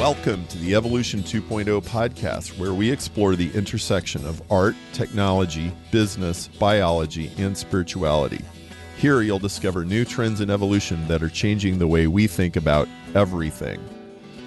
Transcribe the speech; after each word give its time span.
Welcome 0.00 0.46
to 0.46 0.56
the 0.56 0.74
Evolution 0.74 1.20
2.0 1.20 1.84
podcast, 1.84 2.58
where 2.58 2.72
we 2.72 2.90
explore 2.90 3.36
the 3.36 3.52
intersection 3.52 4.24
of 4.24 4.40
art, 4.50 4.74
technology, 4.94 5.74
business, 5.90 6.48
biology, 6.48 7.30
and 7.36 7.54
spirituality. 7.54 8.42
Here, 8.96 9.20
you'll 9.20 9.38
discover 9.38 9.84
new 9.84 10.06
trends 10.06 10.40
in 10.40 10.48
evolution 10.48 11.06
that 11.08 11.22
are 11.22 11.28
changing 11.28 11.78
the 11.78 11.86
way 11.86 12.06
we 12.06 12.26
think 12.26 12.56
about 12.56 12.88
everything. 13.14 13.78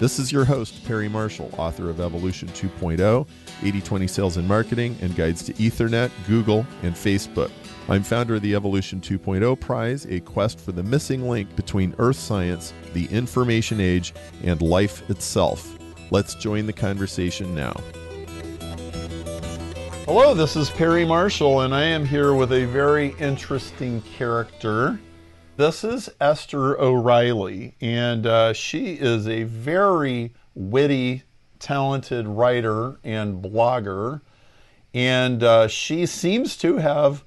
This 0.00 0.18
is 0.18 0.32
your 0.32 0.44
host, 0.44 0.84
Perry 0.86 1.08
Marshall, 1.08 1.54
author 1.56 1.88
of 1.88 2.00
Evolution 2.00 2.48
2.0, 2.48 2.98
8020 2.98 4.08
Sales 4.08 4.36
and 4.36 4.48
Marketing, 4.48 4.98
and 5.02 5.14
Guides 5.14 5.44
to 5.44 5.52
Ethernet, 5.52 6.10
Google, 6.26 6.66
and 6.82 6.96
Facebook. 6.96 7.52
I'm 7.86 8.02
founder 8.02 8.36
of 8.36 8.40
the 8.40 8.54
Evolution 8.54 8.98
2.0 9.02 9.60
Prize, 9.60 10.06
a 10.06 10.18
quest 10.20 10.58
for 10.58 10.72
the 10.72 10.82
missing 10.82 11.28
link 11.28 11.54
between 11.54 11.94
earth 11.98 12.16
science, 12.16 12.72
the 12.94 13.04
information 13.08 13.78
age, 13.78 14.14
and 14.42 14.62
life 14.62 15.08
itself. 15.10 15.76
Let's 16.10 16.34
join 16.34 16.64
the 16.64 16.72
conversation 16.72 17.54
now. 17.54 17.78
Hello, 20.06 20.32
this 20.32 20.56
is 20.56 20.70
Perry 20.70 21.04
Marshall, 21.04 21.60
and 21.60 21.74
I 21.74 21.82
am 21.82 22.06
here 22.06 22.32
with 22.32 22.54
a 22.54 22.64
very 22.64 23.14
interesting 23.18 24.00
character. 24.00 24.98
This 25.58 25.84
is 25.84 26.08
Esther 26.22 26.80
O'Reilly, 26.80 27.74
and 27.82 28.26
uh, 28.26 28.54
she 28.54 28.94
is 28.94 29.28
a 29.28 29.42
very 29.42 30.32
witty, 30.54 31.24
talented 31.58 32.26
writer 32.26 32.98
and 33.04 33.44
blogger. 33.44 34.22
And 34.94 35.42
uh, 35.42 35.68
she 35.68 36.06
seems 36.06 36.56
to 36.58 36.78
have 36.78 37.24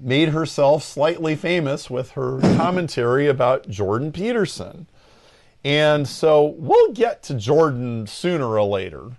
made 0.00 0.30
herself 0.30 0.82
slightly 0.82 1.36
famous 1.36 1.88
with 1.88 2.12
her 2.12 2.40
commentary 2.56 3.26
about 3.26 3.68
Jordan 3.68 4.12
Peterson. 4.12 4.86
And 5.64 6.06
so 6.06 6.54
we'll 6.58 6.92
get 6.92 7.22
to 7.24 7.34
Jordan 7.34 8.06
sooner 8.06 8.46
or 8.46 8.64
later. 8.64 9.12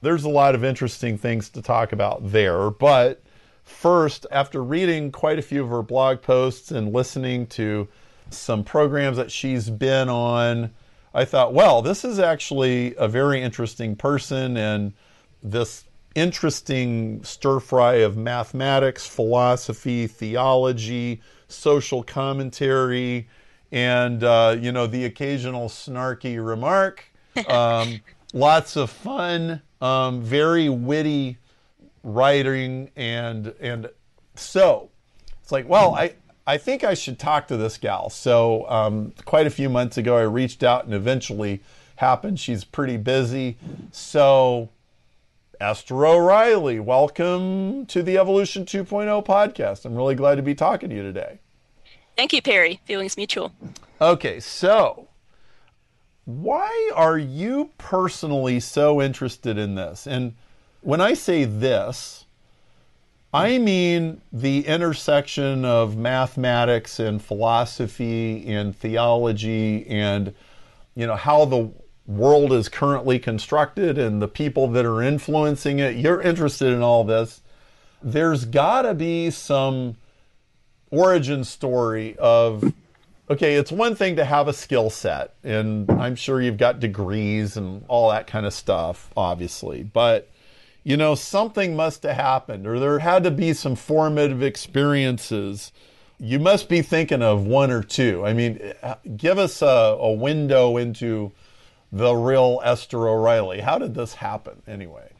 There's 0.00 0.24
a 0.24 0.30
lot 0.30 0.54
of 0.54 0.64
interesting 0.64 1.18
things 1.18 1.50
to 1.50 1.60
talk 1.60 1.92
about 1.92 2.32
there. 2.32 2.70
But 2.70 3.22
first, 3.64 4.26
after 4.30 4.62
reading 4.62 5.12
quite 5.12 5.38
a 5.38 5.42
few 5.42 5.62
of 5.62 5.68
her 5.68 5.82
blog 5.82 6.22
posts 6.22 6.70
and 6.70 6.92
listening 6.92 7.46
to 7.48 7.86
some 8.30 8.64
programs 8.64 9.18
that 9.18 9.30
she's 9.30 9.68
been 9.68 10.08
on, 10.08 10.70
I 11.12 11.24
thought, 11.24 11.52
well, 11.52 11.82
this 11.82 12.04
is 12.04 12.18
actually 12.18 12.94
a 12.96 13.08
very 13.08 13.42
interesting 13.42 13.94
person. 13.96 14.56
And 14.56 14.94
this 15.42 15.84
interesting 16.14 17.22
stir 17.24 17.60
fry 17.60 17.94
of 17.96 18.16
mathematics, 18.16 19.06
philosophy, 19.06 20.06
theology, 20.06 21.20
social 21.48 22.02
commentary, 22.02 23.28
and 23.72 24.24
uh, 24.24 24.56
you 24.58 24.72
know 24.72 24.86
the 24.86 25.04
occasional 25.04 25.68
snarky 25.68 26.44
remark. 26.44 27.04
Um, 27.48 28.00
lots 28.34 28.76
of 28.76 28.90
fun, 28.90 29.62
um, 29.80 30.20
very 30.20 30.68
witty 30.68 31.38
writing, 32.02 32.90
and 32.96 33.54
and 33.60 33.88
so 34.34 34.90
it's 35.42 35.52
like, 35.52 35.68
well, 35.68 35.94
I. 35.94 36.14
I 36.46 36.58
think 36.58 36.82
I 36.82 36.94
should 36.94 37.16
talk 37.16 37.46
to 37.48 37.56
this 37.56 37.76
gal. 37.78 38.10
So, 38.10 38.68
um, 38.68 39.12
quite 39.24 39.46
a 39.46 39.50
few 39.50 39.68
months 39.68 39.98
ago, 39.98 40.16
I 40.16 40.22
reached 40.22 40.64
out 40.64 40.84
and 40.84 40.92
eventually 40.92 41.60
happened. 41.96 42.40
She's 42.40 42.64
pretty 42.64 42.96
busy. 42.96 43.56
So, 43.92 44.70
Esther 45.60 46.06
O'Reilly, 46.06 46.80
welcome 46.80 47.84
to 47.84 48.02
the 48.02 48.16
Evolution 48.16 48.64
2.0 48.64 49.26
podcast. 49.26 49.84
I'm 49.84 49.94
really 49.94 50.14
glad 50.14 50.36
to 50.36 50.42
be 50.42 50.54
talking 50.54 50.88
to 50.88 50.96
you 50.96 51.02
today. 51.02 51.38
Thank 52.16 52.32
you, 52.32 52.40
Perry. 52.40 52.80
Feelings 52.86 53.18
mutual. 53.18 53.52
Okay, 54.00 54.40
so 54.40 55.06
why 56.24 56.90
are 56.94 57.18
you 57.18 57.72
personally 57.76 58.58
so 58.58 59.02
interested 59.02 59.58
in 59.58 59.74
this? 59.74 60.06
And 60.06 60.32
when 60.80 61.02
I 61.02 61.12
say 61.12 61.44
this, 61.44 62.24
I 63.34 63.58
mean 63.58 64.22
the 64.32 64.66
intersection 64.66 65.66
of 65.66 65.94
mathematics 65.94 66.98
and 66.98 67.22
philosophy 67.22 68.46
and 68.46 68.74
theology 68.74 69.86
and 69.88 70.34
you 70.94 71.06
know 71.06 71.16
how 71.16 71.44
the 71.44 71.70
world 72.10 72.52
is 72.52 72.68
currently 72.68 73.18
constructed 73.18 73.96
and 73.96 74.20
the 74.20 74.28
people 74.28 74.66
that 74.68 74.84
are 74.84 75.00
influencing 75.00 75.78
it. 75.78 75.96
You're 75.96 76.20
interested 76.20 76.72
in 76.72 76.82
all 76.82 77.04
this. 77.04 77.40
There's 78.02 78.44
got 78.44 78.82
to 78.82 78.94
be 78.94 79.30
some 79.30 79.96
origin 80.90 81.44
story 81.44 82.16
of 82.18 82.72
okay, 83.30 83.54
it's 83.54 83.70
one 83.70 83.94
thing 83.94 84.16
to 84.16 84.24
have 84.24 84.48
a 84.48 84.52
skill 84.52 84.90
set, 84.90 85.34
and 85.44 85.88
I'm 85.88 86.16
sure 86.16 86.42
you've 86.42 86.56
got 86.56 86.80
degrees 86.80 87.56
and 87.56 87.84
all 87.86 88.10
that 88.10 88.26
kind 88.26 88.44
of 88.44 88.52
stuff, 88.52 89.08
obviously, 89.16 89.84
but 89.84 90.28
you 90.82 90.96
know, 90.96 91.14
something 91.14 91.76
must 91.76 92.02
have 92.02 92.16
happened, 92.16 92.66
or 92.66 92.80
there 92.80 92.98
had 92.98 93.22
to 93.24 93.30
be 93.30 93.52
some 93.52 93.76
formative 93.76 94.42
experiences. 94.42 95.70
You 96.18 96.40
must 96.40 96.68
be 96.68 96.82
thinking 96.82 97.22
of 97.22 97.46
one 97.46 97.70
or 97.70 97.82
two. 97.82 98.26
I 98.26 98.32
mean, 98.32 98.72
give 99.16 99.38
us 99.38 99.62
a, 99.62 99.66
a 100.00 100.12
window 100.12 100.76
into 100.76 101.32
the 101.92 102.14
real 102.14 102.60
Esther 102.64 103.08
O'Reilly. 103.08 103.60
How 103.60 103.78
did 103.78 103.94
this 103.94 104.14
happen 104.14 104.62
anyway? 104.66 105.12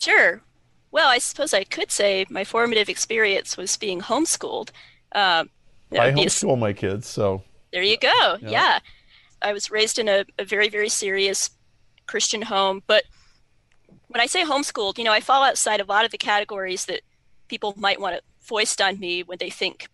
Sure. 0.00 0.42
Well, 0.90 1.08
I 1.08 1.18
suppose 1.18 1.54
I 1.54 1.64
could 1.64 1.90
say 1.90 2.26
my 2.28 2.44
formative 2.44 2.88
experience 2.88 3.56
was 3.56 3.76
being 3.76 4.00
homeschooled. 4.00 4.70
Uh, 5.12 5.44
I 5.92 6.10
homeschool 6.10 6.58
my 6.58 6.72
kids, 6.72 7.06
so. 7.06 7.42
There 7.72 7.82
you 7.82 7.96
go. 7.96 8.38
Yeah. 8.40 8.50
yeah. 8.50 8.78
I 9.40 9.52
was 9.52 9.70
raised 9.70 9.98
in 9.98 10.08
a, 10.08 10.24
a 10.38 10.44
very, 10.44 10.68
very 10.68 10.88
serious 10.88 11.50
Christian 12.06 12.42
home. 12.42 12.82
But 12.86 13.04
when 14.08 14.20
I 14.20 14.26
say 14.26 14.44
homeschooled, 14.44 14.98
you 14.98 15.04
know, 15.04 15.12
I 15.12 15.20
fall 15.20 15.42
outside 15.42 15.80
a 15.80 15.84
lot 15.84 16.04
of 16.04 16.10
the 16.10 16.18
categories 16.18 16.84
that 16.86 17.00
people 17.48 17.74
might 17.76 18.00
want 18.00 18.16
to 18.16 18.22
foist 18.40 18.80
on 18.80 18.98
me 18.98 19.22
when 19.22 19.38
they 19.38 19.50
think 19.50 19.88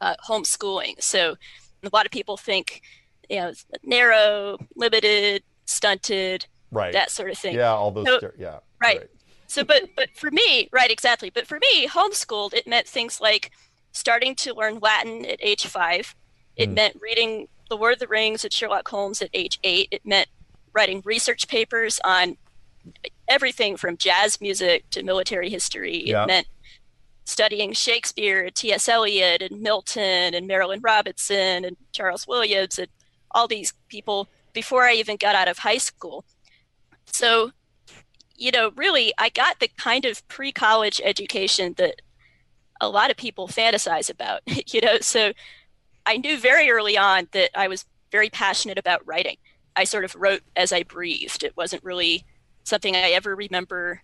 uh, 0.00 0.14
homeschooling. 0.28 1.02
So 1.02 1.36
a 1.82 1.90
lot 1.92 2.06
of 2.06 2.12
people 2.12 2.36
think 2.36 2.82
you 3.32 3.40
know, 3.40 3.52
narrow, 3.82 4.58
limited, 4.76 5.42
stunted, 5.64 6.46
right, 6.70 6.92
that 6.92 7.10
sort 7.10 7.30
of 7.30 7.38
thing. 7.38 7.54
Yeah, 7.56 7.72
all 7.72 7.90
those. 7.90 8.06
So, 8.06 8.30
yeah, 8.38 8.58
right. 8.80 8.98
right. 8.98 9.10
So, 9.46 9.64
but 9.64 9.88
but 9.96 10.10
for 10.14 10.30
me, 10.30 10.68
right, 10.70 10.90
exactly. 10.90 11.30
But 11.30 11.46
for 11.46 11.58
me, 11.58 11.88
homeschooled, 11.88 12.52
it 12.52 12.66
meant 12.66 12.86
things 12.86 13.20
like 13.20 13.50
starting 13.92 14.34
to 14.36 14.54
learn 14.54 14.78
Latin 14.80 15.24
at 15.24 15.38
age 15.40 15.66
five. 15.66 16.14
It 16.56 16.68
mm. 16.68 16.74
meant 16.74 16.98
reading 17.00 17.48
The 17.70 17.76
Lord 17.76 17.94
of 17.94 17.98
the 18.00 18.06
Rings 18.06 18.44
at 18.44 18.52
Sherlock 18.52 18.86
Holmes 18.88 19.22
at 19.22 19.30
age 19.32 19.58
eight. 19.64 19.88
It 19.90 20.04
meant 20.04 20.28
writing 20.74 21.00
research 21.04 21.48
papers 21.48 22.00
on 22.04 22.36
everything 23.28 23.78
from 23.78 23.96
jazz 23.96 24.40
music 24.40 24.90
to 24.90 25.02
military 25.02 25.48
history. 25.48 26.02
Yeah. 26.06 26.24
It 26.24 26.26
meant 26.26 26.46
studying 27.24 27.72
Shakespeare, 27.72 28.50
T.S. 28.50 28.88
Eliot, 28.88 29.42
and 29.42 29.60
Milton, 29.60 30.34
and 30.34 30.48
Marilynne 30.48 30.82
Robinson, 30.82 31.64
and 31.64 31.76
Charles 31.92 32.26
Williams, 32.26 32.78
and 32.78 32.88
all 33.32 33.48
these 33.48 33.72
people 33.88 34.28
before 34.52 34.84
I 34.84 34.94
even 34.94 35.16
got 35.16 35.34
out 35.34 35.48
of 35.48 35.58
high 35.58 35.78
school. 35.78 36.24
So, 37.06 37.52
you 38.36 38.50
know, 38.50 38.72
really, 38.76 39.12
I 39.18 39.28
got 39.28 39.60
the 39.60 39.68
kind 39.76 40.04
of 40.04 40.26
pre 40.28 40.52
college 40.52 41.00
education 41.04 41.74
that 41.78 42.02
a 42.80 42.88
lot 42.88 43.10
of 43.10 43.16
people 43.16 43.48
fantasize 43.48 44.10
about, 44.10 44.40
you 44.72 44.80
know. 44.80 44.98
So 45.00 45.32
I 46.06 46.16
knew 46.16 46.38
very 46.38 46.70
early 46.70 46.98
on 46.98 47.28
that 47.32 47.50
I 47.54 47.68
was 47.68 47.84
very 48.10 48.28
passionate 48.28 48.78
about 48.78 49.06
writing. 49.06 49.36
I 49.74 49.84
sort 49.84 50.04
of 50.04 50.14
wrote 50.14 50.42
as 50.54 50.72
I 50.72 50.82
breathed. 50.82 51.42
It 51.42 51.56
wasn't 51.56 51.84
really 51.84 52.24
something 52.64 52.94
I 52.94 53.10
ever 53.10 53.34
remember 53.34 54.02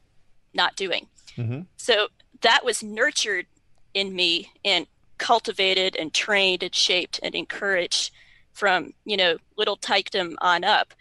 not 0.55 0.77
doing. 0.77 1.09
Mm-hmm. 1.37 1.63
So 1.77 2.09
that 2.41 2.65
was 2.65 2.83
nurtured 2.83 3.47
in 3.93 4.15
me 4.15 4.53
and 4.65 4.87
cultivated 5.19 5.97
and 5.97 6.15
trained 6.15 6.63
and 6.63 6.75
shaped 6.75 7.21
and 7.23 7.35
encouraged 7.35 8.13
from 8.59 8.93
you 9.05 9.17
know 9.17 9.37
little 9.57 9.77
tykedom 9.77 10.35
on 10.41 10.65
up. 10.65 10.93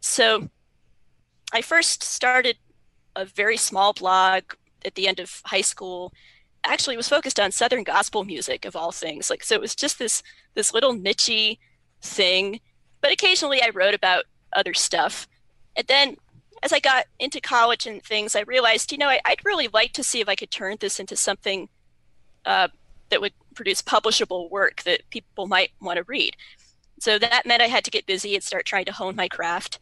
So 0.00 0.48
i 1.52 1.62
first 1.62 2.02
started 2.02 2.56
a 3.14 3.24
very 3.24 3.56
small 3.56 3.92
blog 3.92 4.42
at 4.84 4.94
the 4.96 5.06
end 5.06 5.20
of 5.20 5.40
high 5.44 5.60
school. 5.72 6.12
Actually 6.64 6.94
it 6.94 6.98
was 6.98 7.08
focused 7.08 7.38
on 7.38 7.52
southern 7.52 7.84
gospel 7.84 8.24
music 8.24 8.64
of 8.64 8.74
all 8.74 8.92
things. 8.92 9.30
Like 9.30 9.44
so 9.44 9.54
it 9.54 9.60
was 9.60 9.74
just 9.74 9.98
this 9.98 10.22
this 10.54 10.74
little 10.74 10.94
nichey 10.94 11.58
thing 12.02 12.60
but 13.00 13.12
occasionally 13.12 13.62
i 13.62 13.70
wrote 13.70 13.94
about 13.94 14.24
other 14.52 14.74
stuff. 14.74 15.28
And 15.76 15.86
then 15.86 16.16
as 16.62 16.72
i 16.72 16.80
got 16.80 17.04
into 17.18 17.40
college 17.40 17.86
and 17.86 18.02
things 18.02 18.34
i 18.34 18.40
realized 18.40 18.90
you 18.90 18.98
know 18.98 19.08
I, 19.08 19.20
would 19.28 19.44
really 19.44 19.68
like 19.68 19.92
to 19.92 20.02
see 20.02 20.20
if 20.20 20.28
i 20.28 20.34
could 20.34 20.50
turn 20.50 20.78
this 20.80 20.98
into 20.98 21.14
something 21.14 21.68
uh, 22.46 22.68
that 23.10 23.20
would 23.20 23.34
produce 23.54 23.82
publishable 23.82 24.50
work 24.50 24.82
that 24.84 25.08
people 25.10 25.46
might 25.46 25.70
want 25.80 25.98
to 25.98 26.04
read 26.04 26.36
so 27.00 27.18
that 27.18 27.46
meant 27.46 27.62
I 27.62 27.68
had 27.68 27.84
to 27.84 27.90
get 27.90 28.06
busy 28.06 28.34
and 28.34 28.42
start 28.42 28.64
trying 28.64 28.86
to 28.86 28.92
hone 28.92 29.16
my 29.16 29.28
craft. 29.28 29.78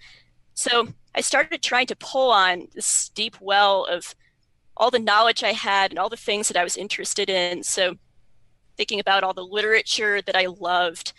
So 0.54 0.88
I 1.14 1.20
started 1.20 1.62
trying 1.62 1.86
to 1.88 1.96
pull 1.96 2.30
on 2.30 2.68
this 2.74 3.10
deep 3.10 3.36
well 3.40 3.84
of 3.84 4.14
all 4.76 4.90
the 4.90 4.98
knowledge 4.98 5.42
I 5.42 5.52
had 5.52 5.92
and 5.92 5.98
all 5.98 6.08
the 6.08 6.16
things 6.16 6.48
that 6.48 6.56
I 6.56 6.64
was 6.64 6.76
interested 6.76 7.30
in. 7.30 7.62
So 7.62 7.96
thinking 8.76 8.98
about 8.98 9.22
all 9.22 9.34
the 9.34 9.44
literature 9.44 10.20
that 10.22 10.36
I 10.36 10.46
loved, 10.46 11.12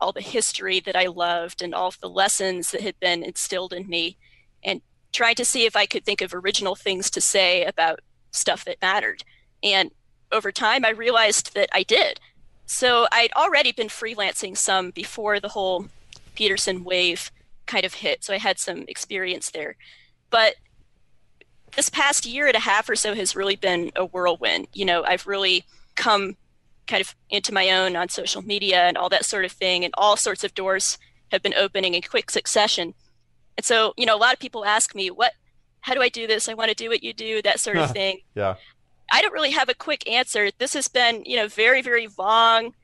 all 0.00 0.12
the 0.12 0.20
history 0.20 0.80
that 0.80 0.96
I 0.96 1.06
loved 1.06 1.62
and 1.62 1.74
all 1.74 1.88
of 1.88 2.00
the 2.00 2.10
lessons 2.10 2.70
that 2.70 2.82
had 2.82 2.98
been 3.00 3.22
instilled 3.22 3.72
in 3.72 3.88
me 3.88 4.18
and 4.62 4.82
trying 5.12 5.34
to 5.36 5.44
see 5.44 5.64
if 5.64 5.76
I 5.76 5.86
could 5.86 6.04
think 6.04 6.20
of 6.20 6.34
original 6.34 6.74
things 6.74 7.10
to 7.10 7.20
say 7.20 7.64
about 7.64 8.00
stuff 8.30 8.64
that 8.66 8.82
mattered. 8.82 9.24
And 9.62 9.90
over 10.32 10.52
time, 10.52 10.84
I 10.84 10.90
realized 10.90 11.54
that 11.54 11.68
I 11.72 11.82
did. 11.82 12.20
So 12.72 13.08
I'd 13.10 13.32
already 13.32 13.72
been 13.72 13.88
freelancing 13.88 14.56
some 14.56 14.92
before 14.92 15.40
the 15.40 15.48
whole 15.48 15.86
Peterson 16.36 16.84
wave 16.84 17.32
kind 17.66 17.84
of 17.84 17.94
hit. 17.94 18.22
So 18.22 18.32
I 18.32 18.38
had 18.38 18.60
some 18.60 18.84
experience 18.86 19.50
there. 19.50 19.74
But 20.30 20.54
this 21.74 21.88
past 21.88 22.26
year 22.26 22.46
and 22.46 22.54
a 22.54 22.60
half 22.60 22.88
or 22.88 22.94
so 22.94 23.12
has 23.16 23.34
really 23.34 23.56
been 23.56 23.90
a 23.96 24.04
whirlwind. 24.04 24.68
You 24.72 24.84
know, 24.84 25.02
I've 25.02 25.26
really 25.26 25.64
come 25.96 26.36
kind 26.86 27.00
of 27.00 27.16
into 27.28 27.52
my 27.52 27.70
own 27.70 27.96
on 27.96 28.08
social 28.08 28.40
media 28.40 28.82
and 28.82 28.96
all 28.96 29.08
that 29.08 29.24
sort 29.24 29.44
of 29.44 29.50
thing, 29.50 29.84
and 29.84 29.92
all 29.98 30.16
sorts 30.16 30.44
of 30.44 30.54
doors 30.54 30.96
have 31.32 31.42
been 31.42 31.54
opening 31.54 31.94
in 31.94 32.02
quick 32.02 32.30
succession. 32.30 32.94
And 33.56 33.66
so, 33.66 33.94
you 33.96 34.06
know, 34.06 34.14
a 34.14 34.16
lot 34.16 34.32
of 34.32 34.38
people 34.38 34.64
ask 34.64 34.94
me, 34.94 35.10
what, 35.10 35.32
how 35.80 35.94
do 35.94 36.02
I 36.02 36.08
do 36.08 36.28
this? 36.28 36.48
I 36.48 36.54
want 36.54 36.68
to 36.68 36.76
do 36.76 36.88
what 36.88 37.02
you 37.02 37.12
do, 37.14 37.42
that 37.42 37.58
sort 37.58 37.78
of 37.78 37.90
thing. 37.92 38.20
yeah. 38.36 38.54
I 39.10 39.22
don't 39.22 39.32
really 39.32 39.50
have 39.50 39.68
a 39.68 39.74
quick 39.74 40.08
answer. 40.08 40.50
This 40.58 40.74
has 40.74 40.88
been, 40.88 41.22
you 41.24 41.36
know, 41.36 41.48
very, 41.48 41.82
very 41.82 42.08
long. 42.18 42.74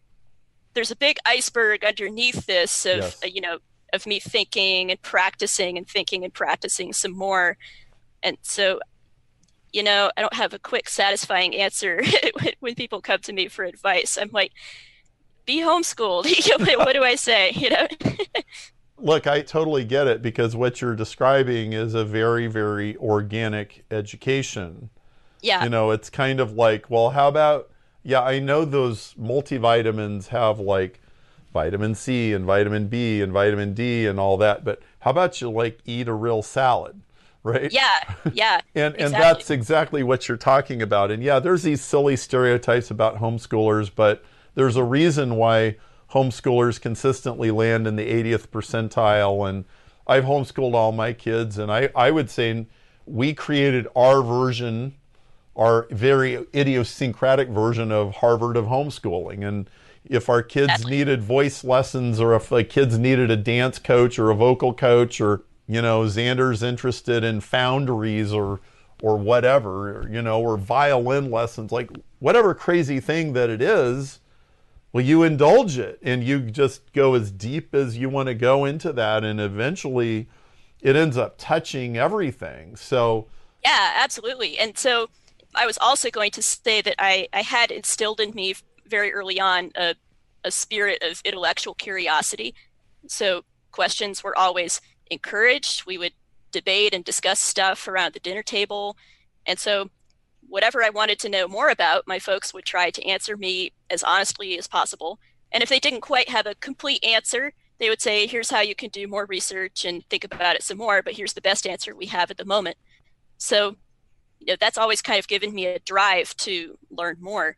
There's 0.74 0.90
a 0.90 0.96
big 0.96 1.18
iceberg 1.24 1.84
underneath 1.84 2.46
this 2.46 2.84
of, 2.84 2.98
yes. 2.98 3.24
uh, 3.24 3.28
you 3.28 3.40
know, 3.40 3.58
of 3.92 4.06
me 4.06 4.20
thinking 4.20 4.90
and 4.90 5.00
practicing 5.02 5.78
and 5.78 5.88
thinking 5.88 6.24
and 6.24 6.34
practicing 6.34 6.92
some 6.92 7.12
more. 7.12 7.56
And 8.22 8.36
so, 8.42 8.80
you 9.72 9.82
know, 9.82 10.10
I 10.16 10.20
don't 10.20 10.34
have 10.34 10.52
a 10.52 10.58
quick, 10.58 10.88
satisfying 10.88 11.54
answer 11.54 12.02
when 12.60 12.74
people 12.74 13.00
come 13.00 13.20
to 13.20 13.32
me 13.32 13.48
for 13.48 13.64
advice. 13.64 14.18
I'm 14.20 14.30
like, 14.32 14.52
be 15.44 15.60
homeschooled. 15.60 16.26
what 16.78 16.92
do 16.92 17.04
I 17.04 17.14
say? 17.14 17.52
You 17.52 17.70
know? 17.70 17.86
Look, 18.98 19.26
I 19.26 19.42
totally 19.42 19.84
get 19.84 20.06
it 20.06 20.22
because 20.22 20.56
what 20.56 20.80
you're 20.80 20.96
describing 20.96 21.74
is 21.74 21.94
a 21.94 22.04
very, 22.04 22.46
very 22.46 22.96
organic 22.96 23.84
education. 23.90 24.90
Yeah. 25.42 25.64
You 25.64 25.70
know, 25.70 25.90
it's 25.90 26.10
kind 26.10 26.40
of 26.40 26.52
like, 26.52 26.90
well, 26.90 27.10
how 27.10 27.28
about, 27.28 27.70
yeah, 28.02 28.22
I 28.22 28.38
know 28.38 28.64
those 28.64 29.14
multivitamins 29.20 30.28
have 30.28 30.58
like 30.58 31.00
vitamin 31.52 31.94
C 31.94 32.32
and 32.32 32.44
vitamin 32.44 32.88
B 32.88 33.22
and 33.22 33.32
vitamin 33.32 33.74
D 33.74 34.06
and 34.06 34.20
all 34.20 34.36
that, 34.38 34.64
but 34.64 34.80
how 35.00 35.10
about 35.10 35.40
you 35.40 35.50
like 35.50 35.78
eat 35.84 36.08
a 36.08 36.12
real 36.12 36.42
salad? 36.42 37.00
Right? 37.42 37.72
Yeah, 37.72 38.14
yeah. 38.32 38.60
and 38.74 38.94
exactly. 38.94 39.04
and 39.04 39.14
that's 39.14 39.50
exactly 39.50 40.02
what 40.02 40.28
you're 40.28 40.36
talking 40.36 40.82
about. 40.82 41.10
And 41.10 41.22
yeah, 41.22 41.38
there's 41.38 41.62
these 41.62 41.80
silly 41.80 42.16
stereotypes 42.16 42.90
about 42.90 43.18
homeschoolers, 43.18 43.90
but 43.94 44.24
there's 44.54 44.76
a 44.76 44.82
reason 44.82 45.36
why 45.36 45.76
homeschoolers 46.10 46.80
consistently 46.80 47.50
land 47.50 47.86
in 47.86 47.96
the 47.96 48.06
80th 48.06 48.48
percentile. 48.48 49.48
And 49.48 49.64
I've 50.06 50.24
homeschooled 50.24 50.74
all 50.74 50.92
my 50.92 51.12
kids, 51.12 51.56
and 51.58 51.70
I, 51.70 51.90
I 51.94 52.10
would 52.10 52.30
say 52.30 52.66
we 53.06 53.32
created 53.32 53.86
our 53.94 54.22
version 54.22 54.94
our 55.56 55.86
very 55.90 56.44
idiosyncratic 56.54 57.48
version 57.48 57.90
of 57.90 58.16
Harvard 58.16 58.56
of 58.56 58.66
homeschooling. 58.66 59.46
And 59.46 59.68
if 60.04 60.28
our 60.28 60.42
kids 60.42 60.86
needed 60.86 61.22
voice 61.22 61.64
lessons 61.64 62.20
or 62.20 62.34
if 62.34 62.52
like 62.52 62.68
kids 62.68 62.98
needed 62.98 63.30
a 63.30 63.36
dance 63.36 63.78
coach 63.78 64.18
or 64.18 64.30
a 64.30 64.34
vocal 64.34 64.72
coach 64.72 65.20
or 65.20 65.42
you 65.66 65.82
know 65.82 66.02
Xander's 66.02 66.62
interested 66.62 67.24
in 67.24 67.40
foundries 67.40 68.32
or 68.32 68.60
or 69.02 69.16
whatever, 69.16 69.98
or, 69.98 70.08
you 70.10 70.22
know, 70.22 70.40
or 70.40 70.56
violin 70.56 71.30
lessons, 71.30 71.70
like 71.70 71.90
whatever 72.18 72.54
crazy 72.54 73.00
thing 73.00 73.32
that 73.34 73.50
it 73.50 73.60
is, 73.60 74.20
well, 74.92 75.04
you 75.04 75.22
indulge 75.22 75.78
it 75.78 75.98
and 76.02 76.24
you 76.24 76.40
just 76.40 76.92
go 76.92 77.14
as 77.14 77.30
deep 77.30 77.74
as 77.74 77.98
you 77.98 78.08
want 78.08 78.28
to 78.28 78.34
go 78.34 78.64
into 78.64 78.92
that. 78.94 79.24
And 79.24 79.40
eventually 79.40 80.28
it 80.80 80.96
ends 80.96 81.16
up 81.16 81.34
touching 81.36 81.96
everything. 81.96 82.76
So, 82.76 83.26
yeah, 83.62 83.92
absolutely. 83.96 84.58
And 84.58 84.78
so 84.78 85.10
I 85.56 85.66
was 85.66 85.78
also 85.78 86.10
going 86.10 86.30
to 86.32 86.42
say 86.42 86.80
that 86.82 86.94
I, 86.98 87.28
I 87.32 87.42
had 87.42 87.70
instilled 87.70 88.20
in 88.20 88.32
me 88.34 88.54
very 88.86 89.12
early 89.12 89.40
on 89.40 89.72
a, 89.74 89.94
a 90.44 90.50
spirit 90.50 91.02
of 91.02 91.20
intellectual 91.24 91.74
curiosity. 91.74 92.54
So 93.08 93.44
questions 93.72 94.22
were 94.22 94.36
always 94.36 94.80
encouraged. 95.10 95.86
We 95.86 95.98
would 95.98 96.12
debate 96.52 96.94
and 96.94 97.04
discuss 97.04 97.40
stuff 97.40 97.88
around 97.88 98.14
the 98.14 98.20
dinner 98.20 98.42
table. 98.42 98.96
And 99.46 99.58
so 99.58 99.90
whatever 100.48 100.82
I 100.82 100.90
wanted 100.90 101.18
to 101.20 101.28
know 101.28 101.48
more 101.48 101.70
about, 101.70 102.06
my 102.06 102.18
folks 102.18 102.54
would 102.54 102.64
try 102.64 102.90
to 102.90 103.06
answer 103.06 103.36
me 103.36 103.72
as 103.90 104.02
honestly 104.02 104.58
as 104.58 104.68
possible. 104.68 105.18
And 105.52 105.62
if 105.62 105.68
they 105.68 105.80
didn't 105.80 106.00
quite 106.00 106.28
have 106.28 106.46
a 106.46 106.54
complete 106.54 107.04
answer, 107.04 107.52
they 107.78 107.88
would 107.88 108.00
say, 108.00 108.26
here's 108.26 108.50
how 108.50 108.60
you 108.60 108.74
can 108.74 108.90
do 108.90 109.06
more 109.06 109.26
research 109.26 109.84
and 109.84 110.04
think 110.08 110.24
about 110.24 110.56
it 110.56 110.62
some 110.62 110.78
more, 110.78 111.02
but 111.02 111.14
here's 111.14 111.34
the 111.34 111.40
best 111.40 111.66
answer 111.66 111.94
we 111.94 112.06
have 112.06 112.30
at 112.30 112.36
the 112.36 112.44
moment. 112.44 112.76
So 113.38 113.76
you 114.40 114.46
know, 114.46 114.56
that's 114.58 114.78
always 114.78 115.02
kind 115.02 115.18
of 115.18 115.28
given 115.28 115.54
me 115.54 115.66
a 115.66 115.78
drive 115.80 116.36
to 116.38 116.78
learn 116.90 117.16
more. 117.20 117.56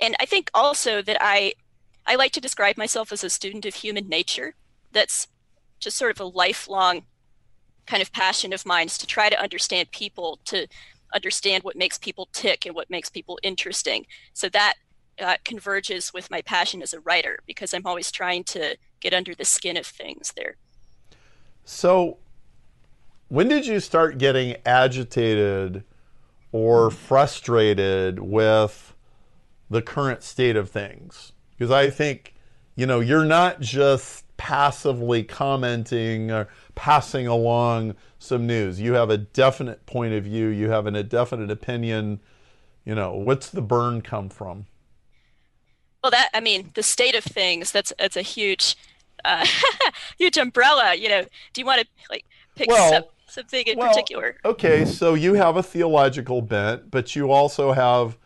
And 0.00 0.16
I 0.20 0.26
think 0.26 0.50
also 0.54 1.02
that 1.02 1.18
I 1.20 1.54
I 2.06 2.16
like 2.16 2.32
to 2.32 2.40
describe 2.40 2.76
myself 2.76 3.12
as 3.12 3.24
a 3.24 3.30
student 3.30 3.64
of 3.64 3.74
human 3.74 4.08
nature. 4.08 4.54
That's 4.92 5.26
just 5.78 5.96
sort 5.96 6.10
of 6.10 6.20
a 6.20 6.28
lifelong 6.28 7.04
kind 7.86 8.02
of 8.02 8.12
passion 8.12 8.52
of 8.52 8.66
mine 8.66 8.86
is 8.86 8.98
to 8.98 9.06
try 9.06 9.28
to 9.28 9.40
understand 9.40 9.90
people, 9.90 10.38
to 10.46 10.66
understand 11.14 11.62
what 11.62 11.76
makes 11.76 11.98
people 11.98 12.28
tick 12.32 12.66
and 12.66 12.74
what 12.74 12.90
makes 12.90 13.08
people 13.10 13.38
interesting. 13.42 14.06
So 14.32 14.48
that 14.50 14.74
uh, 15.20 15.36
converges 15.44 16.12
with 16.12 16.30
my 16.30 16.42
passion 16.42 16.82
as 16.82 16.92
a 16.92 17.00
writer 17.00 17.38
because 17.46 17.72
I'm 17.72 17.86
always 17.86 18.10
trying 18.10 18.44
to 18.44 18.76
get 19.00 19.14
under 19.14 19.34
the 19.34 19.44
skin 19.44 19.76
of 19.76 19.86
things 19.86 20.32
there. 20.36 20.56
So, 21.64 22.18
when 23.28 23.48
did 23.48 23.66
you 23.66 23.80
start 23.80 24.18
getting 24.18 24.56
agitated 24.66 25.84
or 26.54 26.88
frustrated 26.88 28.20
with 28.20 28.94
the 29.68 29.82
current 29.82 30.22
state 30.22 30.54
of 30.54 30.70
things. 30.70 31.32
Because 31.50 31.72
I 31.72 31.90
think, 31.90 32.32
you 32.76 32.86
know, 32.86 33.00
you're 33.00 33.24
not 33.24 33.60
just 33.60 34.24
passively 34.36 35.24
commenting 35.24 36.30
or 36.30 36.46
passing 36.76 37.26
along 37.26 37.96
some 38.20 38.46
news. 38.46 38.80
You 38.80 38.92
have 38.92 39.10
a 39.10 39.18
definite 39.18 39.84
point 39.86 40.14
of 40.14 40.22
view, 40.22 40.46
you 40.46 40.70
have 40.70 40.86
an, 40.86 40.94
a 40.94 41.02
definite 41.02 41.50
opinion. 41.50 42.20
You 42.84 42.94
know, 42.94 43.14
what's 43.14 43.50
the 43.50 43.62
burn 43.62 44.00
come 44.00 44.28
from? 44.28 44.66
Well, 46.04 46.12
that, 46.12 46.30
I 46.32 46.38
mean, 46.38 46.70
the 46.74 46.84
state 46.84 47.16
of 47.16 47.24
things, 47.24 47.72
that's, 47.72 47.92
that's 47.98 48.16
a 48.16 48.22
huge, 48.22 48.76
uh, 49.24 49.44
huge 50.18 50.38
umbrella. 50.38 50.94
You 50.94 51.08
know, 51.08 51.22
do 51.52 51.60
you 51.60 51.66
want 51.66 51.80
to 51.80 51.86
like 52.10 52.24
pick 52.54 52.68
well, 52.68 53.10
something 53.40 53.66
in 53.66 53.78
well, 53.78 53.88
particular. 53.88 54.36
Okay, 54.44 54.84
so 54.84 55.14
you 55.14 55.34
have 55.34 55.56
a 55.56 55.62
theological 55.62 56.42
bent, 56.42 56.90
but 56.90 57.14
you 57.16 57.30
also 57.30 57.72
have 57.72 58.16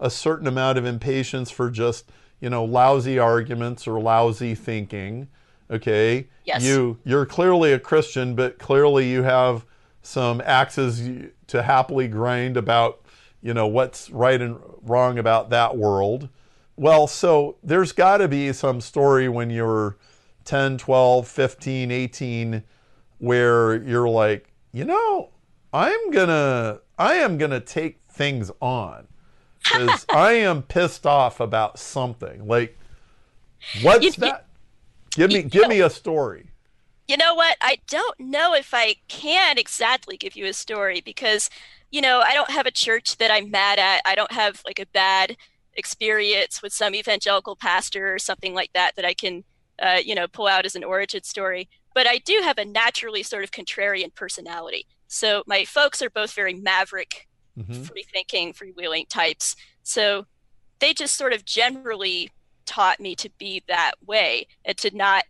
a 0.00 0.10
certain 0.10 0.46
amount 0.46 0.78
of 0.78 0.84
impatience 0.84 1.50
for 1.50 1.70
just, 1.70 2.10
you 2.40 2.50
know, 2.50 2.64
lousy 2.64 3.18
arguments 3.18 3.86
or 3.86 4.00
lousy 4.00 4.54
thinking. 4.54 5.28
Okay? 5.70 6.28
Yes. 6.44 6.62
You 6.62 6.98
you're 7.04 7.24
clearly 7.24 7.72
a 7.72 7.78
Christian, 7.78 8.34
but 8.34 8.58
clearly 8.58 9.10
you 9.10 9.22
have 9.22 9.64
some 10.02 10.42
axes 10.44 11.30
to 11.46 11.62
happily 11.62 12.08
grind 12.08 12.56
about, 12.56 13.00
you 13.40 13.54
know, 13.54 13.66
what's 13.66 14.10
right 14.10 14.40
and 14.40 14.58
wrong 14.82 15.18
about 15.18 15.50
that 15.50 15.76
world. 15.76 16.28
Well, 16.76 17.06
so 17.06 17.56
there's 17.62 17.92
got 17.92 18.18
to 18.18 18.28
be 18.28 18.52
some 18.52 18.80
story 18.80 19.28
when 19.28 19.50
you're 19.50 19.96
10, 20.44 20.78
12, 20.78 21.28
15, 21.28 21.90
18 21.90 22.64
where 23.18 23.76
you're 23.84 24.08
like, 24.08 24.51
you 24.72 24.84
know, 24.84 25.30
I'm 25.72 26.10
gonna 26.10 26.80
I 26.98 27.14
am 27.14 27.38
gonna 27.38 27.60
take 27.60 28.00
things 28.08 28.50
on 28.60 29.06
because 29.62 30.06
I 30.14 30.32
am 30.32 30.62
pissed 30.62 31.06
off 31.06 31.40
about 31.40 31.78
something. 31.78 32.46
Like, 32.46 32.78
what's 33.82 34.04
you, 34.04 34.12
that? 34.12 34.46
give 35.12 35.30
me 35.30 35.42
give 35.42 35.62
know, 35.62 35.68
me 35.68 35.80
a 35.80 35.90
story. 35.90 36.48
You 37.08 37.16
know 37.16 37.34
what? 37.34 37.56
I 37.60 37.78
don't 37.88 38.18
know 38.18 38.54
if 38.54 38.72
I 38.72 38.96
can 39.08 39.58
exactly 39.58 40.16
give 40.16 40.36
you 40.36 40.46
a 40.46 40.52
story 40.52 41.00
because 41.00 41.50
you 41.90 42.00
know 42.00 42.20
I 42.20 42.34
don't 42.34 42.50
have 42.50 42.66
a 42.66 42.70
church 42.70 43.18
that 43.18 43.30
I'm 43.30 43.50
mad 43.50 43.78
at. 43.78 44.02
I 44.06 44.14
don't 44.14 44.32
have 44.32 44.62
like 44.64 44.78
a 44.78 44.86
bad 44.86 45.36
experience 45.74 46.62
with 46.62 46.72
some 46.72 46.94
evangelical 46.94 47.56
pastor 47.56 48.14
or 48.14 48.18
something 48.18 48.54
like 48.54 48.72
that 48.74 48.94
that 48.96 49.04
I 49.04 49.14
can 49.14 49.44
uh, 49.82 50.00
you 50.04 50.14
know 50.14 50.26
pull 50.28 50.46
out 50.46 50.64
as 50.64 50.74
an 50.74 50.84
origin 50.84 51.22
story 51.22 51.68
but 51.94 52.06
I 52.06 52.18
do 52.18 52.40
have 52.42 52.58
a 52.58 52.64
naturally 52.64 53.22
sort 53.22 53.44
of 53.44 53.50
contrarian 53.50 54.14
personality. 54.14 54.86
So 55.08 55.42
my 55.46 55.64
folks 55.64 56.00
are 56.00 56.10
both 56.10 56.32
very 56.32 56.54
maverick, 56.54 57.28
mm-hmm. 57.58 57.82
free 57.82 58.04
thinking, 58.10 58.52
freewheeling 58.52 59.08
types. 59.08 59.56
So 59.82 60.26
they 60.78 60.94
just 60.94 61.16
sort 61.16 61.32
of 61.32 61.44
generally 61.44 62.30
taught 62.66 63.00
me 63.00 63.14
to 63.16 63.30
be 63.38 63.62
that 63.68 63.92
way 64.04 64.46
and 64.64 64.76
to 64.78 64.96
not 64.96 65.24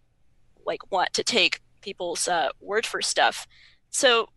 like 0.65 0.91
want 0.93 1.13
to 1.15 1.25
take 1.25 1.61
people's 1.81 2.29
uh, 2.29 2.51
word 2.61 2.87
for 2.87 3.03
stuff. 3.03 3.47
So 3.91 4.29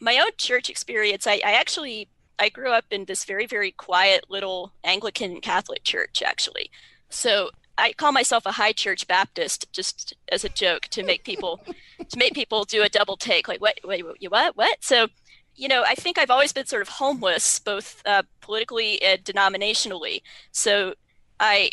my 0.00 0.18
own 0.18 0.30
church 0.38 0.70
experience, 0.70 1.26
I, 1.26 1.40
I 1.44 1.52
actually 1.54 2.08
I 2.38 2.48
grew 2.48 2.70
up 2.70 2.86
in 2.90 3.04
this 3.04 3.24
very 3.24 3.46
very 3.46 3.72
quiet 3.72 4.26
little 4.28 4.72
Anglican 4.84 5.40
Catholic 5.40 5.84
church 5.84 6.22
actually. 6.24 6.70
So 7.08 7.50
I 7.78 7.92
call 7.92 8.12
myself 8.12 8.46
a 8.46 8.52
high 8.52 8.72
church 8.72 9.06
Baptist 9.08 9.66
just 9.72 10.14
as 10.30 10.44
a 10.44 10.48
joke 10.48 10.82
to 10.88 11.02
make 11.02 11.24
people 11.24 11.64
to 12.08 12.18
make 12.18 12.34
people 12.34 12.64
do 12.64 12.82
a 12.82 12.88
double 12.88 13.16
take 13.16 13.48
like 13.48 13.60
what 13.60 13.78
wait, 13.84 14.04
wait 14.04 14.30
what 14.30 14.56
what? 14.56 14.84
So 14.84 15.08
you 15.54 15.68
know 15.68 15.82
I 15.86 15.94
think 15.94 16.18
I've 16.18 16.30
always 16.30 16.52
been 16.52 16.66
sort 16.66 16.82
of 16.82 16.88
homeless 16.88 17.58
both 17.58 18.02
uh, 18.06 18.22
politically 18.40 19.00
and 19.02 19.22
denominationally. 19.24 20.22
So 20.52 20.94
I 21.40 21.70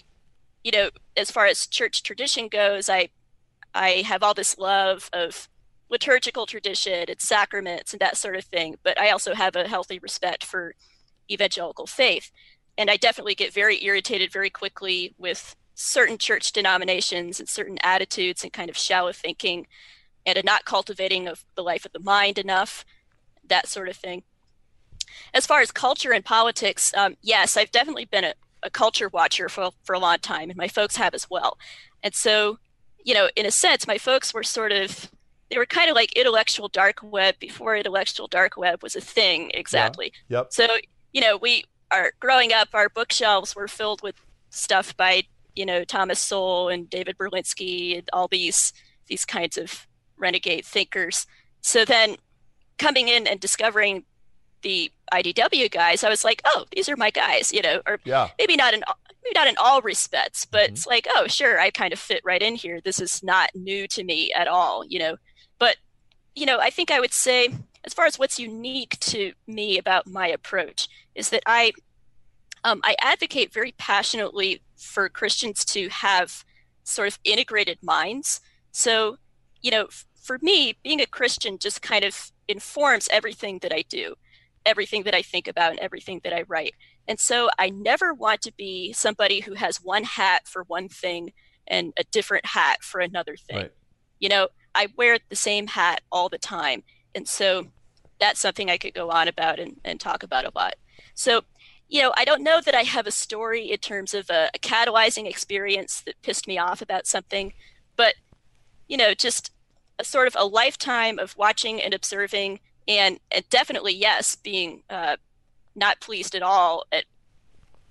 you 0.63 0.72
know 0.72 0.89
as 1.18 1.32
far 1.32 1.46
as 1.46 1.68
church 1.68 2.03
tradition 2.03 2.48
goes 2.48 2.89
I 2.89 3.10
I 3.74 4.03
have 4.06 4.24
all 4.24 4.34
this 4.34 4.58
love 4.58 5.10
of 5.13 5.50
liturgical 5.89 6.46
tradition 6.46 7.06
and 7.10 7.20
sacraments 7.20 7.94
and 7.94 8.00
that 8.00 8.15
sort 8.18 8.36
of 8.36 8.46
thing 8.46 8.75
but 8.84 9.00
I 9.00 9.10
also 9.10 9.34
have 9.34 9.56
a 9.56 9.68
healthy 9.68 10.00
respect 10.00 10.44
for 10.44 10.75
evangelical 11.29 11.86
faith. 11.86 12.32
And 12.77 12.89
I 12.89 12.98
definitely 12.98 13.36
get 13.36 13.53
very 13.53 13.84
irritated 13.84 14.32
very 14.32 14.50
quickly 14.50 15.13
with 15.18 15.56
certain 15.80 16.18
church 16.18 16.52
denominations 16.52 17.40
and 17.40 17.48
certain 17.48 17.78
attitudes 17.82 18.44
and 18.44 18.52
kind 18.52 18.70
of 18.70 18.78
shallow 18.78 19.14
thinking 19.14 19.66
and 20.26 20.38
a 20.38 20.44
not 20.44 20.66
cultivating 20.66 21.28
of 21.28 21.46
the 21.56 21.64
life 21.64 21.86
of 21.86 21.94
the 21.94 22.00
mind 22.00 22.38
enough, 22.38 22.86
that 23.48 23.68
sort 23.68 23.88
of 23.88 23.96
thing. 23.96 24.24
As 25.34 25.46
far 25.46 25.62
as 25.62 25.72
culture 25.72 26.12
and 26.12 26.24
politics, 26.24 26.94
um, 26.96 27.16
yes, 27.22 27.56
I've 27.56 27.72
definitely 27.72 28.06
been 28.06 28.26
a, 28.26 28.34
a 28.62 28.70
culture 28.70 29.08
watcher 29.08 29.48
for, 29.48 29.72
for 29.84 29.94
a 29.94 30.00
long 30.00 30.18
time, 30.20 30.50
and 30.50 30.58
my 30.58 30.68
folks 30.68 30.98
have 30.98 31.14
as 31.14 31.30
well. 31.30 31.58
And 32.04 32.14
so, 32.14 32.60
you 33.04 33.14
know, 33.14 33.30
in 33.36 33.46
a 33.46 33.52
sense, 33.52 33.88
my 33.88 33.98
folks 33.98 34.34
were 34.34 34.44
sort 34.44 34.72
of 34.72 35.10
they 35.50 35.58
were 35.58 35.66
kind 35.66 35.90
of 35.90 35.96
like 35.96 36.12
intellectual 36.14 36.68
dark 36.68 37.00
web 37.02 37.36
before 37.40 37.76
intellectual 37.76 38.28
dark 38.28 38.56
web 38.56 38.84
was 38.84 38.96
a 38.96 39.02
thing 39.02 39.50
exactly. 39.56 40.14
Yeah. 40.28 40.40
Yep. 40.40 40.54
So, 40.54 40.68
you 41.12 41.22
know, 41.22 41.38
we 41.38 41.64
are 41.90 42.12
growing 42.20 42.54
up, 42.54 42.68
our 42.74 42.88
bookshelves 42.88 43.56
were 43.56 43.68
filled 43.68 44.04
with 44.04 44.16
stuff 44.52 44.96
by 44.96 45.24
you 45.60 45.66
know 45.66 45.84
Thomas 45.84 46.22
Sowell 46.22 46.70
and 46.70 46.89
David 46.89 47.18
Berlinski 47.18 47.98
and 47.98 48.10
all 48.13 48.30
these 48.30 48.72
these 49.08 49.25
kinds 49.25 49.58
of 49.58 49.86
renegade 50.18 50.66
thinkers. 50.66 51.28
So 51.62 51.84
then 51.84 52.16
coming 52.78 53.10
in 53.10 53.28
and 53.28 53.42
discovering 53.42 54.06
the 54.62 54.89
IDW 55.13 55.70
guys, 55.70 56.04
I 56.04 56.10
was 56.10 56.24
like, 56.24 56.42
oh, 56.46 56.66
these 56.74 56.88
are 56.88 56.96
my 56.96 57.10
guys, 57.10 57.51
you 57.51 57.62
know, 57.62 57.82
or 57.86 58.00
yeah. 58.06 58.30
maybe 58.39 58.56
not 58.56 58.74
in 58.74 58.84
maybe 59.22 59.34
not 59.36 59.50
in 59.50 59.56
all 59.62 59.82
respects, 59.82 60.46
but 60.46 60.63
mm-hmm. 60.63 60.74
it's 60.74 60.88
like, 60.88 61.08
oh, 61.13 61.28
sure, 61.28 61.60
I 61.60 61.72
kind 61.72 61.92
of 61.92 62.00
fit 62.00 62.22
right 62.24 62.42
in 62.42 62.56
here. 62.56 62.80
This 62.80 63.01
is 63.01 63.22
not 63.22 63.50
new 63.54 63.86
to 63.89 64.04
me 64.06 64.32
at 64.32 64.48
all, 64.48 64.86
you 64.88 65.00
know. 65.00 65.18
But 65.60 65.75
you 66.36 66.46
know, 66.46 66.60
I 66.60 66.70
think 66.70 66.89
I 66.89 67.01
would 67.01 67.13
say, 67.13 67.50
as 67.84 67.94
far 67.94 68.06
as 68.06 68.18
what's 68.18 68.39
unique 68.39 68.98
to 69.01 69.34
me 69.46 69.78
about 69.78 70.08
my 70.08 70.30
approach, 70.30 70.88
is 71.16 71.32
that 71.32 71.44
I 71.46 71.74
um, 72.63 72.80
I 72.86 72.96
advocate 73.01 73.54
very 73.54 73.74
passionately 73.74 74.62
for 74.80 75.10
Christians 75.10 75.66
to 75.66 75.90
have 75.90 76.44
sort 76.84 77.08
of 77.08 77.20
integrated 77.24 77.78
minds. 77.82 78.42
So, 78.72 79.18
you 79.62 79.72
know, 79.72 79.86
f- 79.86 80.06
for 80.22 80.40
me, 80.42 80.78
being 80.84 81.02
a 81.02 81.06
Christian 81.06 81.58
just 81.58 81.82
kind 81.82 82.04
of 82.04 82.32
informs 82.48 83.10
everything 83.12 83.60
that 83.60 83.74
I 83.74 83.84
do, 83.88 84.16
everything 84.66 85.04
that 85.04 85.14
I 85.14 85.22
think 85.22 85.48
about, 85.48 85.72
and 85.72 85.80
everything 85.80 86.22
that 86.24 86.34
I 86.34 86.44
write. 86.48 86.74
And 87.08 87.20
so 87.20 87.50
I 87.58 87.70
never 87.70 88.14
want 88.14 88.42
to 88.44 88.54
be 88.54 88.94
somebody 88.94 89.40
who 89.42 89.54
has 89.56 89.78
one 89.78 90.04
hat 90.04 90.48
for 90.48 90.64
one 90.64 90.90
thing 90.90 91.34
and 91.68 91.94
a 91.98 92.04
different 92.12 92.46
hat 92.46 92.84
for 92.84 93.02
another 93.02 93.36
thing. 93.36 93.58
Right. 93.58 93.72
You 94.20 94.30
know, 94.30 94.48
I 94.76 94.88
wear 94.96 95.18
the 95.30 95.36
same 95.36 95.68
hat 95.68 96.02
all 96.12 96.30
the 96.30 96.38
time. 96.38 96.84
And 97.16 97.28
so 97.28 97.68
that's 98.20 98.40
something 98.40 98.70
I 98.70 98.78
could 98.78 98.94
go 98.94 99.10
on 99.10 99.28
about 99.28 99.60
and, 99.60 99.78
and 99.84 100.00
talk 100.00 100.24
about 100.24 100.46
a 100.46 100.52
lot. 100.54 100.76
So 101.16 101.42
you 101.89 102.01
know, 102.01 102.13
I 102.15 102.24
don't 102.24 102.43
know 102.43 102.62
that 102.62 102.75
I 102.75 102.84
have 102.84 103.08
a 103.08 103.12
story 103.12 103.72
in 103.72 103.79
terms 103.79 104.13
of 104.13 104.29
a, 104.29 104.50
a 104.53 104.60
catalyzing 104.60 105.27
experience 105.27 106.01
that 106.01 106.22
pissed 106.22 106.48
me 106.48 106.58
off 106.58 106.81
about 106.81 107.08
something, 107.08 107.53
but 107.96 108.13
you 108.88 108.96
know, 108.96 109.13
just 109.13 109.51
a 109.98 110.03
sort 110.03 110.27
of 110.27 110.36
a 110.38 110.46
lifetime 110.46 111.19
of 111.19 111.36
watching 111.36 111.81
and 111.81 111.93
observing, 111.93 112.60
and, 112.88 113.19
and 113.31 113.48
definitely 113.50 113.93
yes, 113.93 114.36
being 114.36 114.84
uh, 114.89 115.17
not 115.75 116.00
pleased 116.00 116.36
at 116.36 116.43
all 116.43 116.86
at 116.91 117.05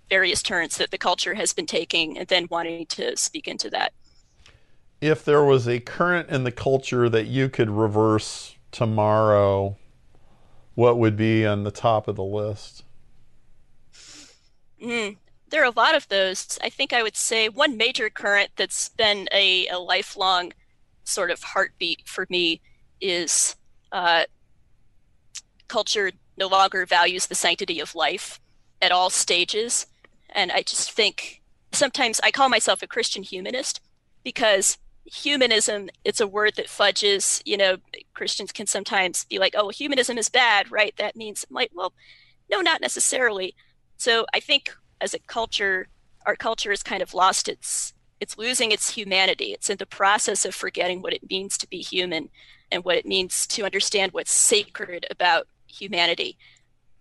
various 0.09 0.43
turns 0.43 0.77
that 0.79 0.91
the 0.91 0.99
culture 0.99 1.35
has 1.35 1.53
been 1.53 1.67
taking, 1.67 2.17
and 2.17 2.29
then 2.29 2.47
wanting 2.51 2.87
to 2.87 3.17
speak 3.17 3.47
into 3.47 3.69
that. 3.69 3.93
If 5.01 5.25
there 5.25 5.45
was 5.45 5.69
a 5.69 5.81
current 5.81 6.31
in 6.31 6.45
the 6.45 6.53
culture 6.53 7.09
that 7.09 7.27
you 7.27 7.49
could 7.49 7.69
reverse 7.69 8.57
tomorrow, 8.73 9.77
what 10.75 10.99
would 10.99 11.17
be 11.17 11.45
on 11.45 11.65
the 11.65 11.71
top 11.71 12.09
of 12.09 12.17
the 12.17 12.25
list? 12.25 12.85
Mm, 14.83 15.17
there 15.51 15.63
are 15.63 15.67
a 15.67 15.71
lot 15.71 15.95
of 15.95 16.09
those. 16.09 16.59
I 16.63 16.71
think 16.71 16.93
I 16.93 17.03
would 17.03 17.17
say 17.17 17.49
one 17.49 17.77
major 17.77 18.11
current 18.11 18.51
that's 18.57 18.89
been 18.91 19.29
a, 19.33 19.67
a 19.69 19.79
lifelong 19.79 20.53
sort 21.05 21.31
of 21.31 21.43
heartbeat 21.43 22.07
for 22.07 22.27
me 22.29 22.61
is 23.01 23.57
uh, 23.93 24.25
culture 25.69 26.13
no 26.37 26.47
longer 26.47 26.87
values 26.87 27.27
the 27.27 27.35
sanctity 27.35 27.81
of 27.81 27.95
life 27.95 28.41
at 28.81 28.93
all 28.93 29.11
stages. 29.11 29.87
And 30.31 30.53
I 30.53 30.63
just 30.63 30.93
think 30.93 31.43
sometimes 31.73 32.21
I 32.23 32.31
call 32.31 32.49
myself 32.49 32.83
a 32.83 32.87
Christian 32.87 33.23
humanist 33.23 33.81
because 34.23 34.79
humanism 35.11 35.89
it's 36.05 36.21
a 36.21 36.27
word 36.27 36.55
that 36.57 36.67
fudges 36.67 37.41
you 37.47 37.57
know 37.57 37.79
christians 38.13 38.53
can 38.53 38.67
sometimes 38.67 39.25
be 39.25 39.39
like 39.39 39.55
oh 39.57 39.71
humanism 39.71 40.19
is 40.19 40.29
bad 40.29 40.71
right 40.71 40.95
that 40.99 41.17
means 41.17 41.47
like 41.51 41.71
well 41.75 41.95
no 42.51 42.61
not 42.61 42.83
necessarily 42.83 43.55
so 43.99 44.25
I 44.33 44.41
think 44.41 44.75
as 45.01 45.13
a 45.13 45.19
culture, 45.19 45.89
our 46.25 46.37
culture 46.37 46.71
has 46.71 46.83
kind 46.83 47.03
of 47.03 47.15
lost 47.15 47.49
its 47.49 47.93
it's 48.21 48.37
losing 48.37 48.73
its 48.73 48.91
humanity. 48.91 49.53
It's 49.53 49.71
in 49.71 49.77
the 49.77 49.87
process 49.87 50.45
of 50.45 50.55
forgetting 50.55 51.03
what 51.03 51.13
it 51.13 51.31
means 51.31 51.57
to 51.59 51.69
be 51.69 51.79
human 51.79 52.31
and 52.73 52.85
what 52.85 52.97
it 52.97 53.07
means 53.07 53.47
to 53.49 53.65
understand 53.65 54.13
what's 54.13 54.33
sacred 54.33 55.07
about 55.11 55.47
humanity. 55.69 56.37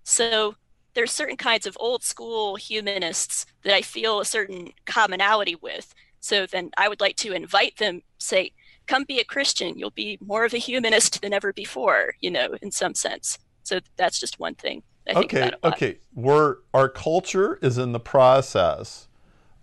So 0.03 0.55
there's 0.93 1.11
certain 1.11 1.37
kinds 1.37 1.65
of 1.65 1.77
old 1.79 2.03
school 2.03 2.55
humanists 2.55 3.45
that 3.63 3.73
I 3.73 3.81
feel 3.81 4.19
a 4.19 4.25
certain 4.25 4.73
commonality 4.85 5.55
with. 5.55 5.93
So 6.19 6.45
then 6.45 6.71
I 6.77 6.87
would 6.87 7.01
like 7.01 7.15
to 7.17 7.33
invite 7.33 7.77
them, 7.77 8.01
say, 8.19 8.51
come 8.85 9.03
be 9.03 9.19
a 9.19 9.25
Christian. 9.25 9.77
You'll 9.77 9.91
be 9.91 10.17
more 10.21 10.45
of 10.45 10.53
a 10.53 10.57
humanist 10.57 11.21
than 11.21 11.33
ever 11.33 11.51
before, 11.51 12.13
you 12.19 12.31
know, 12.31 12.55
in 12.61 12.71
some 12.71 12.93
sense. 12.93 13.37
So 13.63 13.79
that's 13.97 14.19
just 14.19 14.39
one 14.39 14.55
thing. 14.55 14.83
Okay, 15.15 15.51
okay. 15.63 15.97
We're 16.13 16.57
our 16.73 16.89
culture 16.89 17.59
is 17.61 17.77
in 17.77 17.91
the 17.91 17.99
process 17.99 19.07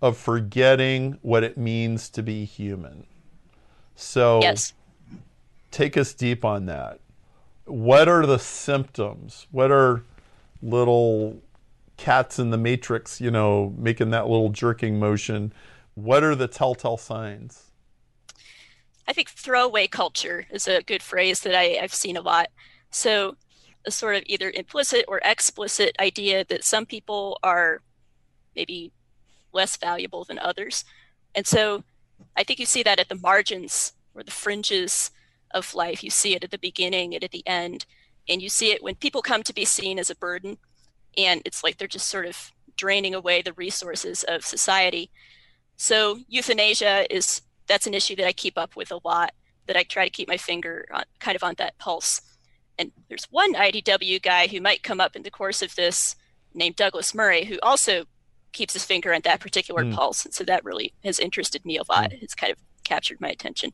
of 0.01 0.17
forgetting 0.17 1.17
what 1.21 1.43
it 1.43 1.57
means 1.57 2.09
to 2.09 2.23
be 2.23 2.45
human. 2.45 3.05
So 3.95 4.41
yes. 4.41 4.73
take 5.71 5.97
us 5.97 6.13
deep 6.13 6.43
on 6.43 6.65
that. 6.65 6.99
What 7.65 8.07
are 8.07 8.25
the 8.25 8.39
symptoms? 8.39 9.47
What 9.51 9.71
are 9.71 10.03
little 10.61 11.41
cats 11.97 12.39
in 12.39 12.49
the 12.49 12.57
matrix, 12.57 13.21
you 13.21 13.31
know, 13.31 13.73
making 13.77 14.11
that 14.11 14.27
little 14.27 14.49
jerking 14.49 14.99
motion? 14.99 15.53
What 15.95 16.23
are 16.23 16.35
the 16.35 16.47
telltale 16.47 16.97
signs? 16.97 17.71
I 19.07 19.13
think 19.13 19.29
throwaway 19.29 19.87
culture 19.87 20.47
is 20.51 20.67
a 20.67 20.81
good 20.81 21.01
phrase 21.01 21.41
that 21.41 21.55
I, 21.55 21.79
I've 21.81 21.93
seen 21.93 22.17
a 22.17 22.21
lot. 22.21 22.49
So 22.89 23.37
a 23.85 23.91
sort 23.91 24.15
of 24.15 24.23
either 24.25 24.49
implicit 24.51 25.05
or 25.07 25.21
explicit 25.23 25.95
idea 25.99 26.45
that 26.45 26.63
some 26.63 26.85
people 26.85 27.39
are 27.43 27.81
maybe 28.55 28.91
less 29.53 29.77
valuable 29.77 30.23
than 30.23 30.39
others. 30.39 30.85
And 31.33 31.45
so 31.45 31.83
I 32.35 32.43
think 32.43 32.59
you 32.59 32.65
see 32.65 32.83
that 32.83 32.99
at 32.99 33.09
the 33.09 33.15
margins 33.15 33.93
or 34.13 34.23
the 34.23 34.31
fringes 34.31 35.11
of 35.51 35.73
life. 35.75 36.03
You 36.03 36.09
see 36.09 36.35
it 36.35 36.43
at 36.43 36.51
the 36.51 36.57
beginning 36.57 37.13
and 37.13 37.23
at 37.23 37.31
the 37.31 37.47
end. 37.47 37.85
And 38.27 38.41
you 38.41 38.49
see 38.49 38.71
it 38.71 38.83
when 38.83 38.95
people 38.95 39.21
come 39.21 39.43
to 39.43 39.53
be 39.53 39.65
seen 39.65 39.99
as 39.99 40.09
a 40.09 40.15
burden. 40.15 40.57
And 41.17 41.41
it's 41.45 41.63
like 41.63 41.77
they're 41.77 41.87
just 41.87 42.07
sort 42.07 42.25
of 42.25 42.51
draining 42.75 43.15
away 43.15 43.41
the 43.41 43.53
resources 43.53 44.23
of 44.23 44.45
society. 44.45 45.11
So 45.77 46.19
euthanasia 46.27 47.13
is 47.13 47.41
that's 47.67 47.87
an 47.87 47.93
issue 47.93 48.15
that 48.17 48.27
I 48.27 48.33
keep 48.33 48.57
up 48.57 48.75
with 48.75 48.91
a 48.91 48.99
lot, 49.03 49.33
that 49.67 49.77
I 49.77 49.83
try 49.83 50.05
to 50.05 50.11
keep 50.11 50.27
my 50.27 50.37
finger 50.37 50.85
on, 50.93 51.03
kind 51.19 51.35
of 51.35 51.43
on 51.43 51.55
that 51.57 51.77
pulse 51.77 52.21
and 52.77 52.91
there's 53.09 53.25
one 53.25 53.53
IDW 53.53 54.21
guy 54.21 54.47
who 54.47 54.61
might 54.61 54.83
come 54.83 54.99
up 54.99 55.15
in 55.15 55.23
the 55.23 55.31
course 55.31 55.61
of 55.61 55.75
this 55.75 56.15
named 56.53 56.75
Douglas 56.75 57.13
Murray, 57.13 57.45
who 57.45 57.57
also 57.61 58.05
keeps 58.51 58.73
his 58.73 58.85
finger 58.85 59.13
on 59.13 59.21
that 59.23 59.39
particular 59.39 59.83
mm. 59.83 59.93
pulse. 59.93 60.25
And 60.25 60.33
so 60.33 60.43
that 60.45 60.63
really 60.63 60.93
has 61.03 61.19
interested 61.19 61.65
me 61.65 61.77
a 61.77 61.83
lot. 61.89 62.11
Mm. 62.11 62.23
It's 62.23 62.35
kind 62.35 62.51
of 62.51 62.57
captured 62.83 63.19
my 63.19 63.29
attention. 63.29 63.71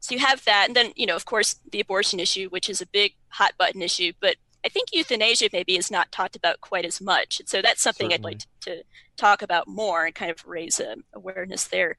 So 0.00 0.14
you 0.14 0.20
have 0.20 0.44
that. 0.44 0.66
And 0.66 0.76
then, 0.76 0.92
you 0.96 1.06
know, 1.06 1.16
of 1.16 1.24
course, 1.24 1.56
the 1.72 1.80
abortion 1.80 2.20
issue, 2.20 2.48
which 2.48 2.68
is 2.68 2.80
a 2.80 2.86
big 2.86 3.14
hot 3.28 3.52
button 3.58 3.82
issue, 3.82 4.12
but 4.20 4.36
I 4.64 4.68
think 4.68 4.88
euthanasia 4.92 5.48
maybe 5.52 5.76
is 5.76 5.90
not 5.90 6.12
talked 6.12 6.36
about 6.36 6.60
quite 6.60 6.84
as 6.84 7.00
much. 7.00 7.40
And 7.40 7.48
so 7.48 7.62
that's 7.62 7.82
something 7.82 8.10
Certainly. 8.10 8.30
I'd 8.30 8.34
like 8.34 8.38
to, 8.60 8.76
to, 8.76 8.82
talk 9.16 9.42
about 9.42 9.68
more 9.68 10.06
and 10.06 10.14
kind 10.14 10.30
of 10.30 10.46
raise 10.46 10.80
uh, 10.80 10.94
awareness 11.12 11.64
there. 11.64 11.94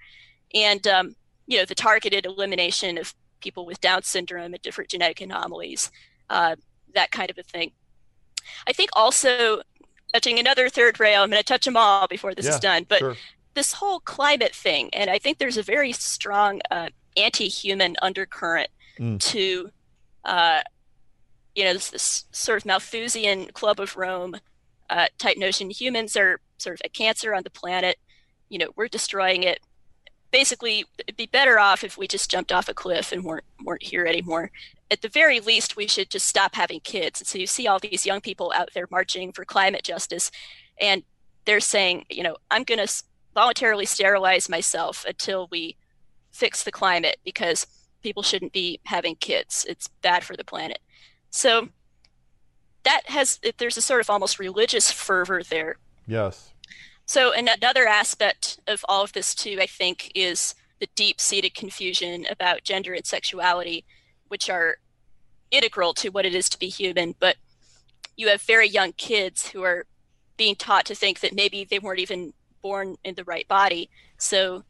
And, 0.55 0.87
um, 0.87 1.15
you 1.45 1.59
know, 1.59 1.65
the 1.65 1.75
targeted 1.75 2.25
elimination 2.25 2.97
of 2.97 3.13
people 3.41 3.63
with 3.63 3.79
Down 3.79 4.01
syndrome 4.01 4.53
and 4.53 4.61
different 4.63 4.89
genetic 4.89 5.21
anomalies 5.21 5.91
uh, 6.31 6.55
that 6.95 7.11
kind 7.11 7.29
of 7.29 7.37
a 7.37 7.43
thing. 7.43 7.71
I 8.65 8.73
think 8.73 8.89
also 8.93 9.61
touching 10.13 10.39
another 10.39 10.69
third 10.69 10.99
rail, 10.99 11.21
I'm 11.21 11.29
going 11.29 11.41
to 11.41 11.45
touch 11.45 11.65
them 11.65 11.77
all 11.77 12.07
before 12.07 12.33
this 12.33 12.45
yeah, 12.45 12.53
is 12.53 12.59
done, 12.59 12.85
but 12.87 12.99
sure. 12.99 13.15
this 13.53 13.73
whole 13.73 13.99
climate 13.99 14.55
thing, 14.55 14.89
and 14.93 15.09
I 15.09 15.19
think 15.19 15.37
there's 15.37 15.57
a 15.57 15.63
very 15.63 15.91
strong 15.91 16.61
uh, 16.71 16.87
anti-human 17.17 17.97
undercurrent 18.01 18.69
mm. 18.97 19.19
to, 19.19 19.69
uh, 20.25 20.61
you 21.53 21.65
know, 21.65 21.73
this, 21.73 21.89
this, 21.89 22.25
sort 22.31 22.61
of 22.61 22.65
Malthusian 22.65 23.47
Club 23.47 23.79
of 23.79 23.97
Rome 23.97 24.37
uh, 24.89 25.07
type 25.17 25.37
notion. 25.37 25.69
Humans 25.69 26.15
are 26.15 26.39
sort 26.57 26.75
of 26.75 26.81
a 26.85 26.89
cancer 26.89 27.35
on 27.35 27.43
the 27.43 27.49
planet. 27.49 27.97
You 28.49 28.57
know, 28.57 28.69
we're 28.77 28.87
destroying 28.87 29.43
it. 29.43 29.59
Basically, 30.31 30.85
it'd 30.97 31.17
be 31.17 31.25
better 31.25 31.59
off 31.59 31.83
if 31.83 31.97
we 31.97 32.07
just 32.07 32.31
jumped 32.31 32.53
off 32.53 32.69
a 32.69 32.73
cliff 32.73 33.11
and 33.11 33.25
weren't 33.25 33.43
weren't 33.65 33.83
here 33.83 34.05
anymore. 34.05 34.49
At 34.91 35.01
the 35.01 35.09
very 35.09 35.39
least, 35.39 35.75
we 35.75 35.87
should 35.87 36.09
just 36.09 36.27
stop 36.27 36.53
having 36.53 36.81
kids. 36.81 37.21
And 37.21 37.27
so 37.27 37.39
you 37.39 37.47
see 37.47 37.65
all 37.65 37.79
these 37.79 38.05
young 38.05 38.21
people 38.21 38.51
out 38.55 38.69
there 38.73 38.87
marching 38.91 39.31
for 39.31 39.45
climate 39.45 39.83
justice, 39.83 40.29
and 40.79 41.03
they're 41.45 41.59
saying, 41.61 42.05
you 42.09 42.21
know, 42.21 42.35
I'm 42.51 42.63
going 42.63 42.85
to 42.85 43.03
voluntarily 43.33 43.85
sterilize 43.85 44.49
myself 44.49 45.05
until 45.07 45.47
we 45.49 45.77
fix 46.31 46.63
the 46.63 46.71
climate 46.71 47.17
because 47.23 47.65
people 48.03 48.21
shouldn't 48.21 48.51
be 48.51 48.79
having 48.83 49.15
kids. 49.15 49.65
It's 49.67 49.87
bad 50.01 50.23
for 50.23 50.35
the 50.35 50.43
planet. 50.43 50.79
So 51.29 51.69
that 52.83 53.03
has 53.05 53.39
there's 53.57 53.77
a 53.77 53.81
sort 53.81 54.01
of 54.01 54.09
almost 54.09 54.39
religious 54.39 54.91
fervor 54.91 55.41
there. 55.43 55.77
Yes. 56.07 56.51
So 57.05 57.31
another 57.33 57.87
aspect 57.87 58.59
of 58.67 58.83
all 58.89 59.03
of 59.03 59.13
this 59.13 59.33
too, 59.35 59.57
I 59.61 59.67
think, 59.67 60.11
is 60.15 60.55
the 60.79 60.87
deep-seated 60.95 61.53
confusion 61.53 62.25
about 62.29 62.63
gender 62.63 62.93
and 62.93 63.05
sexuality, 63.05 63.85
which 64.31 64.49
are 64.49 64.77
integral 65.51 65.93
to 65.93 66.09
what 66.09 66.25
it 66.25 66.33
is 66.33 66.47
to 66.47 66.57
be 66.57 66.69
human. 66.69 67.13
But 67.19 67.35
you 68.15 68.29
have 68.29 68.41
very 68.41 68.67
young 68.67 68.93
kids 68.93 69.49
who 69.49 69.61
are 69.63 69.85
being 70.37 70.55
taught 70.55 70.85
to 70.85 70.95
think 70.95 71.19
that 71.19 71.35
maybe 71.35 71.65
they 71.65 71.79
weren't 71.79 71.99
even 71.99 72.33
born 72.61 72.95
in 73.03 73.15
the 73.15 73.25
right 73.25 73.45
body. 73.49 73.89
So 74.17 74.63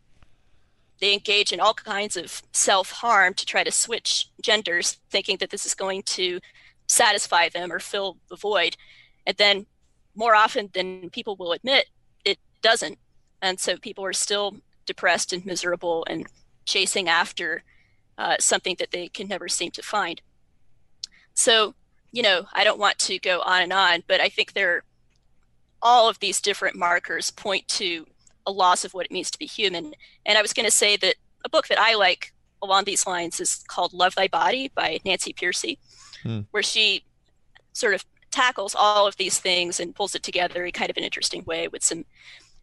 they 0.99 1.13
engage 1.13 1.53
in 1.53 1.59
all 1.59 1.75
kinds 1.75 2.17
of 2.17 2.41
self 2.51 2.89
harm 2.91 3.35
to 3.35 3.45
try 3.45 3.63
to 3.63 3.71
switch 3.71 4.29
genders, 4.41 4.97
thinking 5.11 5.37
that 5.37 5.51
this 5.51 5.65
is 5.65 5.75
going 5.75 6.01
to 6.03 6.39
satisfy 6.87 7.47
them 7.47 7.71
or 7.71 7.79
fill 7.79 8.17
the 8.29 8.35
void. 8.35 8.77
And 9.27 9.37
then, 9.37 9.67
more 10.15 10.35
often 10.35 10.71
than 10.73 11.11
people 11.11 11.35
will 11.35 11.51
admit, 11.51 11.85
it 12.25 12.39
doesn't. 12.63 12.97
And 13.43 13.59
so 13.59 13.77
people 13.77 14.03
are 14.05 14.13
still 14.13 14.57
depressed 14.87 15.31
and 15.31 15.45
miserable 15.45 16.03
and 16.09 16.25
chasing 16.65 17.07
after 17.07 17.63
uh, 18.21 18.35
something 18.39 18.75
that 18.77 18.91
they 18.91 19.07
can 19.07 19.27
never 19.27 19.47
seem 19.47 19.71
to 19.71 19.81
find. 19.81 20.21
So, 21.33 21.73
you 22.11 22.21
know, 22.21 22.45
I 22.53 22.63
don't 22.63 22.79
want 22.79 22.99
to 22.99 23.17
go 23.17 23.41
on 23.41 23.63
and 23.63 23.73
on, 23.73 24.03
but 24.07 24.21
I 24.21 24.29
think 24.29 24.53
there 24.53 24.83
all 25.81 26.07
of 26.07 26.19
these 26.19 26.39
different 26.39 26.75
markers 26.75 27.31
point 27.31 27.67
to 27.67 28.05
a 28.45 28.51
loss 28.51 28.85
of 28.85 28.93
what 28.93 29.07
it 29.07 29.11
means 29.11 29.31
to 29.31 29.39
be 29.39 29.47
human. 29.47 29.95
And 30.23 30.37
I 30.37 30.43
was 30.43 30.53
going 30.53 30.67
to 30.67 30.71
say 30.71 30.95
that 30.97 31.15
a 31.43 31.49
book 31.49 31.67
that 31.69 31.79
I 31.79 31.95
like 31.95 32.31
along 32.61 32.83
these 32.83 33.07
lines 33.07 33.39
is 33.39 33.63
called 33.67 33.91
Love 33.91 34.13
Thy 34.13 34.27
Body 34.27 34.69
by 34.75 34.99
Nancy 35.03 35.33
Pearcey, 35.33 35.79
hmm. 36.21 36.41
where 36.51 36.61
she 36.61 37.03
sort 37.73 37.95
of 37.95 38.05
tackles 38.29 38.75
all 38.77 39.07
of 39.07 39.17
these 39.17 39.39
things 39.39 39.79
and 39.79 39.95
pulls 39.95 40.13
it 40.13 40.21
together 40.21 40.63
in 40.63 40.71
kind 40.73 40.91
of 40.91 40.97
an 40.97 41.03
interesting 41.03 41.43
way 41.45 41.67
with 41.67 41.83
some 41.83 42.05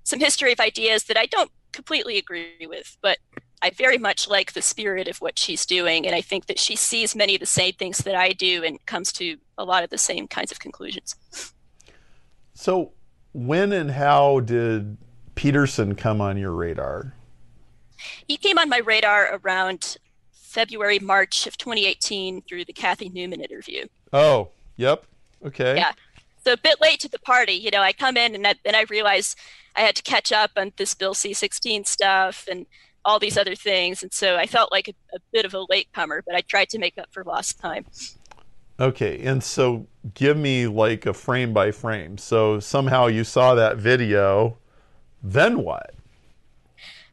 some 0.04 0.20
history 0.20 0.52
of 0.52 0.60
ideas 0.60 1.04
that 1.04 1.18
I 1.18 1.26
don't 1.26 1.50
completely 1.72 2.16
agree 2.16 2.66
with, 2.66 2.96
but 3.02 3.18
I 3.62 3.70
very 3.70 3.98
much 3.98 4.28
like 4.28 4.52
the 4.52 4.62
spirit 4.62 5.08
of 5.08 5.20
what 5.20 5.38
she's 5.38 5.66
doing, 5.66 6.06
and 6.06 6.14
I 6.14 6.20
think 6.20 6.46
that 6.46 6.58
she 6.58 6.76
sees 6.76 7.16
many 7.16 7.34
of 7.34 7.40
the 7.40 7.46
same 7.46 7.72
things 7.72 7.98
that 7.98 8.14
I 8.14 8.32
do 8.32 8.62
and 8.64 8.84
comes 8.86 9.12
to 9.14 9.36
a 9.56 9.64
lot 9.64 9.84
of 9.84 9.90
the 9.90 9.98
same 9.98 10.28
kinds 10.28 10.52
of 10.52 10.60
conclusions. 10.60 11.16
So, 12.54 12.92
when 13.32 13.72
and 13.72 13.90
how 13.90 14.40
did 14.40 14.96
Peterson 15.34 15.94
come 15.94 16.20
on 16.20 16.36
your 16.36 16.52
radar? 16.52 17.14
He 18.26 18.36
came 18.36 18.58
on 18.58 18.68
my 18.68 18.78
radar 18.78 19.40
around 19.42 19.96
February, 20.32 20.98
March 20.98 21.46
of 21.46 21.58
2018 21.58 22.42
through 22.42 22.64
the 22.64 22.72
Cathy 22.72 23.08
Newman 23.08 23.40
interview. 23.40 23.86
Oh, 24.12 24.48
yep. 24.76 25.04
Okay. 25.44 25.76
Yeah. 25.76 25.92
So 26.44 26.52
a 26.54 26.56
bit 26.56 26.80
late 26.80 27.00
to 27.00 27.08
the 27.08 27.18
party. 27.18 27.52
You 27.52 27.70
know, 27.70 27.82
I 27.82 27.92
come 27.92 28.16
in 28.16 28.34
and 28.34 28.44
then 28.64 28.74
I 28.74 28.86
realize 28.88 29.36
I 29.76 29.82
had 29.82 29.94
to 29.96 30.02
catch 30.02 30.32
up 30.32 30.52
on 30.56 30.72
this 30.76 30.94
Bill 30.94 31.14
C-16 31.14 31.86
stuff 31.86 32.48
and 32.50 32.66
all 33.08 33.18
these 33.18 33.38
other 33.38 33.54
things. 33.54 34.02
And 34.02 34.12
so 34.12 34.36
I 34.36 34.46
felt 34.46 34.70
like 34.70 34.88
a, 34.88 35.16
a 35.16 35.18
bit 35.32 35.46
of 35.46 35.54
a 35.54 35.64
latecomer, 35.68 36.22
but 36.26 36.34
I 36.34 36.42
tried 36.42 36.68
to 36.70 36.78
make 36.78 36.98
up 36.98 37.08
for 37.10 37.24
lost 37.24 37.58
time. 37.58 37.86
Okay, 38.78 39.20
and 39.24 39.42
so 39.42 39.86
give 40.14 40.36
me 40.36 40.68
like 40.68 41.06
a 41.06 41.14
frame 41.14 41.52
by 41.54 41.72
frame. 41.72 42.18
So 42.18 42.60
somehow 42.60 43.06
you 43.06 43.24
saw 43.24 43.54
that 43.54 43.78
video, 43.78 44.58
then 45.22 45.62
what? 45.62 45.94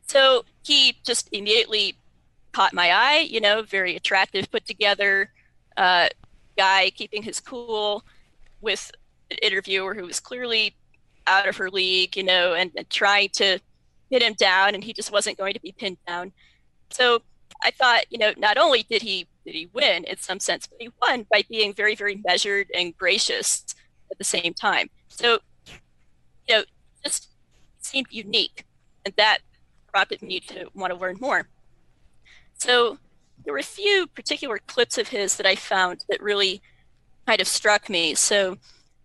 So 0.06 0.44
he 0.64 0.98
just 1.04 1.30
immediately 1.32 1.96
caught 2.52 2.74
my 2.74 2.92
eye, 2.92 3.20
you 3.28 3.40
know, 3.40 3.64
very 3.64 3.96
attractive, 3.96 4.52
put 4.52 4.66
together 4.66 5.32
uh, 5.78 6.10
guy, 6.58 6.92
keeping 6.92 7.24
his 7.24 7.40
cool 7.40 8.04
with 8.62 8.92
an 9.32 9.38
interviewer 9.42 9.96
who 9.96 10.06
was 10.06 10.20
clearly 10.20 10.76
out 11.26 11.48
of 11.48 11.58
her 11.58 11.72
league, 11.72 12.16
you 12.16 12.24
know, 12.24 12.54
and, 12.54 12.72
and 12.78 12.90
trying 12.90 13.30
to 13.30 13.60
him 14.22 14.34
down, 14.34 14.76
and 14.76 14.84
he 14.84 14.94
just 14.94 15.12
wasn't 15.12 15.38
going 15.38 15.54
to 15.54 15.62
be 15.62 15.72
pinned 15.72 15.98
down. 16.08 16.32
So 16.90 17.22
I 17.64 17.72
thought, 17.72 18.06
you 18.10 18.18
know, 18.18 18.34
not 18.38 18.58
only 18.58 18.84
did 18.84 19.02
he 19.02 19.28
did 19.46 19.56
he 19.56 19.70
win 19.74 20.04
in 20.06 20.18
some 20.18 20.40
sense, 20.40 20.68
but 20.68 20.82
he 20.82 20.90
won 21.02 21.26
by 21.32 21.44
being 21.50 21.74
very, 21.74 21.96
very 21.96 22.22
measured 22.26 22.68
and 22.76 22.98
gracious 22.98 23.64
at 24.12 24.18
the 24.18 24.24
same 24.24 24.54
time. 24.54 24.90
So, 25.08 25.40
you 26.48 26.56
know, 26.56 26.64
just 27.04 27.30
seemed 27.80 28.08
unique, 28.10 28.66
and 29.06 29.14
that 29.18 29.40
prompted 29.92 30.22
me 30.22 30.40
to 30.42 30.68
want 30.74 30.92
to 30.92 31.00
learn 31.00 31.18
more. 31.20 31.48
So 32.58 32.98
there 33.44 33.54
were 33.54 33.60
a 33.60 33.64
few 33.64 34.08
particular 34.08 34.60
clips 34.66 34.98
of 34.98 35.10
his 35.10 35.38
that 35.38 35.46
I 35.46 35.56
found 35.56 36.04
that 36.10 36.22
really 36.22 36.62
kind 37.28 37.40
of 37.40 37.48
struck 37.48 37.90
me. 37.90 38.16
So 38.16 38.58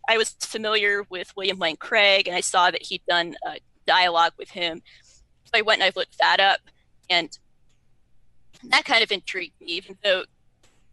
I 0.09 0.16
was 0.16 0.31
familiar 0.40 1.05
with 1.11 1.37
William 1.37 1.59
Lane 1.59 1.77
Craig, 1.77 2.27
and 2.27 2.37
I 2.37 2.40
saw 2.40 2.70
that 2.70 2.83
he'd 2.83 3.03
done 3.09 3.37
a 3.46 3.59
dialogue 3.90 4.35
with 4.38 4.50
him. 4.50 4.83
So 5.44 5.50
I 5.55 5.62
went 5.62 5.83
and 5.83 5.90
I 5.90 5.98
looked 5.98 6.16
that 6.18 6.38
up, 6.38 6.61
and 7.09 7.37
that 8.68 8.85
kind 8.85 9.03
of 9.03 9.11
intrigued 9.11 9.61
me, 9.61 9.66
even 9.66 9.98
though 10.05 10.22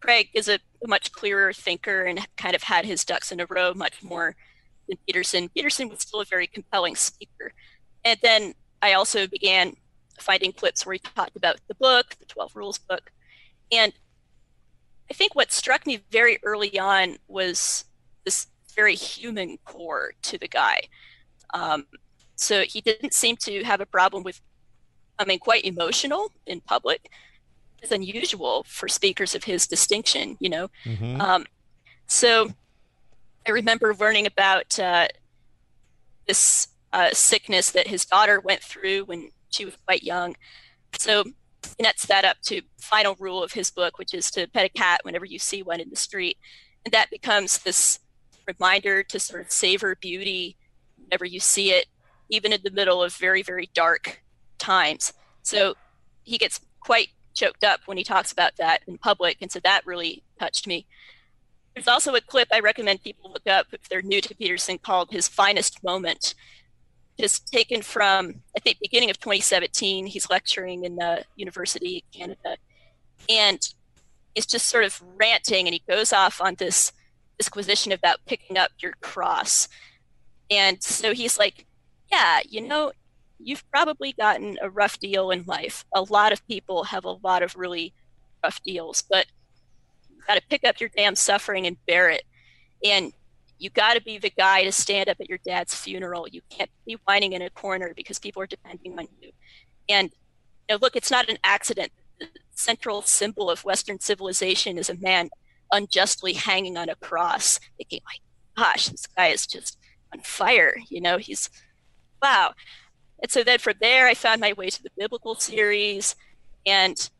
Craig 0.00 0.30
is 0.34 0.48
a, 0.48 0.58
much 0.86 1.10
clearer 1.10 1.52
thinker 1.52 2.04
and 2.04 2.24
kind 2.36 2.54
of 2.54 2.62
had 2.62 2.84
his 2.84 3.04
ducks 3.04 3.32
in 3.32 3.40
a 3.40 3.46
row 3.46 3.74
much 3.74 4.00
more 4.00 4.36
than 4.88 4.96
Peterson. 5.04 5.48
Peterson 5.48 5.88
was 5.88 5.98
still 5.98 6.20
a 6.20 6.24
very 6.24 6.46
compelling 6.46 6.94
speaker. 6.94 7.52
And 8.04 8.16
then 8.22 8.54
I 8.80 8.92
also 8.92 9.26
began 9.26 9.74
finding 10.20 10.52
clips 10.52 10.86
where 10.86 10.92
he 10.92 11.00
talked 11.00 11.34
about 11.34 11.56
the 11.66 11.74
book, 11.74 12.14
the 12.20 12.26
12 12.26 12.54
Rules 12.54 12.78
book. 12.78 13.10
And 13.72 13.92
I 15.10 15.14
think 15.14 15.34
what 15.34 15.50
struck 15.50 15.84
me 15.84 16.00
very 16.12 16.38
early 16.44 16.78
on 16.78 17.16
was 17.26 17.84
this 18.24 18.46
very 18.76 18.94
human 18.94 19.58
core 19.64 20.12
to 20.22 20.38
the 20.38 20.46
guy. 20.46 20.82
Um, 21.52 21.86
so 22.38 22.62
he 22.62 22.80
didn't 22.80 23.12
seem 23.12 23.36
to 23.36 23.64
have 23.64 23.80
a 23.80 23.86
problem 23.86 24.22
with, 24.22 24.40
I 25.18 25.24
mean, 25.24 25.40
quite 25.40 25.64
emotional 25.64 26.32
in 26.46 26.60
public, 26.60 27.10
is 27.82 27.92
unusual 27.92 28.64
for 28.66 28.88
speakers 28.88 29.34
of 29.34 29.44
his 29.44 29.66
distinction, 29.66 30.36
you 30.40 30.48
know. 30.48 30.70
Mm-hmm. 30.84 31.20
Um, 31.20 31.46
so 32.06 32.50
I 33.46 33.50
remember 33.50 33.94
learning 33.94 34.26
about 34.26 34.78
uh, 34.78 35.08
this 36.26 36.68
uh, 36.92 37.10
sickness 37.12 37.70
that 37.72 37.88
his 37.88 38.04
daughter 38.06 38.40
went 38.40 38.62
through 38.62 39.04
when 39.04 39.30
she 39.50 39.64
was 39.64 39.76
quite 39.84 40.02
young. 40.02 40.36
So 40.96 41.24
he 41.24 41.82
nets 41.82 42.06
that 42.06 42.24
up 42.24 42.36
to 42.42 42.62
final 42.78 43.16
rule 43.18 43.42
of 43.42 43.52
his 43.52 43.70
book, 43.70 43.98
which 43.98 44.14
is 44.14 44.30
to 44.32 44.46
pet 44.48 44.64
a 44.64 44.68
cat 44.68 45.00
whenever 45.02 45.24
you 45.24 45.38
see 45.38 45.62
one 45.62 45.80
in 45.80 45.90
the 45.90 45.96
street. 45.96 46.38
And 46.84 46.92
that 46.92 47.10
becomes 47.10 47.58
this 47.58 47.98
reminder 48.46 49.02
to 49.02 49.18
sort 49.18 49.42
of 49.42 49.50
savor 49.50 49.96
beauty 49.96 50.56
whenever 50.96 51.24
you 51.24 51.40
see 51.40 51.72
it, 51.72 51.86
even 52.28 52.52
in 52.52 52.60
the 52.62 52.70
middle 52.70 53.02
of 53.02 53.14
very, 53.14 53.42
very 53.42 53.70
dark 53.74 54.22
times. 54.58 55.12
So 55.42 55.76
he 56.24 56.38
gets 56.38 56.60
quite 56.80 57.08
choked 57.34 57.64
up 57.64 57.80
when 57.86 57.96
he 57.96 58.04
talks 58.04 58.32
about 58.32 58.56
that 58.56 58.82
in 58.86 58.98
public. 58.98 59.38
And 59.40 59.50
so 59.50 59.60
that 59.60 59.86
really 59.86 60.22
touched 60.38 60.66
me. 60.66 60.86
There's 61.74 61.88
also 61.88 62.14
a 62.14 62.20
clip 62.20 62.48
I 62.52 62.60
recommend 62.60 63.02
people 63.02 63.30
look 63.32 63.46
up 63.46 63.66
if 63.72 63.88
they're 63.88 64.02
new 64.02 64.20
to 64.20 64.34
Peterson 64.34 64.78
called 64.78 65.10
His 65.10 65.28
Finest 65.28 65.82
Moment. 65.84 66.34
Just 67.18 67.50
taken 67.50 67.82
from, 67.82 68.42
I 68.56 68.60
think, 68.60 68.78
beginning 68.80 69.10
of 69.10 69.18
2017. 69.18 70.06
He's 70.06 70.28
lecturing 70.28 70.84
in 70.84 70.96
the 70.96 71.24
University 71.36 72.04
of 72.04 72.18
Canada. 72.18 72.56
And 73.28 73.60
he's 74.34 74.46
just 74.46 74.66
sort 74.66 74.84
of 74.84 75.02
ranting 75.16 75.66
and 75.66 75.74
he 75.74 75.82
goes 75.88 76.12
off 76.12 76.40
on 76.40 76.56
this 76.56 76.92
disquisition 77.38 77.92
about 77.92 78.18
picking 78.26 78.58
up 78.58 78.70
your 78.80 78.94
cross. 79.00 79.68
And 80.50 80.82
so 80.82 81.14
he's 81.14 81.38
like, 81.38 81.66
yeah, 82.10 82.40
you 82.48 82.60
know, 82.60 82.92
you've 83.38 83.68
probably 83.70 84.12
gotten 84.12 84.58
a 84.62 84.70
rough 84.70 84.98
deal 84.98 85.30
in 85.30 85.44
life. 85.44 85.84
A 85.94 86.02
lot 86.02 86.32
of 86.32 86.46
people 86.46 86.84
have 86.84 87.04
a 87.04 87.16
lot 87.22 87.42
of 87.42 87.56
really 87.56 87.92
rough 88.42 88.62
deals, 88.62 89.02
but 89.08 89.26
you 90.10 90.22
got 90.26 90.34
to 90.34 90.42
pick 90.48 90.64
up 90.64 90.80
your 90.80 90.90
damn 90.96 91.14
suffering 91.14 91.66
and 91.66 91.76
bear 91.86 92.10
it. 92.10 92.22
And 92.84 93.12
you 93.58 93.70
got 93.70 93.94
to 93.94 94.02
be 94.02 94.18
the 94.18 94.30
guy 94.30 94.64
to 94.64 94.72
stand 94.72 95.08
up 95.08 95.18
at 95.20 95.28
your 95.28 95.38
dad's 95.44 95.74
funeral. 95.74 96.28
You 96.28 96.40
can't 96.48 96.70
be 96.86 96.96
whining 97.06 97.32
in 97.32 97.42
a 97.42 97.50
corner 97.50 97.92
because 97.96 98.18
people 98.18 98.42
are 98.42 98.46
depending 98.46 98.98
on 98.98 99.08
you. 99.20 99.30
And 99.88 100.10
you 100.68 100.74
know, 100.74 100.78
look, 100.80 100.96
it's 100.96 101.10
not 101.10 101.28
an 101.28 101.38
accident. 101.42 101.92
The 102.20 102.28
central 102.52 103.02
symbol 103.02 103.50
of 103.50 103.64
Western 103.64 104.00
civilization 104.00 104.78
is 104.78 104.90
a 104.90 104.96
man 104.96 105.30
unjustly 105.72 106.34
hanging 106.34 106.76
on 106.76 106.88
a 106.88 106.94
cross. 106.96 107.58
Thinking, 107.76 108.00
my 108.04 108.62
gosh, 108.62 108.88
this 108.88 109.06
guy 109.06 109.28
is 109.28 109.46
just 109.46 109.78
on 110.12 110.20
fire. 110.20 110.74
You 110.88 111.00
know, 111.00 111.18
he's 111.18 111.50
wow. 112.22 112.52
And 113.22 113.30
so 113.30 113.42
then 113.42 113.58
from 113.58 113.74
there, 113.80 114.06
I 114.06 114.14
found 114.14 114.40
my 114.40 114.52
way 114.52 114.70
to 114.70 114.82
the 114.82 114.90
biblical 114.96 115.34
series, 115.34 116.14
and 116.66 117.10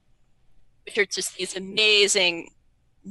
which 0.84 0.98
are 0.98 1.06
just 1.06 1.36
these 1.36 1.56
amazing 1.56 2.50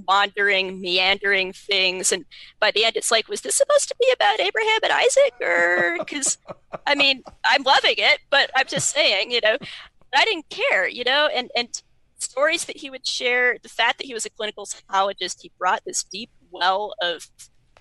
wandering, 0.07 0.79
meandering 0.79 1.53
things. 1.53 2.11
And 2.11 2.25
by 2.59 2.71
the 2.71 2.85
end, 2.85 2.95
it's 2.95 3.11
like, 3.11 3.27
was 3.27 3.41
this 3.41 3.55
supposed 3.55 3.87
to 3.89 3.95
be 3.99 4.11
about 4.13 4.39
Abraham 4.39 4.79
and 4.83 4.91
Isaac? 4.91 5.33
Or 5.41 5.97
because, 5.99 6.37
I 6.85 6.95
mean, 6.95 7.23
I'm 7.45 7.63
loving 7.63 7.95
it, 7.97 8.19
but 8.29 8.49
I'm 8.55 8.67
just 8.67 8.91
saying, 8.91 9.31
you 9.31 9.41
know, 9.43 9.57
I 10.15 10.25
didn't 10.25 10.49
care, 10.49 10.87
you 10.87 11.03
know, 11.03 11.29
and, 11.33 11.49
and 11.55 11.81
stories 12.19 12.65
that 12.65 12.77
he 12.77 12.89
would 12.89 13.05
share, 13.05 13.57
the 13.61 13.69
fact 13.69 13.97
that 13.99 14.07
he 14.07 14.13
was 14.13 14.25
a 14.25 14.29
clinical 14.29 14.65
psychologist, 14.65 15.41
he 15.41 15.51
brought 15.57 15.83
this 15.85 16.03
deep 16.03 16.29
well 16.51 16.93
of 17.01 17.27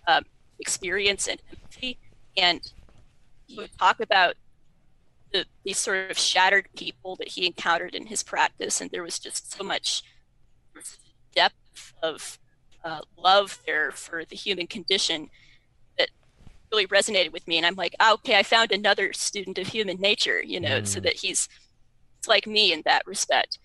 um, 0.08 0.24
experience 0.58 1.26
and 1.26 1.40
empathy. 1.50 1.98
And 2.36 2.60
he 3.46 3.56
would 3.56 3.76
talk 3.78 4.00
about 4.00 4.34
the, 5.32 5.44
these 5.64 5.78
sort 5.78 6.10
of 6.10 6.18
shattered 6.18 6.68
people 6.76 7.16
that 7.16 7.28
he 7.28 7.46
encountered 7.46 7.94
in 7.94 8.06
his 8.06 8.22
practice. 8.22 8.80
And 8.80 8.90
there 8.90 9.02
was 9.02 9.18
just 9.18 9.52
so 9.52 9.64
much 9.64 10.02
depth 11.34 11.92
of 12.02 12.38
uh, 12.84 13.00
love 13.16 13.60
there 13.66 13.90
for 13.92 14.24
the 14.24 14.36
human 14.36 14.66
condition 14.66 15.28
that 15.98 16.08
really 16.70 16.86
resonated 16.86 17.32
with 17.32 17.46
me. 17.48 17.56
And 17.56 17.66
I'm 17.66 17.74
like, 17.74 17.94
oh, 18.00 18.14
okay, 18.14 18.38
I 18.38 18.42
found 18.42 18.72
another 18.72 19.12
student 19.12 19.58
of 19.58 19.66
human 19.66 19.98
nature, 20.00 20.42
you 20.42 20.60
know, 20.60 20.80
mm. 20.80 20.86
so 20.86 21.00
that 21.00 21.14
he's 21.14 21.48
like 22.28 22.46
me 22.46 22.72
in 22.72 22.82
that 22.84 23.06
respect. 23.06 23.58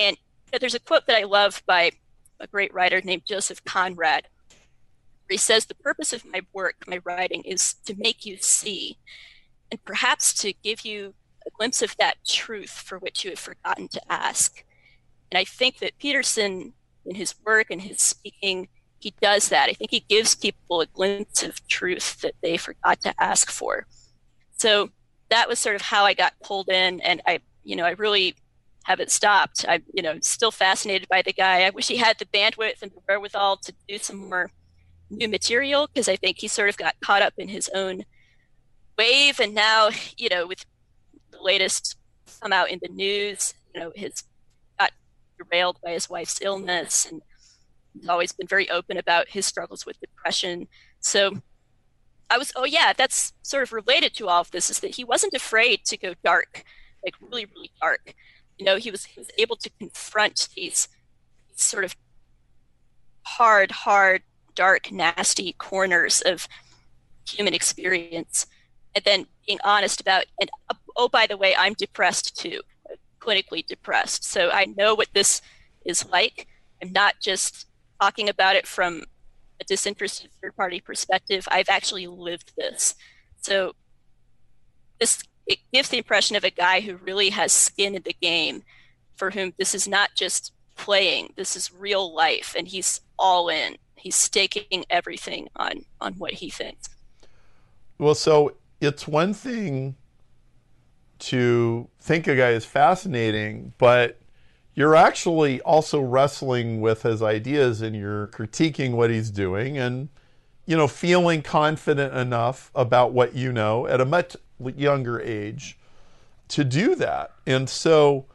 And 0.00 0.16
there's 0.58 0.74
a 0.74 0.80
quote 0.80 1.06
that 1.06 1.16
I 1.16 1.24
love 1.24 1.62
by 1.66 1.92
a 2.40 2.46
great 2.46 2.74
writer 2.74 3.00
named 3.02 3.22
Joseph 3.26 3.64
Conrad. 3.64 4.28
He 5.32 5.38
says, 5.38 5.66
The 5.66 5.74
purpose 5.74 6.12
of 6.12 6.24
my 6.24 6.42
work, 6.52 6.84
my 6.86 7.00
writing, 7.04 7.42
is 7.42 7.74
to 7.86 7.94
make 7.96 8.24
you 8.24 8.36
see, 8.38 8.98
and 9.70 9.84
perhaps 9.84 10.32
to 10.34 10.52
give 10.52 10.84
you 10.84 11.14
a 11.46 11.50
glimpse 11.50 11.82
of 11.82 11.96
that 11.96 12.18
truth 12.26 12.70
for 12.70 12.98
which 12.98 13.24
you 13.24 13.30
have 13.30 13.38
forgotten 13.38 13.88
to 13.88 14.12
ask. 14.12 14.64
And 15.30 15.38
I 15.38 15.44
think 15.44 15.78
that 15.78 15.98
Peterson 15.98 16.74
in 17.04 17.16
his 17.16 17.34
work 17.44 17.70
and 17.70 17.82
his 17.82 18.00
speaking, 18.00 18.68
he 18.98 19.14
does 19.20 19.48
that. 19.48 19.68
I 19.68 19.72
think 19.72 19.90
he 19.90 20.00
gives 20.00 20.34
people 20.34 20.80
a 20.80 20.86
glimpse 20.86 21.42
of 21.42 21.66
truth 21.66 22.20
that 22.20 22.34
they 22.42 22.56
forgot 22.56 23.00
to 23.00 23.14
ask 23.20 23.50
for. 23.50 23.86
So 24.56 24.90
that 25.30 25.48
was 25.48 25.58
sort 25.58 25.74
of 25.74 25.82
how 25.82 26.04
I 26.04 26.14
got 26.14 26.34
pulled 26.42 26.68
in, 26.68 27.00
and 27.00 27.20
I, 27.26 27.40
you 27.64 27.74
know, 27.74 27.84
I 27.84 27.92
really 27.92 28.36
haven't 28.84 29.10
stopped. 29.10 29.64
I'm, 29.68 29.82
you 29.92 30.02
know, 30.02 30.18
still 30.20 30.50
fascinated 30.50 31.08
by 31.08 31.22
the 31.22 31.32
guy. 31.32 31.62
I 31.62 31.70
wish 31.70 31.88
he 31.88 31.96
had 31.96 32.18
the 32.18 32.26
bandwidth 32.26 32.82
and 32.82 32.92
the 32.92 33.00
wherewithal 33.08 33.56
to 33.58 33.72
do 33.88 33.98
some 33.98 34.28
more 34.28 34.50
new 35.12 35.28
material 35.28 35.88
because 35.92 36.08
I 36.08 36.16
think 36.16 36.38
he 36.38 36.48
sort 36.48 36.68
of 36.68 36.76
got 36.76 36.96
caught 37.00 37.22
up 37.22 37.34
in 37.36 37.48
his 37.48 37.70
own 37.74 38.04
wave, 38.98 39.40
and 39.40 39.54
now, 39.54 39.90
you 40.16 40.28
know, 40.28 40.46
with 40.46 40.64
the 41.30 41.42
latest 41.42 41.96
come 42.40 42.52
out 42.52 42.70
in 42.70 42.80
the 42.82 42.88
news, 42.88 43.54
you 43.74 43.80
know, 43.80 43.92
his 43.94 44.24
got 44.78 44.92
derailed 45.38 45.78
by 45.82 45.92
his 45.92 46.10
wife's 46.10 46.40
illness 46.42 47.06
and 47.10 47.22
he's 47.94 48.08
always 48.08 48.32
been 48.32 48.46
very 48.46 48.68
open 48.70 48.96
about 48.96 49.28
his 49.28 49.46
struggles 49.46 49.86
with 49.86 50.00
depression. 50.00 50.66
So 51.00 51.42
I 52.30 52.38
was, 52.38 52.52
oh 52.56 52.64
yeah, 52.64 52.92
that's 52.96 53.32
sort 53.42 53.62
of 53.62 53.72
related 53.72 54.14
to 54.14 54.28
all 54.28 54.40
of 54.40 54.50
this 54.50 54.70
is 54.70 54.80
that 54.80 54.94
he 54.96 55.04
wasn't 55.04 55.34
afraid 55.34 55.84
to 55.84 55.96
go 55.96 56.14
dark, 56.24 56.64
like 57.04 57.14
really, 57.20 57.46
really 57.54 57.70
dark. 57.80 58.14
You 58.58 58.64
know, 58.64 58.76
he 58.76 58.90
was 58.90 59.04
he 59.04 59.20
was 59.20 59.30
able 59.38 59.56
to 59.56 59.70
confront 59.78 60.48
these, 60.56 60.88
these 61.50 61.62
sort 61.62 61.84
of 61.84 61.94
hard, 63.22 63.70
hard, 63.70 64.22
dark, 64.54 64.90
nasty 64.92 65.54
corners 65.54 66.20
of 66.22 66.48
human 67.28 67.54
experience, 67.54 68.46
and 68.94 69.04
then 69.04 69.26
being 69.46 69.58
honest 69.64 70.00
about 70.00 70.24
and 70.40 70.50
oh 70.96 71.08
by 71.08 71.26
the 71.26 71.36
way, 71.36 71.54
I'm 71.56 71.74
depressed 71.74 72.36
too 72.38 72.60
clinically 73.22 73.64
depressed. 73.66 74.24
So 74.24 74.50
I 74.50 74.66
know 74.76 74.94
what 74.94 75.08
this 75.14 75.40
is 75.84 76.08
like. 76.08 76.48
I'm 76.82 76.92
not 76.92 77.14
just 77.20 77.66
talking 78.00 78.28
about 78.28 78.56
it 78.56 78.66
from 78.66 79.04
a 79.60 79.64
disinterested 79.64 80.30
third 80.40 80.56
party 80.56 80.80
perspective. 80.80 81.46
I've 81.50 81.68
actually 81.68 82.08
lived 82.08 82.52
this. 82.56 82.94
So 83.40 83.74
this 84.98 85.22
it 85.46 85.58
gives 85.72 85.88
the 85.88 85.98
impression 85.98 86.36
of 86.36 86.44
a 86.44 86.50
guy 86.50 86.80
who 86.80 86.96
really 86.96 87.30
has 87.30 87.52
skin 87.52 87.94
in 87.94 88.02
the 88.02 88.16
game, 88.20 88.62
for 89.16 89.30
whom 89.30 89.52
this 89.58 89.74
is 89.74 89.88
not 89.88 90.10
just 90.14 90.52
playing, 90.76 91.32
this 91.36 91.56
is 91.56 91.72
real 91.72 92.14
life, 92.14 92.54
and 92.56 92.68
he's 92.68 93.00
all 93.18 93.48
in. 93.48 93.76
He's 94.02 94.16
staking 94.16 94.84
everything 94.90 95.48
on 95.54 95.84
on 96.00 96.14
what 96.14 96.34
he 96.34 96.50
thinks. 96.50 96.88
Well, 97.98 98.16
so 98.16 98.56
it's 98.80 99.06
one 99.06 99.32
thing 99.32 99.94
to 101.20 101.88
think 102.00 102.26
a 102.26 102.34
guy 102.34 102.50
is 102.50 102.64
fascinating, 102.64 103.74
but 103.78 104.18
you're 104.74 104.96
actually 104.96 105.60
also 105.60 106.00
wrestling 106.00 106.80
with 106.80 107.02
his 107.02 107.22
ideas 107.22 107.80
and 107.80 107.94
you're 107.94 108.26
critiquing 108.28 108.92
what 108.92 109.10
he's 109.10 109.30
doing 109.30 109.78
and 109.78 110.08
you 110.66 110.76
know 110.76 110.88
feeling 110.88 111.42
confident 111.42 112.12
enough 112.12 112.72
about 112.74 113.12
what 113.12 113.36
you 113.36 113.52
know 113.52 113.86
at 113.86 114.00
a 114.00 114.04
much 114.04 114.34
younger 114.58 115.20
age 115.20 115.78
to 116.48 116.64
do 116.64 116.96
that. 116.96 117.30
And 117.46 117.70
so 117.70 118.26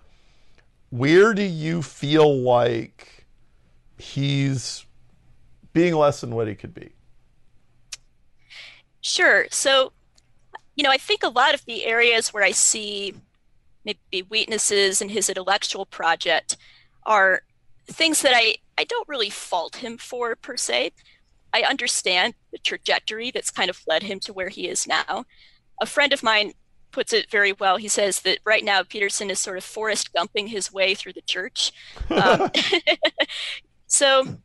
where 0.92 1.34
do 1.34 1.44
you 1.44 1.82
feel 1.82 2.42
like 2.42 3.26
he's 3.98 4.86
being 5.78 5.96
less 5.96 6.22
than 6.22 6.36
what 6.36 6.48
he 6.48 6.56
could 6.56 6.74
be? 6.74 6.90
Sure. 9.02 9.46
So 9.52 9.94
you 10.78 10.84
know, 10.84 10.92
I 10.92 10.98
think 10.98 11.24
a 11.24 11.30
lot 11.30 11.54
of 11.56 11.66
the 11.66 11.86
areas 11.86 12.34
where 12.34 12.44
I 12.44 12.52
see 12.52 13.16
maybe 13.84 14.28
weaknesses 14.30 15.02
in 15.02 15.10
his 15.10 15.28
intellectual 15.28 15.86
project 15.88 16.56
are 17.04 17.42
things 17.88 18.22
that 18.22 18.34
I, 18.36 18.58
I 18.78 18.84
don't 18.84 19.08
really 19.08 19.32
fault 19.32 19.78
him 19.78 19.98
for 19.98 20.36
per 20.36 20.56
se. 20.56 20.92
I 21.52 21.62
understand 21.62 22.36
the 22.52 22.60
trajectory 22.60 23.32
that's 23.32 23.50
kind 23.50 23.70
of 23.72 23.82
led 23.88 24.04
him 24.04 24.20
to 24.22 24.34
where 24.34 24.50
he 24.50 24.68
is 24.68 24.86
now. 24.88 25.26
A 25.82 25.88
friend 25.88 26.14
of 26.14 26.22
mine 26.22 26.54
puts 26.92 27.12
it 27.12 27.32
very 27.32 27.54
well. 27.54 27.78
He 27.78 27.88
says 27.88 28.22
that 28.22 28.40
right 28.46 28.64
now 28.64 28.84
Peterson 28.84 29.32
is 29.32 29.40
sort 29.40 29.58
of 29.58 29.64
Forrest 29.64 30.14
Gumping 30.14 30.50
his 30.50 30.72
way 30.72 30.94
through 30.94 31.14
the 31.14 31.22
church. 31.22 31.72
Um, 32.12 32.52
so 33.88 34.38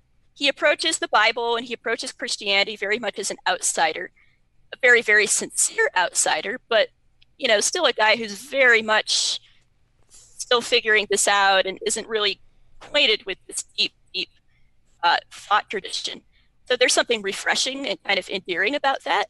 he 0.43 0.49
approaches 0.49 0.99
the 0.99 1.09
Bible 1.09 1.57
and 1.57 1.67
he 1.67 1.75
approaches 1.75 2.13
Christianity 2.13 2.77
very 2.77 2.99
much 2.99 3.19
as 3.19 3.31
an 3.31 3.37
outsider 3.49 4.11
a 4.73 4.77
very, 4.81 5.03
very 5.03 5.27
sincere 5.27 5.91
outsider, 5.97 6.61
but 6.69 6.89
you 7.39 7.49
know, 7.49 7.61
still 7.61 7.87
a 7.87 7.93
guy 7.93 8.17
who's 8.17 8.35
very 8.35 8.83
much 8.83 9.41
still 10.09 10.61
figuring 10.61 11.07
this 11.11 11.27
out 11.27 11.67
and 11.67 11.79
isn't 11.87 12.09
really 12.09 12.41
acquainted 12.81 13.25
with 13.27 13.39
this 13.47 13.65
deep, 13.77 13.93
deep 14.15 14.29
uh, 15.03 15.17
thought 15.31 15.69
tradition. 15.69 16.23
So 16.67 16.77
there's 16.77 16.93
something 16.93 17.23
refreshing 17.23 17.87
and 17.87 18.03
kind 18.05 18.19
of 18.19 18.29
endearing 18.29 18.75
about 18.75 19.05
that. 19.05 19.27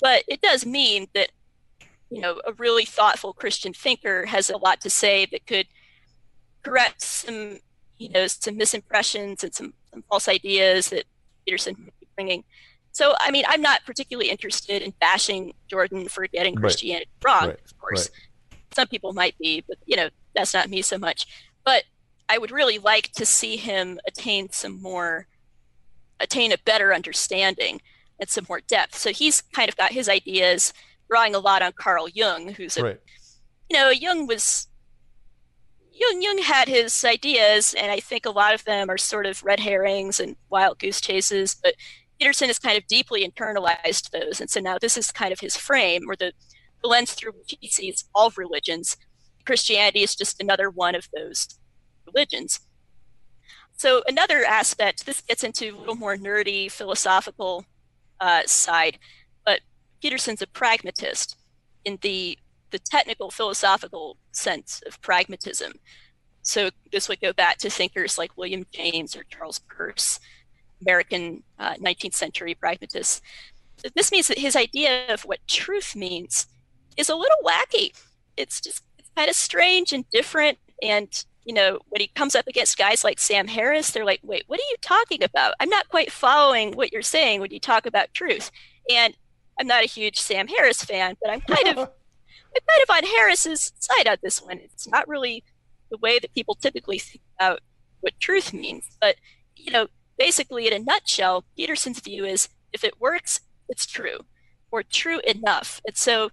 But 0.00 0.24
it 0.28 0.42
does 0.42 0.66
mean 0.66 1.06
that, 1.14 1.30
you 2.10 2.20
know, 2.20 2.40
a 2.46 2.52
really 2.52 2.84
thoughtful 2.84 3.32
Christian 3.32 3.72
thinker 3.72 4.26
has 4.26 4.50
a 4.50 4.58
lot 4.58 4.80
to 4.82 4.90
say 4.90 5.26
that 5.26 5.46
could 5.46 5.66
correct 6.62 7.02
some, 7.02 7.60
you 7.98 8.08
know, 8.08 8.26
some 8.26 8.58
misimpressions 8.58 9.42
and 9.42 9.54
some, 9.54 9.74
some 9.90 10.02
false 10.08 10.28
ideas 10.28 10.90
that 10.90 11.04
Peterson 11.44 11.76
might 11.78 12.00
be 12.00 12.06
bringing. 12.16 12.44
So, 12.92 13.14
I 13.20 13.30
mean, 13.30 13.44
I'm 13.48 13.60
not 13.60 13.84
particularly 13.84 14.30
interested 14.30 14.82
in 14.82 14.92
bashing 15.00 15.52
Jordan 15.68 16.08
for 16.08 16.26
getting 16.28 16.54
Christianity 16.54 17.10
wrong, 17.24 17.48
right. 17.48 17.60
of 17.64 17.78
course. 17.78 18.10
Right. 18.10 18.58
Some 18.74 18.88
people 18.88 19.12
might 19.12 19.36
be, 19.38 19.64
but, 19.66 19.78
you 19.84 19.96
know, 19.96 20.08
that's 20.34 20.54
not 20.54 20.68
me 20.68 20.82
so 20.82 20.98
much. 20.98 21.26
But 21.64 21.84
I 22.28 22.38
would 22.38 22.50
really 22.50 22.78
like 22.78 23.12
to 23.12 23.26
see 23.26 23.56
him 23.56 23.98
attain 24.06 24.50
some 24.50 24.80
more, 24.80 25.26
attain 26.20 26.52
a 26.52 26.58
better 26.64 26.94
understanding 26.94 27.80
and 28.20 28.28
some 28.28 28.46
more 28.48 28.60
depth. 28.60 28.96
So 28.96 29.10
he's 29.10 29.40
kind 29.40 29.68
of 29.68 29.76
got 29.76 29.92
his 29.92 30.08
ideas 30.08 30.72
drawing 31.08 31.34
a 31.34 31.38
lot 31.38 31.62
on 31.62 31.72
Carl 31.72 32.08
Jung, 32.08 32.50
who's 32.54 32.76
a, 32.76 32.82
right. 32.82 33.00
you 33.68 33.76
know, 33.76 33.90
Jung 33.90 34.26
was 34.26 34.68
Jung, 35.94 36.22
Jung 36.22 36.38
had 36.38 36.68
his 36.68 37.04
ideas, 37.04 37.74
and 37.74 37.90
I 37.92 38.00
think 38.00 38.26
a 38.26 38.30
lot 38.30 38.52
of 38.52 38.64
them 38.64 38.90
are 38.90 38.98
sort 38.98 39.26
of 39.26 39.44
red 39.44 39.60
herrings 39.60 40.18
and 40.18 40.36
wild 40.50 40.78
goose 40.78 41.00
chases. 41.00 41.54
But 41.54 41.74
Peterson 42.18 42.48
has 42.48 42.58
kind 42.58 42.76
of 42.76 42.86
deeply 42.86 43.26
internalized 43.26 44.10
those. 44.10 44.40
And 44.40 44.50
so 44.50 44.60
now 44.60 44.78
this 44.78 44.96
is 44.96 45.12
kind 45.12 45.32
of 45.32 45.40
his 45.40 45.56
frame 45.56 46.02
or 46.08 46.16
the, 46.16 46.32
the 46.82 46.88
lens 46.88 47.12
through 47.12 47.32
which 47.32 47.54
he 47.60 47.68
sees 47.68 48.04
all 48.14 48.32
religions. 48.36 48.96
Christianity 49.44 50.02
is 50.02 50.16
just 50.16 50.40
another 50.40 50.70
one 50.70 50.94
of 50.94 51.08
those 51.14 51.58
religions. 52.06 52.60
So 53.76 54.02
another 54.06 54.44
aspect, 54.44 55.06
this 55.06 55.20
gets 55.20 55.44
into 55.44 55.76
a 55.76 55.78
little 55.78 55.96
more 55.96 56.16
nerdy 56.16 56.70
philosophical 56.70 57.64
uh, 58.20 58.42
side, 58.46 58.98
but 59.44 59.60
Peterson's 60.00 60.42
a 60.42 60.46
pragmatist 60.46 61.36
in 61.84 61.98
the 62.02 62.38
the 62.74 62.80
technical 62.80 63.30
philosophical 63.30 64.16
sense 64.32 64.82
of 64.84 65.00
pragmatism. 65.00 65.74
So 66.42 66.70
this 66.90 67.08
would 67.08 67.20
go 67.20 67.32
back 67.32 67.58
to 67.58 67.70
thinkers 67.70 68.18
like 68.18 68.36
William 68.36 68.66
James 68.72 69.14
or 69.14 69.22
Charles 69.22 69.60
Peirce, 69.60 70.18
American 70.82 71.44
uh, 71.56 71.74
19th 71.74 72.14
century 72.14 72.52
pragmatists. 72.52 73.22
This 73.94 74.10
means 74.10 74.26
that 74.26 74.38
his 74.38 74.56
idea 74.56 75.06
of 75.14 75.22
what 75.22 75.46
truth 75.46 75.94
means 75.94 76.48
is 76.96 77.08
a 77.08 77.14
little 77.14 77.36
wacky. 77.44 77.92
It's 78.36 78.60
just 78.60 78.82
it's 78.98 79.10
kind 79.16 79.30
of 79.30 79.36
strange 79.36 79.92
and 79.92 80.04
different. 80.10 80.58
And 80.82 81.08
you 81.44 81.54
know, 81.54 81.78
when 81.90 82.00
he 82.00 82.08
comes 82.08 82.34
up 82.34 82.48
against 82.48 82.76
guys 82.76 83.04
like 83.04 83.20
Sam 83.20 83.46
Harris, 83.46 83.92
they're 83.92 84.04
like, 84.04 84.20
"Wait, 84.24 84.42
what 84.48 84.58
are 84.58 84.70
you 84.70 84.76
talking 84.80 85.22
about? 85.22 85.54
I'm 85.60 85.68
not 85.68 85.88
quite 85.88 86.10
following 86.10 86.72
what 86.72 86.92
you're 86.92 87.02
saying 87.02 87.40
when 87.40 87.52
you 87.52 87.60
talk 87.60 87.86
about 87.86 88.14
truth." 88.14 88.50
And 88.90 89.14
I'm 89.60 89.68
not 89.68 89.84
a 89.84 89.86
huge 89.86 90.18
Sam 90.18 90.48
Harris 90.48 90.82
fan, 90.82 91.16
but 91.22 91.30
I'm 91.30 91.40
kind 91.42 91.78
of 91.78 91.90
I'm 92.54 92.62
kind 92.68 92.82
of 92.82 92.90
on 92.96 93.10
Harris's 93.10 93.72
side 93.78 94.08
on 94.08 94.18
this 94.22 94.40
one. 94.40 94.58
It's 94.58 94.88
not 94.88 95.08
really 95.08 95.44
the 95.90 95.98
way 95.98 96.18
that 96.18 96.34
people 96.34 96.54
typically 96.54 96.98
think 96.98 97.22
about 97.38 97.60
what 98.00 98.18
truth 98.20 98.52
means, 98.52 98.90
but 99.00 99.16
you 99.56 99.72
know, 99.72 99.88
basically, 100.18 100.66
in 100.66 100.72
a 100.72 100.78
nutshell, 100.78 101.44
Peterson's 101.56 102.00
view 102.00 102.24
is 102.24 102.48
if 102.72 102.84
it 102.84 103.00
works, 103.00 103.40
it's 103.68 103.86
true, 103.86 104.20
or 104.70 104.82
true 104.82 105.20
enough. 105.20 105.80
And 105.86 105.96
so, 105.96 106.30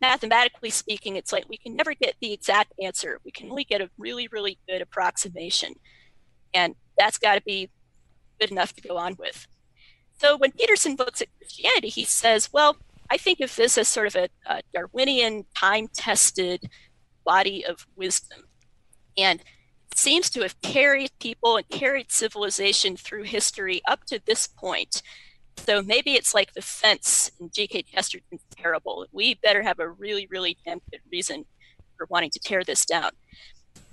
mathematically 0.00 0.70
speaking, 0.70 1.16
it's 1.16 1.32
like 1.32 1.48
we 1.48 1.58
can 1.58 1.76
never 1.76 1.94
get 1.94 2.14
the 2.20 2.32
exact 2.32 2.72
answer. 2.82 3.20
We 3.24 3.30
can 3.30 3.50
only 3.50 3.64
get 3.64 3.80
a 3.80 3.90
really, 3.98 4.28
really 4.28 4.58
good 4.68 4.80
approximation. 4.80 5.74
And 6.54 6.74
that's 6.98 7.18
got 7.18 7.34
to 7.34 7.42
be 7.42 7.70
good 8.40 8.50
enough 8.50 8.72
to 8.74 8.80
go 8.80 8.96
on 8.96 9.16
with. 9.18 9.46
So 10.18 10.36
when 10.36 10.52
Peterson 10.52 10.96
looks 10.98 11.22
at 11.22 11.28
Christianity, 11.38 11.88
he 11.88 12.04
says, 12.04 12.50
well, 12.52 12.76
I 13.10 13.16
think 13.16 13.40
of 13.40 13.54
this 13.56 13.76
as 13.76 13.88
sort 13.88 14.06
of 14.06 14.16
a, 14.16 14.28
a 14.46 14.62
Darwinian, 14.72 15.44
time 15.56 15.88
tested 15.88 16.68
body 17.24 17.64
of 17.64 17.86
wisdom. 17.96 18.44
And 19.18 19.42
seems 19.94 20.30
to 20.30 20.42
have 20.42 20.60
carried 20.62 21.10
people 21.18 21.56
and 21.56 21.68
carried 21.68 22.10
civilization 22.12 22.96
through 22.96 23.24
history 23.24 23.82
up 23.88 24.04
to 24.06 24.20
this 24.24 24.46
point. 24.46 25.02
So 25.56 25.82
maybe 25.82 26.12
it's 26.12 26.32
like 26.32 26.54
the 26.54 26.62
fence 26.62 27.30
in 27.40 27.50
G.K. 27.52 27.82
Chesterton's 27.82 28.42
parable. 28.56 29.06
We 29.12 29.34
better 29.34 29.62
have 29.62 29.78
a 29.78 29.88
really, 29.88 30.26
really 30.30 30.56
damn 30.64 30.80
good 30.90 31.00
reason 31.12 31.44
for 31.96 32.06
wanting 32.08 32.30
to 32.30 32.38
tear 32.38 32.64
this 32.64 32.86
down. 32.86 33.10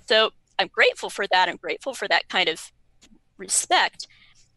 So 0.08 0.30
I'm 0.58 0.68
grateful 0.68 1.10
for 1.10 1.26
that. 1.30 1.48
I'm 1.48 1.56
grateful 1.56 1.92
for 1.94 2.08
that 2.08 2.28
kind 2.28 2.48
of 2.48 2.72
respect. 3.36 4.06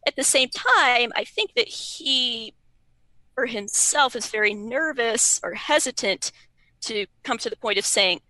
At 0.06 0.16
the 0.16 0.24
same 0.24 0.48
time, 0.48 1.12
I 1.14 1.24
think 1.24 1.54
that 1.54 1.68
he, 1.68 2.54
for 3.34 3.46
himself, 3.46 4.16
is 4.16 4.28
very 4.28 4.54
nervous 4.54 5.40
or 5.42 5.54
hesitant 5.54 6.32
to 6.82 7.06
come 7.22 7.38
to 7.38 7.50
the 7.50 7.56
point 7.56 7.78
of 7.78 7.86
saying, 7.86 8.20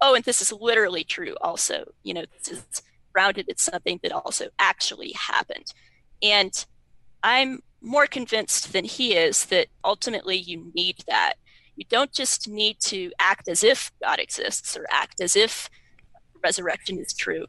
oh, 0.00 0.14
and 0.14 0.24
this 0.24 0.42
is 0.42 0.52
literally 0.52 1.04
true 1.04 1.34
also. 1.40 1.92
You 2.02 2.14
know, 2.14 2.24
this 2.38 2.58
is 2.58 2.82
grounded 3.12 3.48
in 3.48 3.56
something 3.56 4.00
that 4.02 4.12
also 4.12 4.48
actually 4.58 5.12
happened. 5.12 5.72
And 6.22 6.64
I'm 7.22 7.62
more 7.80 8.06
convinced 8.06 8.72
than 8.72 8.84
he 8.84 9.14
is 9.14 9.46
that 9.46 9.68
ultimately 9.84 10.36
you 10.36 10.70
need 10.74 10.96
that. 11.06 11.34
You 11.76 11.84
don't 11.88 12.12
just 12.12 12.48
need 12.48 12.80
to 12.80 13.10
act 13.18 13.48
as 13.48 13.64
if 13.64 13.92
God 14.02 14.18
exists 14.18 14.76
or 14.76 14.86
act 14.90 15.20
as 15.20 15.36
if 15.36 15.68
resurrection 16.42 16.98
is 16.98 17.12
true. 17.12 17.46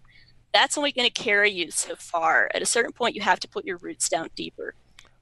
That's 0.53 0.77
only 0.77 0.91
going 0.91 1.09
to 1.09 1.23
carry 1.23 1.51
you 1.51 1.71
so 1.71 1.95
far. 1.95 2.49
At 2.53 2.61
a 2.61 2.65
certain 2.65 2.93
point, 2.93 3.15
you 3.15 3.21
have 3.21 3.39
to 3.41 3.47
put 3.47 3.65
your 3.65 3.77
roots 3.77 4.07
down 4.07 4.29
deeper. 4.35 4.73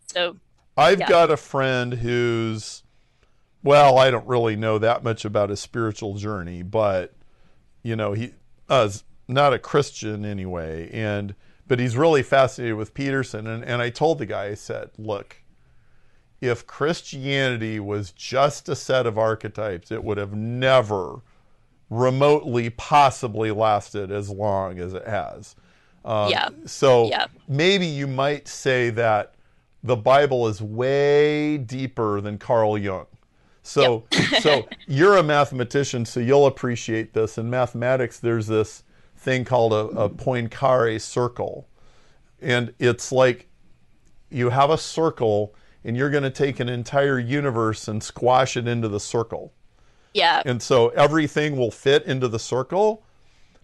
So, 0.07 0.37
I've 0.75 0.99
yeah. 0.99 1.09
got 1.09 1.31
a 1.31 1.37
friend 1.37 1.93
who's, 1.93 2.83
well, 3.63 3.97
I 3.97 4.11
don't 4.11 4.27
really 4.27 4.55
know 4.55 4.77
that 4.79 5.03
much 5.03 5.25
about 5.25 5.49
his 5.49 5.59
spiritual 5.59 6.15
journey, 6.15 6.63
but 6.63 7.13
you 7.83 7.95
know, 7.95 8.13
he 8.13 8.33
uh, 8.69 8.89
not 9.27 9.53
a 9.53 9.59
Christian 9.59 10.25
anyway, 10.25 10.89
and 10.91 11.35
but 11.67 11.79
he's 11.79 11.95
really 11.95 12.23
fascinated 12.23 12.75
with 12.75 12.93
Peterson. 12.93 13.47
And, 13.47 13.63
and 13.63 13.81
I 13.81 13.89
told 13.89 14.19
the 14.19 14.25
guy, 14.25 14.45
I 14.45 14.53
said, 14.53 14.89
look, 14.97 15.37
if 16.41 16.67
Christianity 16.67 17.79
was 17.79 18.11
just 18.11 18.67
a 18.67 18.75
set 18.75 19.05
of 19.05 19.17
archetypes, 19.17 19.91
it 19.91 20.03
would 20.03 20.17
have 20.17 20.33
never 20.33 21.21
remotely 21.89 22.69
possibly 22.69 23.51
lasted 23.51 24.11
as 24.11 24.29
long 24.29 24.79
as 24.79 24.93
it 24.93 25.07
has. 25.07 25.55
Um, 26.03 26.29
yeah. 26.29 26.49
So 26.65 27.07
yeah. 27.07 27.27
maybe 27.47 27.85
you 27.85 28.07
might 28.07 28.47
say 28.47 28.89
that 28.89 29.32
the 29.83 29.95
Bible 29.97 30.47
is 30.47 30.61
way 30.61 31.57
deeper 31.57 32.21
than 32.21 32.37
Carl 32.37 32.77
Jung. 32.77 33.05
So, 33.63 34.05
yep. 34.11 34.41
so 34.41 34.67
you're 34.87 35.17
a 35.17 35.23
mathematician, 35.23 36.05
so 36.05 36.19
you'll 36.19 36.45
appreciate 36.45 37.13
this. 37.13 37.37
In 37.37 37.49
mathematics, 37.49 38.19
there's 38.19 38.47
this 38.47 38.83
thing 39.17 39.45
called 39.45 39.73
a, 39.73 39.99
a 39.99 40.09
Poincare 40.09 40.99
circle, 40.99 41.67
and 42.41 42.73
it's 42.79 43.11
like 43.11 43.47
you 44.29 44.49
have 44.49 44.69
a 44.69 44.77
circle, 44.77 45.55
and 45.83 45.95
you're 45.97 46.09
going 46.09 46.23
to 46.23 46.29
take 46.29 46.59
an 46.59 46.69
entire 46.69 47.19
universe 47.19 47.87
and 47.87 48.01
squash 48.03 48.57
it 48.57 48.67
into 48.67 48.87
the 48.87 48.99
circle. 48.99 49.53
Yeah. 50.13 50.41
And 50.45 50.61
so 50.61 50.89
everything 50.89 51.57
will 51.57 51.71
fit 51.71 52.03
into 52.05 52.27
the 52.27 52.39
circle, 52.39 53.03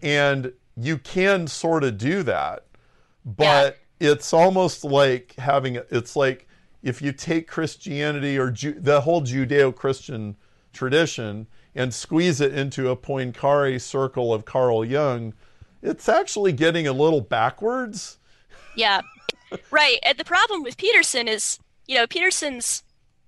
and 0.02 0.52
you 0.76 0.98
can 0.98 1.46
sort 1.46 1.84
of 1.84 1.96
do 1.96 2.22
that, 2.24 2.64
but. 3.24 3.78
It's 4.00 4.32
almost 4.32 4.82
like 4.82 5.34
having 5.36 5.76
it's 5.90 6.16
like 6.16 6.48
if 6.82 7.02
you 7.02 7.12
take 7.12 7.46
Christianity 7.46 8.38
or 8.38 8.50
Ju- 8.50 8.80
the 8.80 9.02
whole 9.02 9.20
Judeo 9.20 9.74
Christian 9.74 10.36
tradition 10.72 11.46
and 11.74 11.92
squeeze 11.92 12.40
it 12.40 12.54
into 12.54 12.88
a 12.88 12.96
Poincare 12.96 13.80
circle 13.80 14.32
of 14.32 14.46
Carl 14.46 14.84
Jung, 14.84 15.34
it's 15.82 16.08
actually 16.08 16.52
getting 16.52 16.86
a 16.86 16.92
little 16.92 17.20
backwards. 17.20 18.18
Yeah, 18.74 19.02
right. 19.70 19.98
And 20.02 20.16
the 20.16 20.24
problem 20.24 20.62
with 20.62 20.78
Peterson 20.78 21.28
is, 21.28 21.58
you 21.86 21.96
know, 21.96 22.06
Peterson's, 22.06 22.82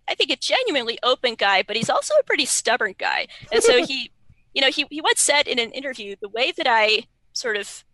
I 0.08 0.14
think, 0.14 0.30
a 0.30 0.36
genuinely 0.36 0.98
open 1.02 1.34
guy, 1.34 1.62
but 1.62 1.76
he's 1.76 1.90
also 1.90 2.14
a 2.14 2.24
pretty 2.24 2.46
stubborn 2.46 2.94
guy. 2.98 3.28
And 3.52 3.62
so 3.62 3.84
he, 3.84 4.10
you 4.54 4.62
know, 4.62 4.70
he, 4.70 4.86
he 4.90 5.02
once 5.02 5.20
said 5.20 5.46
in 5.46 5.58
an 5.58 5.70
interview 5.72 6.16
the 6.20 6.28
way 6.28 6.52
that 6.56 6.66
I 6.66 7.04
sort 7.34 7.56
of 7.56 7.84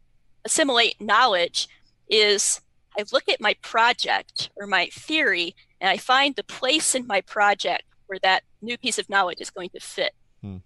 assimilate 0.45 1.01
knowledge 1.01 1.69
is 2.09 2.61
I 2.99 3.05
look 3.13 3.29
at 3.29 3.41
my 3.41 3.55
project 3.63 4.51
or 4.57 4.67
my 4.67 4.87
theory 4.87 5.55
and 5.81 5.89
I 5.89 5.97
find 5.97 6.35
the 6.35 6.43
place 6.43 6.95
in 6.95 7.07
my 7.07 7.21
project 7.21 7.85
where 8.07 8.19
that 8.23 8.43
new 8.61 8.77
piece 8.77 8.99
of 8.99 9.09
knowledge 9.09 9.41
is 9.41 9.51
going 9.51 9.71
to 9.71 9.81
fit. 9.81 10.13
Hmm. 10.43 10.57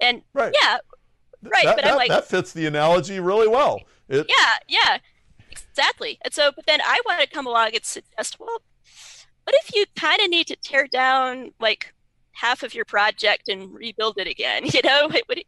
And 0.00 0.22
right. 0.32 0.54
yeah, 0.62 0.78
right. 1.42 1.66
That, 1.66 1.76
but 1.76 1.84
that, 1.84 1.90
I'm 1.92 1.96
like, 1.96 2.08
that 2.08 2.26
fits 2.26 2.52
the 2.52 2.66
analogy 2.66 3.20
really 3.20 3.48
well. 3.48 3.82
It, 4.08 4.26
yeah, 4.28 4.52
yeah, 4.68 4.98
exactly. 5.50 6.18
And 6.24 6.32
so, 6.32 6.50
but 6.54 6.64
then 6.66 6.80
I 6.82 7.00
want 7.04 7.20
to 7.20 7.28
come 7.28 7.46
along 7.46 7.70
and 7.74 7.84
suggest, 7.84 8.40
well, 8.40 8.62
what 9.44 9.54
if 9.56 9.74
you 9.74 9.84
kind 9.96 10.20
of 10.22 10.30
need 10.30 10.46
to 10.46 10.56
tear 10.56 10.86
down 10.86 11.52
like 11.60 11.92
half 12.32 12.62
of 12.62 12.74
your 12.74 12.84
project 12.86 13.48
and 13.48 13.72
rebuild 13.74 14.16
it 14.18 14.26
again? 14.26 14.64
You 14.72 14.80
know, 14.82 15.10
what, 15.26 15.38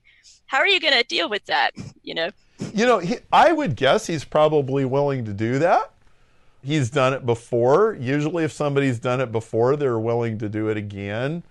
how 0.47 0.59
are 0.59 0.67
you 0.67 0.81
going 0.81 0.95
to 0.95 1.05
deal 1.05 1.31
with 1.31 1.47
that? 1.47 1.71
You 2.03 2.15
know. 2.15 2.31
You 2.75 2.85
know, 2.85 2.99
he, 2.99 3.17
I 3.33 3.53
would 3.53 3.77
guess 3.77 4.07
he's 4.07 4.25
probably 4.25 4.85
willing 4.85 5.25
to 5.25 5.33
do 5.33 5.59
that 5.61 5.93
he's 6.63 6.91
done 6.91 7.13
it 7.13 7.25
before. 7.25 7.97
Usually, 7.99 8.45
if 8.45 8.53
somebody's 8.53 8.99
done 8.99 9.21
it 9.21 9.33
before, 9.33 9.77
they're 9.77 9.99
willing 9.99 10.39
to 10.39 10.49
do 10.49 10.69
it 10.69 10.77
again. 10.77 11.43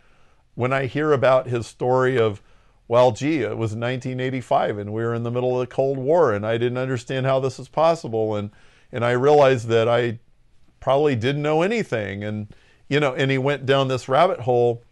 When 0.56 0.74
I 0.74 0.86
hear 0.86 1.12
about 1.12 1.48
his 1.48 1.68
story 1.68 2.18
of, 2.18 2.42
well, 2.88 3.12
gee, 3.12 3.42
it 3.42 3.58
was 3.58 3.72
1985 3.72 4.78
and 4.78 4.94
we 4.94 5.04
were 5.04 5.14
in 5.14 5.24
the 5.24 5.32
middle 5.32 5.60
of 5.60 5.68
the 5.68 5.74
Cold 5.74 5.98
War 5.98 6.34
and 6.34 6.46
I 6.46 6.58
didn't 6.58 6.78
understand 6.78 7.26
how 7.26 7.40
this 7.40 7.58
was 7.58 7.68
possible. 7.68 8.36
And, 8.36 8.50
and 8.92 9.06
I 9.06 9.12
realized 9.12 9.68
that 9.68 9.88
I 9.88 10.20
probably 10.80 11.16
didn't 11.16 11.42
know 11.42 11.62
anything. 11.62 12.24
And, 12.24 12.48
you 12.88 13.00
know, 13.00 13.14
and 13.14 13.30
he 13.30 13.38
went 13.38 13.66
down 13.66 13.88
this 13.88 14.10
rabbit 14.10 14.42
hole. 14.42 14.84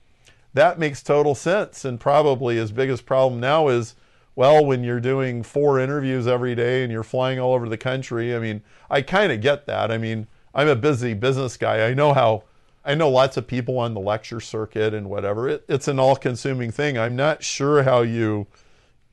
That 0.54 0.78
makes 0.78 1.01
total 1.01 1.36
sense. 1.36 1.84
And 1.84 1.99
probably 1.99 2.58
his 2.58 2.71
biggest 2.71 3.06
problem 3.06 3.39
now 3.39 3.69
is, 3.69 3.95
well, 4.36 4.65
when 4.65 4.84
you're 4.84 5.00
doing 5.00 5.43
four 5.43 5.80
interviews 5.80 6.28
every 6.28 6.56
day 6.56 6.84
and 6.84 6.91
you're 6.91 7.04
flying 7.04 7.39
all 7.39 7.54
over 7.54 7.69
the 7.69 7.78
country, 7.78 8.36
I 8.36 8.39
mean, 8.39 8.62
I 8.89 9.02
kind 9.02 9.32
of 9.32 9.41
get 9.41 9.65
that. 9.67 9.91
I 9.91 9.98
mean, 9.98 10.28
I'm 10.54 10.67
a 10.67 10.76
busy 10.76 11.13
business 11.13 11.56
guy. 11.58 11.88
I 11.88 11.93
know 11.93 12.13
how, 12.13 12.43
I 12.84 12.95
know 12.95 13.10
lots 13.10 13.38
of 13.38 13.48
people 13.48 13.78
on 13.80 13.93
the 13.93 14.02
lecture 14.02 14.41
circuit 14.41 14.93
and 14.93 15.10
whatever. 15.10 15.48
It, 15.48 15.65
it's 15.69 15.88
an 15.88 16.00
all 16.00 16.15
consuming 16.15 16.71
thing. 16.71 16.98
I'm 16.98 17.15
not 17.15 17.43
sure 17.43 17.84
how 17.84 18.02
you 18.02 18.48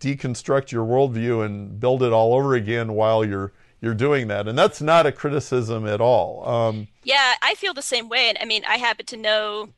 deconstruct 0.00 0.72
your 0.72 0.84
worldview 0.84 1.46
and 1.46 1.78
build 1.78 2.02
it 2.02 2.12
all 2.12 2.34
over 2.34 2.54
again 2.54 2.92
while 2.94 3.24
you're 3.24 3.52
you're 3.80 3.94
doing 3.94 4.28
that 4.28 4.48
and 4.48 4.58
that's 4.58 4.80
not 4.80 5.06
a 5.06 5.12
criticism 5.12 5.86
at 5.86 6.00
all 6.00 6.48
um, 6.48 6.88
yeah 7.04 7.34
i 7.40 7.54
feel 7.54 7.72
the 7.72 7.82
same 7.82 8.08
way 8.08 8.28
and 8.28 8.36
i 8.40 8.44
mean 8.44 8.64
i 8.68 8.78
happen 8.78 9.06
to 9.06 9.16
know 9.16 9.68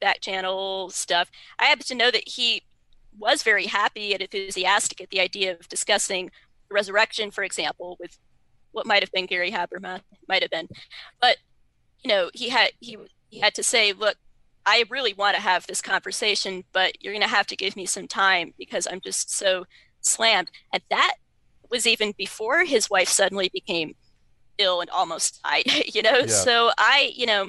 back 0.00 0.20
channel 0.20 0.90
stuff 0.90 1.30
i 1.58 1.64
happen 1.64 1.84
to 1.84 1.94
know 1.94 2.10
that 2.10 2.28
he 2.28 2.62
was 3.18 3.42
very 3.42 3.66
happy 3.66 4.12
and 4.12 4.22
enthusiastic 4.22 5.00
at 5.00 5.10
the 5.10 5.20
idea 5.20 5.52
of 5.52 5.68
discussing 5.68 6.30
the 6.68 6.74
resurrection, 6.74 7.30
for 7.30 7.44
example, 7.44 7.96
with 8.00 8.18
what 8.72 8.86
might 8.86 9.02
have 9.02 9.12
been 9.12 9.26
Gary 9.26 9.50
Habermas, 9.50 10.00
might 10.28 10.42
have 10.42 10.50
been. 10.50 10.68
But 11.20 11.36
you 12.02 12.08
know, 12.08 12.30
he 12.34 12.48
had 12.48 12.72
he 12.80 12.98
he 13.30 13.40
had 13.40 13.54
to 13.54 13.62
say, 13.62 13.92
look, 13.92 14.16
I 14.66 14.84
really 14.88 15.14
want 15.14 15.36
to 15.36 15.42
have 15.42 15.66
this 15.66 15.82
conversation, 15.82 16.64
but 16.72 17.02
you're 17.02 17.12
going 17.12 17.22
to 17.22 17.28
have 17.28 17.46
to 17.48 17.56
give 17.56 17.76
me 17.76 17.86
some 17.86 18.08
time 18.08 18.54
because 18.58 18.86
I'm 18.90 19.00
just 19.00 19.30
so 19.30 19.66
slammed. 20.00 20.50
And 20.72 20.82
that 20.90 21.14
was 21.70 21.86
even 21.86 22.14
before 22.16 22.64
his 22.64 22.88
wife 22.88 23.08
suddenly 23.08 23.50
became 23.52 23.94
ill 24.58 24.80
and 24.80 24.90
almost 24.90 25.42
died, 25.42 25.64
you 25.94 26.02
know? 26.02 26.18
Yeah. 26.20 26.26
So 26.26 26.70
I, 26.78 27.12
you 27.14 27.26
know, 27.26 27.48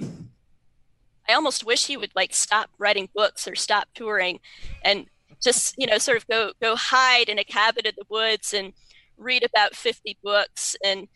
I 1.27 1.33
almost 1.33 1.65
wish 1.65 1.85
he 1.85 1.97
would 1.97 2.11
like 2.15 2.33
stop 2.33 2.69
writing 2.77 3.09
books 3.15 3.47
or 3.47 3.55
stop 3.55 3.87
touring 3.95 4.39
and 4.83 5.05
just, 5.45 5.75
you 5.77 5.87
know, 5.87 5.97
sort 5.97 6.17
of 6.17 6.27
go 6.27 6.51
go 6.61 6.75
hide 6.75 7.29
in 7.29 7.39
a 7.39 7.43
cabin 7.43 7.85
in 7.85 7.93
the 7.97 8.05
woods 8.09 8.53
and 8.53 8.73
read 9.17 9.43
about 9.43 9.75
50 9.75 10.17
books 10.21 10.75
and 10.83 11.07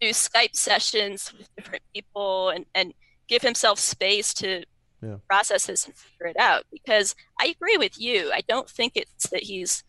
do 0.00 0.10
Skype 0.10 0.56
sessions 0.56 1.32
with 1.36 1.54
different 1.56 1.82
people 1.94 2.48
and, 2.48 2.64
and 2.74 2.94
give 3.28 3.42
himself 3.42 3.78
space 3.78 4.32
to 4.34 4.64
yeah. 5.02 5.16
process 5.28 5.66
this 5.66 5.84
and 5.84 5.94
figure 5.94 6.28
it 6.28 6.38
out. 6.38 6.64
Because 6.72 7.14
I 7.38 7.46
agree 7.46 7.76
with 7.76 8.00
you. 8.00 8.30
I 8.32 8.40
don't 8.48 8.70
think 8.70 8.92
it's 8.94 9.28
that 9.28 9.42
he's, 9.42 9.84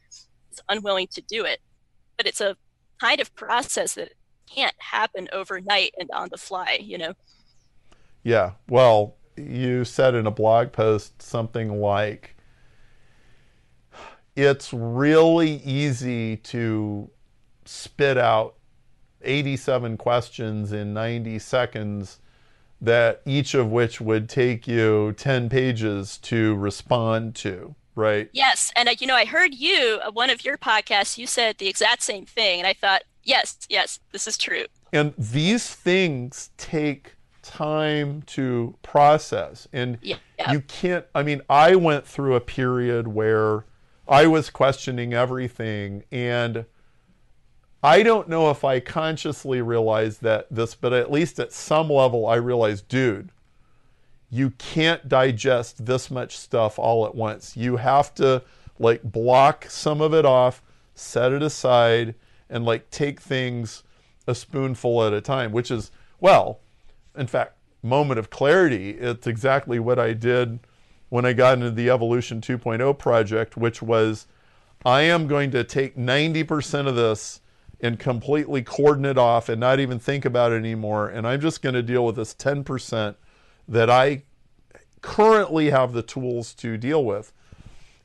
he's 0.49 0.59
unwilling 0.67 1.07
to 1.13 1.21
do 1.21 1.45
it, 1.45 1.59
but 2.17 2.27
it's 2.27 2.41
a 2.41 2.57
kind 2.99 3.21
of 3.21 3.33
process 3.35 3.93
that 3.93 4.11
can't 4.53 4.75
happen 4.79 5.29
overnight 5.31 5.93
and 5.97 6.09
on 6.11 6.27
the 6.29 6.37
fly, 6.37 6.79
you 6.81 6.97
know? 6.97 7.13
Yeah. 8.23 8.51
Well, 8.67 9.15
you 9.37 9.85
said 9.85 10.13
in 10.13 10.27
a 10.27 10.31
blog 10.31 10.73
post 10.73 11.21
something 11.21 11.79
like, 11.79 12.35
it's 14.35 14.73
really 14.73 15.57
easy 15.63 16.37
to 16.37 17.09
spit 17.65 18.17
out 18.17 18.55
87 19.21 19.97
questions 19.97 20.71
in 20.71 20.93
90 20.93 21.39
seconds 21.39 22.19
that 22.79 23.21
each 23.25 23.53
of 23.53 23.71
which 23.71 24.01
would 24.01 24.27
take 24.27 24.67
you 24.67 25.13
10 25.13 25.49
pages 25.49 26.17
to 26.17 26.55
respond 26.55 27.35
to 27.35 27.75
right 27.93 28.29
yes 28.33 28.71
and 28.75 28.89
you 28.99 29.05
know 29.05 29.15
i 29.15 29.25
heard 29.25 29.53
you 29.53 29.99
uh, 30.03 30.11
one 30.11 30.29
of 30.29 30.43
your 30.43 30.57
podcasts 30.57 31.17
you 31.17 31.27
said 31.27 31.57
the 31.59 31.67
exact 31.67 32.01
same 32.01 32.25
thing 32.25 32.59
and 32.59 32.67
i 32.67 32.73
thought 32.73 33.03
yes 33.23 33.57
yes 33.69 33.99
this 34.11 34.27
is 34.27 34.37
true 34.37 34.65
and 34.91 35.13
these 35.17 35.75
things 35.75 36.49
take 36.57 37.13
time 37.43 38.21
to 38.23 38.75
process 38.81 39.67
and 39.73 39.97
yeah. 40.01 40.15
you 40.51 40.61
can't 40.61 41.05
i 41.13 41.21
mean 41.21 41.41
i 41.49 41.75
went 41.75 42.07
through 42.07 42.35
a 42.35 42.41
period 42.41 43.07
where 43.07 43.65
i 44.11 44.27
was 44.27 44.51
questioning 44.51 45.13
everything 45.13 46.03
and 46.11 46.65
I 47.83 48.03
don't 48.03 48.29
know 48.29 48.51
if 48.51 48.63
I 48.63 48.79
consciously 48.79 49.61
realized 49.61 50.21
that 50.21 50.45
this, 50.51 50.75
but 50.75 50.93
at 50.93 51.11
least 51.11 51.39
at 51.39 51.51
some 51.51 51.89
level, 51.89 52.27
I 52.27 52.35
realized, 52.35 52.87
dude, 52.87 53.31
you 54.29 54.51
can't 54.51 55.09
digest 55.09 55.85
this 55.85 56.11
much 56.11 56.37
stuff 56.37 56.77
all 56.77 57.05
at 57.05 57.15
once. 57.15 57.57
You 57.57 57.77
have 57.77 58.13
to 58.15 58.43
like 58.77 59.03
block 59.03 59.65
some 59.67 59.99
of 59.99 60.13
it 60.13 60.25
off, 60.25 60.61
set 60.93 61.31
it 61.31 61.41
aside, 61.41 62.13
and 62.49 62.65
like 62.65 62.89
take 62.91 63.19
things 63.19 63.83
a 64.27 64.35
spoonful 64.35 65.03
at 65.03 65.13
a 65.13 65.21
time, 65.21 65.51
which 65.51 65.71
is, 65.71 65.91
well, 66.19 66.59
in 67.17 67.25
fact, 67.25 67.57
moment 67.81 68.19
of 68.19 68.29
clarity. 68.29 68.91
It's 68.91 69.25
exactly 69.25 69.79
what 69.79 69.97
I 69.97 70.13
did 70.13 70.59
when 71.11 71.25
I 71.25 71.33
got 71.33 71.55
into 71.55 71.69
the 71.69 71.89
Evolution 71.89 72.39
2.0 72.39 72.97
project, 72.97 73.57
which 73.57 73.81
was 73.81 74.27
I 74.85 75.01
am 75.01 75.27
going 75.27 75.51
to 75.51 75.61
take 75.65 75.97
90% 75.97 76.87
of 76.87 76.95
this 76.95 77.41
and 77.81 77.99
completely 77.99 78.61
cordon 78.61 79.03
it 79.03 79.17
off 79.17 79.49
and 79.49 79.59
not 79.59 79.81
even 79.81 79.99
think 79.99 80.23
about 80.23 80.53
it 80.53 80.55
anymore. 80.55 81.09
And 81.09 81.27
I'm 81.27 81.41
just 81.41 81.61
going 81.61 81.75
to 81.75 81.83
deal 81.83 82.05
with 82.05 82.15
this 82.15 82.33
10% 82.33 83.15
that 83.67 83.89
I 83.89 84.23
currently 85.01 85.69
have 85.69 85.91
the 85.91 86.01
tools 86.01 86.53
to 86.55 86.77
deal 86.77 87.03
with. 87.03 87.33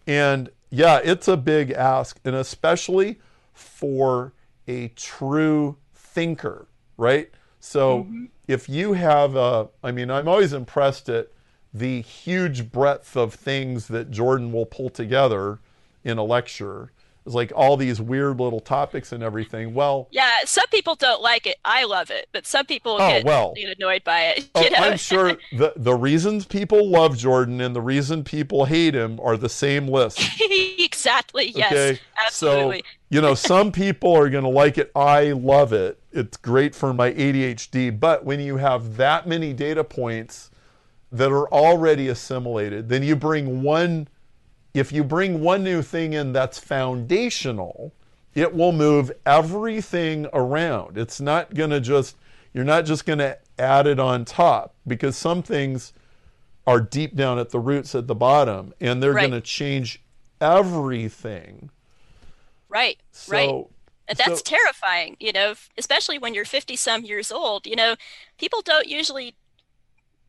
And 0.09 0.51
yeah, 0.71 0.99
it's 1.01 1.29
a 1.29 1.37
big 1.37 1.71
ask, 1.71 2.19
and 2.25 2.35
especially 2.35 3.21
for 3.55 4.33
a 4.67 4.89
true 4.89 5.77
thinker, 5.95 6.67
right? 6.97 7.31
So 7.61 8.01
mm-hmm. 8.01 8.25
if 8.49 8.69
you 8.69 8.95
have 8.95 9.37
a, 9.37 9.69
I 9.85 9.93
mean, 9.93 10.11
I'm 10.11 10.27
always 10.27 10.53
impressed 10.53 11.09
at 11.09 11.29
the 11.79 12.01
huge 12.03 12.71
breadth 12.71 13.17
of 13.17 13.35
things 13.35 13.89
that 13.89 14.11
Jordan 14.11 14.53
will 14.53 14.67
pull 14.67 14.91
together 14.91 15.59
in 16.05 16.19
a 16.19 16.25
lecture 16.25 16.91
it's 17.27 17.35
like 17.35 17.53
all 17.57 17.77
these 17.77 18.01
weird 18.01 18.39
little 18.39 18.61
topics 18.61 19.11
and 19.11 19.21
everything. 19.21 19.75
Well, 19.75 20.07
yeah, 20.13 20.31
some 20.45 20.67
people 20.71 20.95
don't 20.95 21.21
like 21.21 21.45
it. 21.45 21.57
I 21.65 21.83
love 21.83 22.09
it, 22.09 22.29
but 22.31 22.47
some 22.47 22.67
people 22.67 22.93
oh, 23.01 23.09
get, 23.09 23.25
well, 23.25 23.53
get 23.57 23.77
annoyed 23.77 24.05
by 24.05 24.21
it. 24.27 24.49
Oh, 24.55 24.69
I'm 24.79 24.97
sure 24.97 25.37
the 25.53 25.73
the 25.77 25.95
reasons 25.95 26.47
people 26.47 26.89
love 26.89 27.17
Jordan 27.17 27.61
and 27.61 27.75
the 27.75 27.81
reason 27.81 28.23
people 28.23 28.65
hate 28.65 28.95
him 28.95 29.19
are 29.21 29.37
the 29.37 29.49
same 29.49 29.89
list. 29.89 30.21
exactly. 30.41 31.51
Yes. 31.51 31.73
Okay? 31.73 32.01
Absolutely. 32.25 32.79
So 32.79 32.85
you 33.11 33.21
know, 33.21 33.35
some 33.35 33.73
people 33.73 34.15
are 34.17 34.31
going 34.31 34.45
to 34.45 34.51
like 34.51 34.79
it. 34.79 34.93
I 34.95 35.33
love 35.33 35.73
it. 35.73 35.99
It's 36.13 36.37
great 36.37 36.75
for 36.75 36.95
my 36.95 37.13
ADHD. 37.13 37.99
But 37.99 38.25
when 38.25 38.41
you 38.41 38.57
have 38.57 38.97
that 38.97 39.27
many 39.27 39.53
data 39.53 39.83
points 39.83 40.51
that 41.17 41.31
are 41.31 41.49
already 41.53 42.09
assimilated, 42.09 42.89
then 42.89 43.03
you 43.03 43.17
bring 43.17 43.63
one 43.63 44.09
if 44.77 44.93
you 44.93 45.03
bring 45.03 45.41
one 45.41 45.65
new 45.65 45.81
thing 45.81 46.13
in 46.13 46.35
that's 46.35 46.59
foundational, 46.59 47.95
it 48.35 48.55
will 48.55 48.73
move 48.73 49.11
everything 49.25 50.27
around. 50.35 50.99
It's 50.99 51.19
not 51.19 51.55
going 51.55 51.71
to 51.71 51.81
just, 51.81 52.17
you're 52.53 52.65
not 52.65 52.85
just 52.85 53.07
going 53.07 53.21
to 53.21 53.39
add 53.59 53.87
it 53.87 53.99
on 53.99 54.27
top 54.27 54.75
because 54.87 55.17
some 55.17 55.43
things 55.43 55.95
are 56.67 56.81
deep 56.81 57.17
down 57.17 57.39
at 57.39 57.51
the 57.51 57.59
roots 57.59 57.95
at 57.95 58.07
the 58.07 58.15
bottom 58.15 58.75
and 58.79 59.03
they're 59.03 59.15
right. 59.15 59.31
going 59.31 59.41
to 59.41 59.47
change 59.47 60.03
everything. 60.43 61.71
Right, 62.69 62.99
so, 63.13 63.33
right. 63.33 63.67
And 64.09 64.19
that's 64.19 64.41
so, 64.41 64.45
terrifying, 64.45 65.17
you 65.19 65.33
know, 65.33 65.55
especially 65.79 66.19
when 66.19 66.35
you're 66.35 66.45
50 66.45 66.77
some 66.77 67.03
years 67.03 67.33
old. 67.33 67.67
You 67.67 67.77
know, 67.77 67.97
people 68.39 68.61
don't 68.61 68.87
usually 68.87 69.35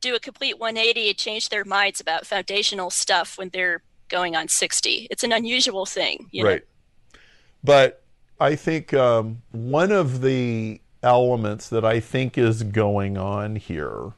do 0.01 0.15
a 0.15 0.19
complete 0.19 0.59
180 0.59 1.09
and 1.09 1.17
change 1.17 1.49
their 1.49 1.65
minds 1.65 1.99
about 1.99 2.25
foundational 2.25 2.89
stuff 2.89 3.37
when 3.37 3.49
they're 3.49 3.81
going 4.09 4.35
on 4.35 4.47
60. 4.47 5.07
It's 5.09 5.23
an 5.23 5.31
unusual 5.31 5.85
thing. 5.85 6.29
right. 6.45 6.61
Know? 6.61 7.19
But 7.63 8.03
I 8.39 8.55
think 8.55 8.93
um, 8.93 9.41
one 9.51 9.91
of 9.91 10.21
the 10.21 10.81
elements 11.03 11.69
that 11.69 11.83
I 11.83 11.99
think 11.99 12.37
is 12.37 12.63
going 12.63 13.17
on 13.17 13.55
here, 13.55 14.13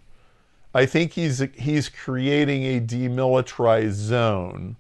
I 0.74 0.86
think 0.86 1.14
he's 1.14 1.40
he's 1.56 1.90
creating 1.90 2.64
a 2.64 2.80
demilitarized 2.80 3.94
zone 3.94 4.76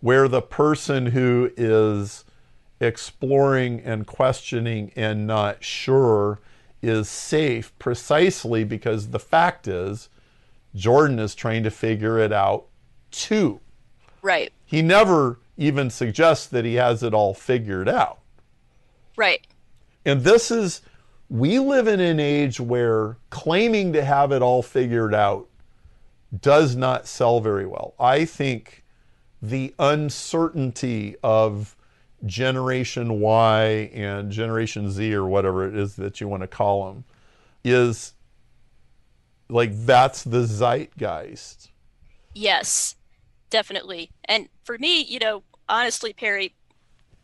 where 0.00 0.28
the 0.28 0.42
person 0.42 1.06
who 1.06 1.50
is 1.56 2.24
exploring 2.80 3.80
and 3.80 4.06
questioning 4.06 4.92
and 4.96 5.26
not 5.26 5.62
sure 5.62 6.40
is 6.82 7.08
safe 7.08 7.72
precisely 7.78 8.64
because 8.64 9.08
the 9.08 9.18
fact 9.18 9.68
is 9.68 10.08
Jordan 10.74 11.18
is 11.18 11.34
trying 11.34 11.62
to 11.64 11.70
figure 11.70 12.18
it 12.18 12.32
out 12.32 12.66
too. 13.10 13.60
Right. 14.22 14.52
He 14.64 14.82
never 14.82 15.38
even 15.56 15.90
suggests 15.90 16.46
that 16.46 16.64
he 16.64 16.74
has 16.74 17.02
it 17.02 17.12
all 17.12 17.34
figured 17.34 17.88
out. 17.88 18.20
Right. 19.16 19.46
And 20.04 20.22
this 20.22 20.50
is, 20.50 20.80
we 21.28 21.58
live 21.58 21.86
in 21.86 22.00
an 22.00 22.18
age 22.18 22.58
where 22.58 23.16
claiming 23.28 23.92
to 23.92 24.02
have 24.02 24.32
it 24.32 24.42
all 24.42 24.62
figured 24.62 25.14
out 25.14 25.48
does 26.40 26.76
not 26.76 27.06
sell 27.06 27.40
very 27.40 27.66
well. 27.66 27.94
I 27.98 28.24
think 28.24 28.84
the 29.42 29.74
uncertainty 29.78 31.16
of 31.22 31.76
Generation 32.26 33.20
Y 33.20 33.90
and 33.94 34.30
Generation 34.30 34.90
Z 34.90 35.14
or 35.14 35.26
whatever 35.26 35.66
it 35.66 35.76
is 35.76 35.96
that 35.96 36.20
you 36.20 36.28
want 36.28 36.42
to 36.42 36.46
call 36.46 36.92
them 36.92 37.04
is 37.64 38.12
like 39.48 39.70
that's 39.86 40.22
the 40.24 40.44
zeitgeist. 40.44 41.68
Yes 42.34 42.96
definitely. 43.50 44.10
And 44.24 44.48
for 44.64 44.78
me, 44.78 45.02
you 45.02 45.18
know, 45.18 45.42
honestly, 45.68 46.12
Perry, 46.12 46.54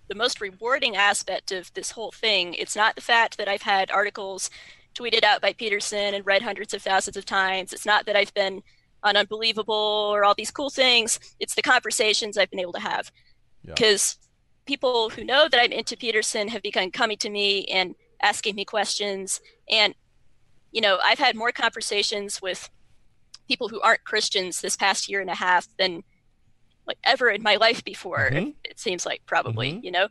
the 0.09 0.15
most 0.15 0.41
rewarding 0.41 0.97
aspect 0.97 1.51
of 1.53 1.73
this 1.75 1.93
whole 1.93 2.13
thing, 2.13 2.55
it's 2.55 2.77
not 2.77 2.95
the 2.97 3.01
fact 3.01 3.39
that 3.39 3.49
I've 3.49 3.63
had 3.63 3.91
articles 3.91 4.51
tweeted 4.95 5.25
out 5.25 5.41
by 5.41 5.53
Peterson 5.53 6.15
and 6.15 6.27
read 6.27 6.43
hundreds 6.43 6.75
of 6.75 6.83
thousands 6.83 7.17
of 7.17 7.25
times. 7.25 7.73
It's 7.73 7.87
not 7.87 8.07
that 8.07 8.17
I've 8.17 8.35
been 8.35 8.63
on 9.03 9.17
Unbelievable 9.17 9.75
or 10.13 10.25
all 10.25 10.35
these 10.35 10.51
cool 10.51 10.71
things. 10.71 11.19
It's 11.39 11.55
the 11.55 11.63
conversations 11.63 12.37
I've 12.37 12.51
been 12.51 12.61
able 12.61 12.73
to 12.75 12.81
have. 12.81 13.11
Because. 13.65 14.19
People 14.67 15.11
who 15.11 15.25
know 15.25 15.49
that 15.49 15.61
I'm 15.61 15.73
into 15.73 15.97
Peterson 15.97 16.49
have 16.49 16.63
begun 16.63 16.91
coming 16.91 17.17
to 17.19 17.31
me 17.31 17.65
and 17.67 17.95
asking 18.23 18.57
me 18.57 18.65
questions. 18.65 19.41
And, 19.71 19.95
you 20.73 20.81
know, 20.81 20.99
I've 21.03 21.19
had 21.19 21.37
more 21.37 21.53
conversations 21.53 22.43
with 22.43 22.69
people 23.49 23.69
who 23.69 23.81
aren't 23.81 24.05
Christians 24.05 24.61
this 24.61 24.77
past 24.77 25.09
year 25.09 25.21
and 25.21 25.31
a 25.31 25.35
half 25.35 25.69
than 25.79 26.03
like 26.87 26.99
ever 27.05 27.31
in 27.31 27.43
my 27.43 27.57
life 27.57 27.85
before. 27.85 28.29
Mm-hmm. 28.31 28.49
It, 28.49 28.55
it, 28.65 28.81
seems 28.81 29.07
like 29.07 29.23
probably, 29.27 29.73
mm-hmm. 29.73 29.85
you 29.85 29.91
know. 29.91 30.09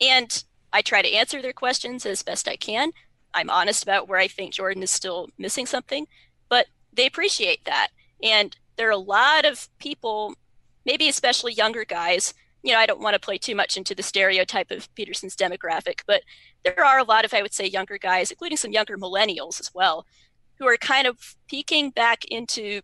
And 0.00 0.44
I 0.72 0.82
try 0.82 1.02
to 1.02 1.12
answer 1.12 1.40
their 1.40 1.52
questions 1.52 2.06
as 2.06 2.22
best 2.22 2.48
I 2.48 2.56
can. 2.56 2.92
I'm 3.34 3.50
honest 3.50 3.82
about 3.82 4.08
where 4.08 4.18
I 4.18 4.28
think 4.28 4.52
Jordan 4.52 4.82
is 4.82 4.90
still 4.90 5.28
missing 5.38 5.66
something, 5.66 6.06
but 6.48 6.66
they 6.92 7.06
appreciate 7.06 7.64
that. 7.64 7.88
And 8.22 8.56
there 8.76 8.88
are 8.88 8.92
a 8.92 8.96
lot 8.96 9.44
of 9.44 9.68
people, 9.78 10.34
maybe 10.84 11.08
especially 11.08 11.52
younger 11.52 11.84
guys. 11.84 12.34
You 12.62 12.72
know, 12.72 12.78
I 12.78 12.86
don't 12.86 13.00
want 13.00 13.14
to 13.14 13.20
play 13.20 13.38
too 13.38 13.54
much 13.54 13.76
into 13.76 13.94
the 13.94 14.02
stereotype 14.02 14.70
of 14.70 14.92
Peterson's 14.94 15.36
demographic, 15.36 16.02
but 16.06 16.22
there 16.64 16.84
are 16.84 16.98
a 16.98 17.04
lot 17.04 17.24
of, 17.24 17.34
I 17.34 17.42
would 17.42 17.54
say, 17.54 17.66
younger 17.66 17.98
guys, 17.98 18.30
including 18.30 18.56
some 18.56 18.72
younger 18.72 18.96
millennials 18.96 19.60
as 19.60 19.72
well, 19.74 20.06
who 20.58 20.66
are 20.66 20.76
kind 20.76 21.06
of 21.06 21.36
peeking 21.48 21.90
back 21.90 22.24
into 22.26 22.82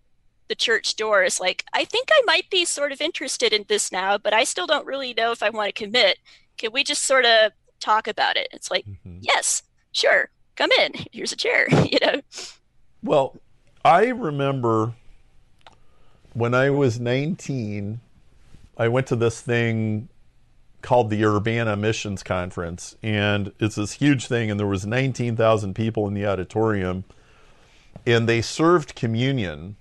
the 0.48 0.54
church 0.54 0.96
doors 0.96 1.38
like 1.38 1.64
i 1.74 1.84
think 1.84 2.08
i 2.10 2.22
might 2.24 2.48
be 2.50 2.64
sort 2.64 2.90
of 2.90 3.00
interested 3.00 3.52
in 3.52 3.64
this 3.68 3.92
now 3.92 4.18
but 4.18 4.32
i 4.32 4.44
still 4.44 4.66
don't 4.66 4.86
really 4.86 5.14
know 5.14 5.30
if 5.30 5.42
i 5.42 5.50
want 5.50 5.68
to 5.68 5.84
commit. 5.84 6.18
Can 6.56 6.72
we 6.72 6.82
just 6.82 7.04
sort 7.04 7.24
of 7.24 7.52
talk 7.78 8.08
about 8.08 8.36
it? 8.36 8.48
It's 8.52 8.70
like 8.70 8.84
mm-hmm. 8.84 9.18
yes 9.20 9.62
sure 9.92 10.30
come 10.56 10.70
in. 10.80 10.92
Here's 11.12 11.32
a 11.32 11.36
chair 11.36 11.68
you 11.84 11.98
know? 12.02 12.20
Well 13.02 13.36
i 13.84 14.06
remember 14.06 14.94
when 16.32 16.54
i 16.54 16.70
was 16.70 16.98
19 16.98 18.00
i 18.78 18.88
went 18.88 19.06
to 19.06 19.16
this 19.16 19.40
thing 19.40 20.08
called 20.80 21.10
the 21.10 21.24
urbana 21.24 21.76
missions 21.76 22.22
conference 22.22 22.96
and 23.02 23.52
it's 23.58 23.74
this 23.74 23.94
huge 23.94 24.26
thing 24.26 24.50
and 24.50 24.58
there 24.58 24.66
was 24.66 24.86
19000 24.86 25.74
people 25.74 26.06
in 26.06 26.14
the 26.14 26.24
auditorium 26.24 27.04
and 28.06 28.28
they 28.28 28.40
served 28.40 28.94
communion 28.94 29.76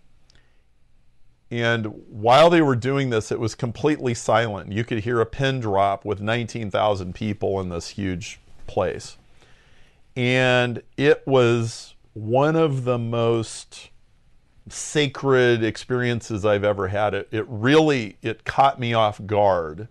and 1.49 1.85
while 2.09 2.49
they 2.49 2.61
were 2.61 2.75
doing 2.75 3.09
this, 3.09 3.31
it 3.31 3.39
was 3.39 3.55
completely 3.55 4.13
silent. 4.13 4.71
You 4.71 4.83
could 4.83 4.99
hear 4.99 5.21
a 5.21 5.25
pin 5.25 5.61
drop 5.61 6.03
with 6.03 6.19
19,000 6.19 7.15
people 7.15 7.61
in 7.61 7.69
this 7.69 7.89
huge 7.89 8.39
place. 8.65 9.17
And 10.15 10.81
it 10.97 11.25
was 11.25 11.95
one 12.13 12.55
of 12.55 12.83
the 12.83 12.97
most 12.97 13.91
sacred 14.69 15.63
experiences 15.63 16.45
I've 16.45 16.63
ever 16.63 16.87
had. 16.87 17.13
It, 17.13 17.27
it 17.31 17.45
really 17.47 18.17
it 18.21 18.43
caught 18.43 18.79
me 18.79 18.93
off 18.93 19.25
guard 19.25 19.87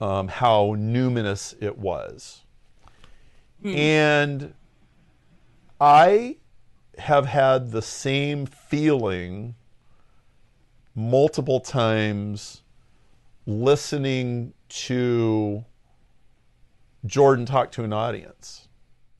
um, 0.00 0.28
how 0.28 0.74
numinous 0.76 1.54
it 1.60 1.78
was. 1.78 2.42
Hmm. 3.62 3.74
And 3.74 4.54
I 5.80 6.36
have 6.98 7.26
had 7.26 7.70
the 7.70 7.82
same 7.82 8.46
feeling 8.46 9.54
multiple 10.94 11.60
times 11.60 12.62
listening 13.46 14.52
to 14.68 15.64
Jordan 17.06 17.46
talk 17.46 17.70
to 17.72 17.84
an 17.84 17.92
audience. 17.92 18.68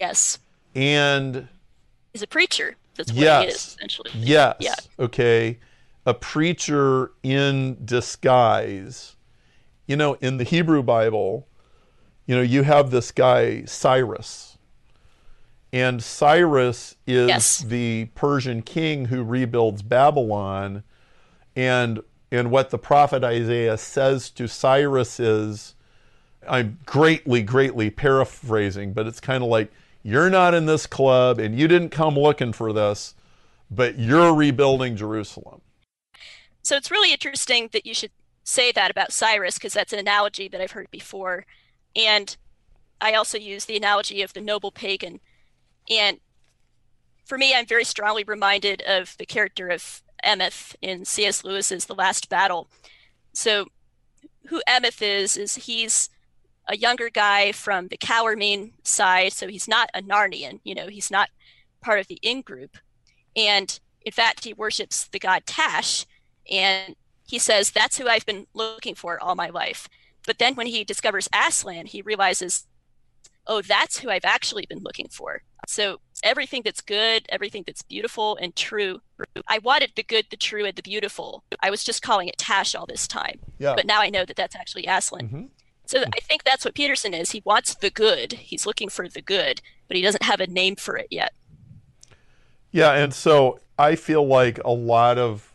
Yes. 0.00 0.38
And 0.74 1.48
he's 2.12 2.22
a 2.22 2.26
preacher. 2.26 2.76
That's 2.98 3.12
what 3.12 3.20
yes, 3.20 3.42
he 3.42 3.48
is, 3.48 3.56
essentially. 3.56 4.10
Yes. 4.14 4.56
Yeah. 4.60 4.74
Okay. 4.98 5.58
A 6.04 6.12
preacher 6.12 7.12
in 7.22 7.78
disguise. 7.84 9.16
You 9.86 9.96
know, 9.96 10.14
in 10.14 10.36
the 10.36 10.44
Hebrew 10.44 10.82
Bible, 10.82 11.48
you 12.26 12.36
know, 12.36 12.42
you 12.42 12.62
have 12.62 12.90
this 12.90 13.10
guy, 13.10 13.64
Cyrus. 13.64 14.58
And 15.72 16.02
Cyrus 16.02 16.96
is 17.06 17.28
yes. 17.28 17.58
the 17.60 18.08
Persian 18.14 18.60
king 18.60 19.06
who 19.06 19.22
rebuilds 19.22 19.82
Babylon 19.82 20.82
and 21.56 22.02
and 22.30 22.50
what 22.50 22.68
the 22.68 22.78
prophet 22.78 23.24
Isaiah 23.24 23.78
says 23.78 24.28
to 24.30 24.46
Cyrus 24.46 25.18
is 25.18 25.74
I'm 26.46 26.78
greatly, 26.84 27.42
greatly 27.42 27.90
paraphrasing, 27.90 28.92
but 28.92 29.06
it's 29.06 29.20
kind 29.20 29.42
of 29.42 29.48
like, 29.48 29.72
you're 30.08 30.30
not 30.30 30.54
in 30.54 30.64
this 30.64 30.86
club 30.86 31.38
and 31.38 31.58
you 31.58 31.68
didn't 31.68 31.90
come 31.90 32.14
looking 32.14 32.52
for 32.54 32.72
this, 32.72 33.14
but 33.70 33.98
you're 33.98 34.34
rebuilding 34.34 34.96
Jerusalem. 34.96 35.60
So 36.62 36.76
it's 36.76 36.90
really 36.90 37.12
interesting 37.12 37.68
that 37.72 37.84
you 37.84 37.92
should 37.92 38.12
say 38.42 38.72
that 38.72 38.90
about 38.90 39.12
Cyrus 39.12 39.54
because 39.54 39.74
that's 39.74 39.92
an 39.92 39.98
analogy 39.98 40.48
that 40.48 40.62
I've 40.62 40.72
heard 40.72 40.90
before. 40.90 41.44
And 41.94 42.34
I 43.02 43.12
also 43.12 43.36
use 43.36 43.66
the 43.66 43.76
analogy 43.76 44.22
of 44.22 44.32
the 44.32 44.40
noble 44.40 44.70
pagan. 44.70 45.20
And 45.90 46.20
for 47.26 47.36
me, 47.36 47.54
I'm 47.54 47.66
very 47.66 47.84
strongly 47.84 48.24
reminded 48.24 48.80
of 48.82 49.14
the 49.18 49.26
character 49.26 49.68
of 49.68 50.02
Emeth 50.24 50.74
in 50.80 51.04
C.S. 51.04 51.44
Lewis's 51.44 51.84
The 51.84 51.94
Last 51.94 52.30
Battle. 52.30 52.68
So, 53.34 53.66
who 54.46 54.62
Emeth 54.66 55.02
is, 55.02 55.36
is 55.36 55.56
he's 55.56 56.08
a 56.68 56.76
younger 56.76 57.10
guy 57.10 57.52
from 57.52 57.88
the 57.88 57.98
Calormene 57.98 58.72
side. 58.82 59.32
So, 59.32 59.48
he's 59.48 59.68
not 59.68 59.90
a 59.94 60.02
Narnian, 60.02 60.60
you 60.64 60.74
know, 60.74 60.88
he's 60.88 61.10
not 61.10 61.30
part 61.80 62.00
of 62.00 62.06
the 62.08 62.18
in 62.22 62.42
group. 62.42 62.76
And 63.36 63.78
in 64.04 64.12
fact, 64.12 64.44
he 64.44 64.52
worships 64.52 65.06
the 65.08 65.18
god 65.18 65.46
Tash. 65.46 66.06
And 66.50 66.96
he 67.26 67.38
says, 67.38 67.70
That's 67.70 67.98
who 67.98 68.08
I've 68.08 68.26
been 68.26 68.46
looking 68.54 68.94
for 68.94 69.22
all 69.22 69.34
my 69.34 69.48
life. 69.48 69.88
But 70.26 70.38
then 70.38 70.54
when 70.54 70.66
he 70.66 70.84
discovers 70.84 71.28
Aslan, 71.32 71.86
he 71.86 72.02
realizes, 72.02 72.66
Oh, 73.46 73.62
that's 73.62 74.00
who 74.00 74.10
I've 74.10 74.24
actually 74.24 74.66
been 74.66 74.82
looking 74.82 75.08
for. 75.08 75.42
So 75.66 76.00
everything 76.22 76.62
that's 76.64 76.80
good, 76.80 77.26
everything 77.28 77.64
that's 77.66 77.82
beautiful 77.82 78.36
and 78.40 78.54
true. 78.54 79.00
I 79.46 79.58
wanted 79.58 79.92
the 79.96 80.02
good, 80.02 80.26
the 80.30 80.36
true, 80.36 80.64
and 80.64 80.76
the 80.76 80.82
beautiful. 80.82 81.44
I 81.60 81.70
was 81.70 81.84
just 81.84 82.02
calling 82.02 82.28
it 82.28 82.38
Tash 82.38 82.74
all 82.74 82.86
this 82.86 83.06
time. 83.08 83.40
Yeah. 83.58 83.74
But 83.74 83.86
now 83.86 84.00
I 84.00 84.10
know 84.10 84.24
that 84.24 84.36
that's 84.36 84.56
actually 84.56 84.86
Aslan. 84.86 85.26
Mm-hmm. 85.26 85.44
So 85.88 86.02
I 86.02 86.20
think 86.20 86.44
that's 86.44 86.66
what 86.66 86.74
Peterson 86.74 87.14
is. 87.14 87.30
He 87.30 87.40
wants 87.46 87.74
the 87.74 87.88
good. 87.88 88.34
He's 88.34 88.66
looking 88.66 88.90
for 88.90 89.08
the 89.08 89.22
good, 89.22 89.62
but 89.86 89.96
he 89.96 90.02
doesn't 90.02 90.22
have 90.22 90.38
a 90.38 90.46
name 90.46 90.76
for 90.76 90.98
it 90.98 91.06
yet. 91.10 91.32
Yeah, 92.70 92.92
and 92.92 93.14
so 93.14 93.60
I 93.78 93.94
feel 93.94 94.26
like 94.26 94.58
a 94.66 94.70
lot 94.70 95.16
of 95.16 95.50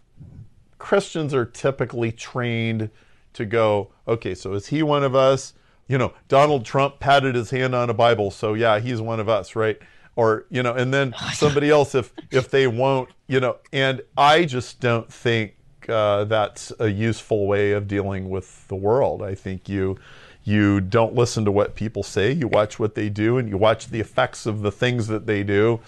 Christians 0.79 1.35
are 1.35 1.45
typically 1.45 2.11
trained 2.11 2.89
to 3.33 3.45
go, 3.45 3.91
okay, 4.07 4.33
so 4.33 4.53
is 4.53 4.65
he 4.65 4.81
one 4.81 5.03
of 5.03 5.13
us? 5.13 5.53
You 5.87 5.99
know, 5.99 6.13
Donald 6.29 6.65
Trump 6.65 6.99
patted 6.99 7.35
his 7.35 7.51
hand 7.51 7.75
on 7.75 7.91
a 7.91 7.93
Bible, 7.93 8.31
so 8.31 8.55
yeah, 8.55 8.79
he's 8.79 8.99
one 8.99 9.19
of 9.19 9.29
us, 9.29 9.55
right? 9.55 9.79
or 10.15 10.45
you 10.49 10.61
know 10.61 10.73
and 10.73 10.93
then 10.93 11.11
somebody 11.33 11.71
else 11.71 11.95
if 11.95 12.13
if 12.29 12.51
they 12.51 12.67
won't 12.67 13.09
you 13.27 13.39
know 13.39 13.57
and 13.71 13.99
i 14.15 14.45
just 14.45 14.79
don't 14.79 15.11
think 15.11 15.55
uh, 15.89 16.23
that's 16.25 16.71
a 16.79 16.89
useful 16.89 17.45
way 17.45 17.71
of 17.71 17.89
dealing 17.89 18.29
with 18.29 18.65
the 18.69 18.75
world 18.75 19.21
i 19.21 19.35
think 19.35 19.67
you 19.67 19.97
you 20.43 20.81
don't 20.81 21.15
listen 21.15 21.45
to 21.45 21.51
what 21.51 21.75
people 21.75 22.03
say. 22.03 22.31
You 22.31 22.47
watch 22.47 22.79
what 22.79 22.95
they 22.95 23.09
do 23.09 23.37
and 23.37 23.47
you 23.49 23.57
watch 23.57 23.87
the 23.87 23.99
effects 23.99 24.45
of 24.45 24.61
the 24.61 24.71
things 24.71 25.07
that 25.07 25.25
they 25.25 25.43
do. 25.43 25.79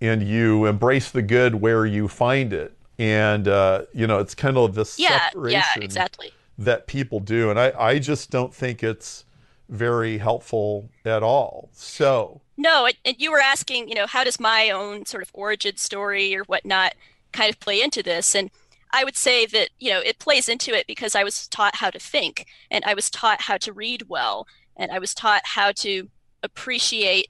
And 0.00 0.22
you 0.22 0.66
embrace 0.66 1.10
the 1.10 1.22
good 1.22 1.56
where 1.56 1.86
you 1.86 2.06
find 2.08 2.52
it. 2.52 2.76
And 2.98 3.48
uh, 3.48 3.82
you 3.92 4.06
know 4.06 4.18
it's 4.18 4.34
kind 4.34 4.56
of 4.56 4.74
this 4.74 4.98
yeah, 4.98 5.28
separation 5.28 5.60
yeah, 5.76 5.84
exactly. 5.84 6.32
that 6.58 6.86
people 6.86 7.20
do. 7.20 7.50
And 7.50 7.58
I, 7.58 7.72
I 7.78 7.98
just 7.98 8.30
don't 8.30 8.54
think 8.54 8.82
it's 8.82 9.24
very 9.68 10.18
helpful 10.18 10.88
at 11.04 11.22
all. 11.22 11.68
So 11.72 12.40
no, 12.56 12.88
and 13.04 13.16
you 13.18 13.30
were 13.30 13.40
asking, 13.40 13.88
you 13.88 13.94
know, 13.94 14.06
how 14.06 14.24
does 14.24 14.40
my 14.40 14.70
own 14.70 15.04
sort 15.04 15.22
of 15.22 15.30
origin 15.34 15.76
story 15.76 16.34
or 16.34 16.44
whatnot 16.44 16.94
kind 17.32 17.50
of 17.50 17.60
play 17.60 17.82
into 17.82 18.02
this? 18.02 18.34
And 18.34 18.50
I 18.92 19.04
would 19.04 19.16
say 19.16 19.46
that, 19.46 19.70
you 19.78 19.90
know, 19.90 20.00
it 20.00 20.18
plays 20.18 20.48
into 20.48 20.72
it 20.72 20.86
because 20.86 21.14
I 21.14 21.24
was 21.24 21.48
taught 21.48 21.76
how 21.76 21.90
to 21.90 21.98
think 21.98 22.46
and 22.70 22.84
I 22.84 22.94
was 22.94 23.10
taught 23.10 23.42
how 23.42 23.56
to 23.58 23.72
read 23.72 24.04
well 24.08 24.46
and 24.76 24.90
I 24.90 24.98
was 24.98 25.14
taught 25.14 25.42
how 25.44 25.72
to 25.72 26.08
appreciate 26.42 27.28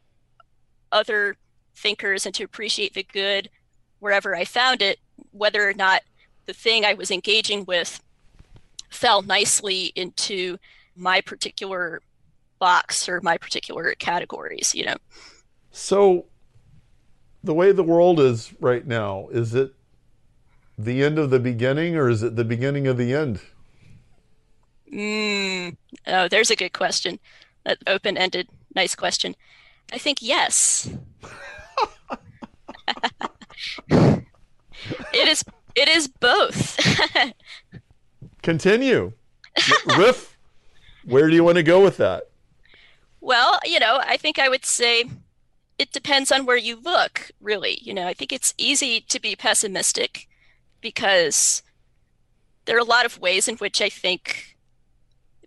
other 0.93 1.37
thinkers 1.75 2.27
and 2.27 2.35
to 2.35 2.45
appreciate 2.45 2.95
the 2.95 3.03
good 3.03 3.51
wherever 3.99 4.37
I 4.37 4.45
found 4.45 4.83
it, 4.83 4.99
whether 5.33 5.69
or 5.69 5.75
not 5.75 6.03
the 6.47 6.53
thing 6.53 6.85
I 6.85 6.95
was 6.95 7.11
engaging 7.11 7.65
with 7.65 8.03
fell 8.91 9.23
nicely 9.23 9.93
into 9.97 10.59
my 10.95 11.21
particular 11.21 12.01
box 12.59 13.09
or 13.09 13.21
my 13.21 13.37
particular 13.37 13.95
categories, 13.99 14.75
you 14.75 14.85
know. 14.85 14.97
So 15.71 16.27
the 17.45 17.55
way 17.55 17.73
the 17.73 17.83
world 17.83 18.21
is 18.21 18.53
right 18.61 18.87
now, 18.87 19.29
is 19.31 19.55
it 19.55 19.73
the 20.79 21.03
end 21.03 21.19
of 21.19 21.31
the 21.31 21.41
beginning 21.41 21.97
or 21.97 22.09
is 22.09 22.23
it 22.23 22.37
the 22.37 22.45
beginning 22.45 22.87
of 22.87 22.97
the 22.97 23.15
end? 23.15 23.41
Mm, 24.93 25.77
oh, 26.07 26.29
there's 26.29 26.51
a 26.51 26.57
good 26.57 26.73
question. 26.73 27.19
That 27.65 27.79
open-ended, 27.87 28.49
nice 28.75 28.95
question. 28.95 29.35
I 29.93 29.99
think 29.99 30.19
yes. 30.21 30.91
it 33.91 34.25
is. 35.13 35.45
It 35.75 35.89
is 35.89 36.09
both. 36.09 36.79
Continue. 38.43 39.13
Riff. 39.99 40.37
Where 41.05 41.29
do 41.29 41.35
you 41.35 41.45
want 41.45 41.57
to 41.57 41.63
go 41.63 41.83
with 41.83 41.99
that? 41.99 42.31
Well, 43.21 43.59
you 43.65 43.79
know, 43.79 44.01
I 44.03 44.17
think 44.17 44.39
I 44.39 44.49
would 44.49 44.65
say 44.65 45.05
it 45.79 45.93
depends 45.93 46.33
on 46.33 46.47
where 46.47 46.57
you 46.57 46.77
look, 46.77 47.31
really. 47.41 47.79
You 47.83 47.93
know, 47.95 48.07
I 48.07 48.15
think 48.15 48.33
it's 48.33 48.55
easy 48.57 49.01
to 49.01 49.21
be 49.21 49.37
pessimistic 49.37 50.29
because 50.81 51.63
there 52.65 52.77
are 52.77 52.81
a 52.81 52.85
lot 52.85 53.07
of 53.07 53.19
ways 53.19 53.49
in 53.49 53.57
which 53.57 53.81
I 53.81 53.89
think 53.89 54.57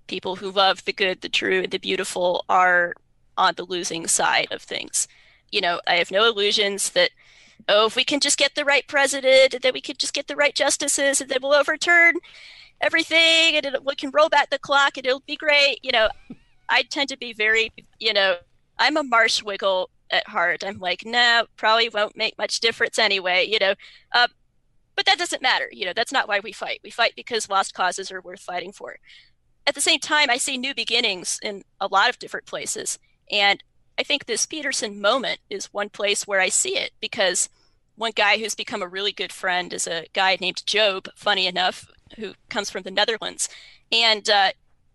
people 0.07 0.37
who 0.37 0.51
love 0.51 0.85
the 0.85 0.93
good, 0.93 1.21
the 1.21 1.29
true, 1.29 1.61
and 1.63 1.71
the 1.71 1.77
beautiful 1.77 2.45
are 2.49 2.93
on 3.37 3.53
the 3.55 3.65
losing 3.65 4.07
side 4.07 4.47
of 4.51 4.61
things. 4.61 5.07
You 5.51 5.61
know, 5.61 5.81
I 5.87 5.95
have 5.95 6.11
no 6.11 6.25
illusions 6.25 6.91
that 6.91 7.11
oh, 7.67 7.87
if 7.87 7.95
we 7.95 8.03
can 8.03 8.19
just 8.19 8.37
get 8.37 8.55
the 8.55 8.65
right 8.65 8.87
president, 8.87 9.53
and 9.53 9.61
then 9.61 9.73
we 9.73 9.81
could 9.81 9.99
just 9.99 10.13
get 10.13 10.27
the 10.27 10.35
right 10.35 10.55
justices, 10.55 11.21
and 11.21 11.29
then 11.29 11.39
we'll 11.41 11.53
overturn 11.53 12.15
everything, 12.81 13.55
and 13.55 13.65
it, 13.65 13.85
we 13.85 13.95
can 13.95 14.11
roll 14.11 14.29
back 14.29 14.49
the 14.49 14.59
clock, 14.59 14.97
and 14.97 15.05
it'll 15.05 15.23
be 15.27 15.35
great. 15.35 15.79
You 15.83 15.91
know, 15.91 16.09
I 16.69 16.83
tend 16.83 17.09
to 17.09 17.17
be 17.17 17.33
very, 17.33 17.71
you 17.99 18.13
know, 18.13 18.37
I'm 18.77 18.97
a 18.97 19.03
marsh 19.03 19.43
wiggle 19.43 19.89
at 20.11 20.27
heart. 20.27 20.63
I'm 20.65 20.79
like, 20.79 21.03
nah, 21.05 21.43
probably 21.57 21.89
won't 21.89 22.17
make 22.17 22.37
much 22.37 22.59
difference 22.59 22.97
anyway. 22.97 23.45
You 23.47 23.59
know, 23.59 23.73
uh, 24.13 24.27
but 24.99 25.05
that 25.05 25.17
doesn't 25.17 25.41
matter. 25.41 25.69
You 25.71 25.85
know, 25.85 25.93
that's 25.95 26.11
not 26.11 26.27
why 26.27 26.41
we 26.41 26.51
fight. 26.51 26.81
We 26.83 26.89
fight 26.89 27.13
because 27.15 27.49
lost 27.49 27.73
causes 27.73 28.11
are 28.11 28.19
worth 28.19 28.41
fighting 28.41 28.73
for. 28.73 28.97
At 29.65 29.73
the 29.73 29.79
same 29.79 30.01
time, 30.01 30.29
I 30.29 30.35
see 30.35 30.57
new 30.57 30.75
beginnings 30.75 31.39
in 31.41 31.63
a 31.79 31.87
lot 31.87 32.09
of 32.09 32.19
different 32.19 32.45
places. 32.45 32.99
And 33.31 33.63
I 33.97 34.03
think 34.03 34.25
this 34.25 34.45
Peterson 34.45 34.99
moment 34.99 35.39
is 35.49 35.71
one 35.71 35.87
place 35.87 36.27
where 36.27 36.41
I 36.41 36.49
see 36.49 36.77
it 36.77 36.91
because 36.99 37.47
one 37.95 38.11
guy 38.13 38.39
who's 38.39 38.55
become 38.55 38.81
a 38.81 38.89
really 38.89 39.13
good 39.13 39.31
friend 39.31 39.71
is 39.71 39.87
a 39.87 40.07
guy 40.11 40.37
named 40.41 40.65
Job, 40.65 41.07
funny 41.15 41.47
enough, 41.47 41.89
who 42.17 42.33
comes 42.49 42.69
from 42.69 42.83
the 42.83 42.91
Netherlands. 42.91 43.47
And 43.93 44.29
uh, 44.29 44.51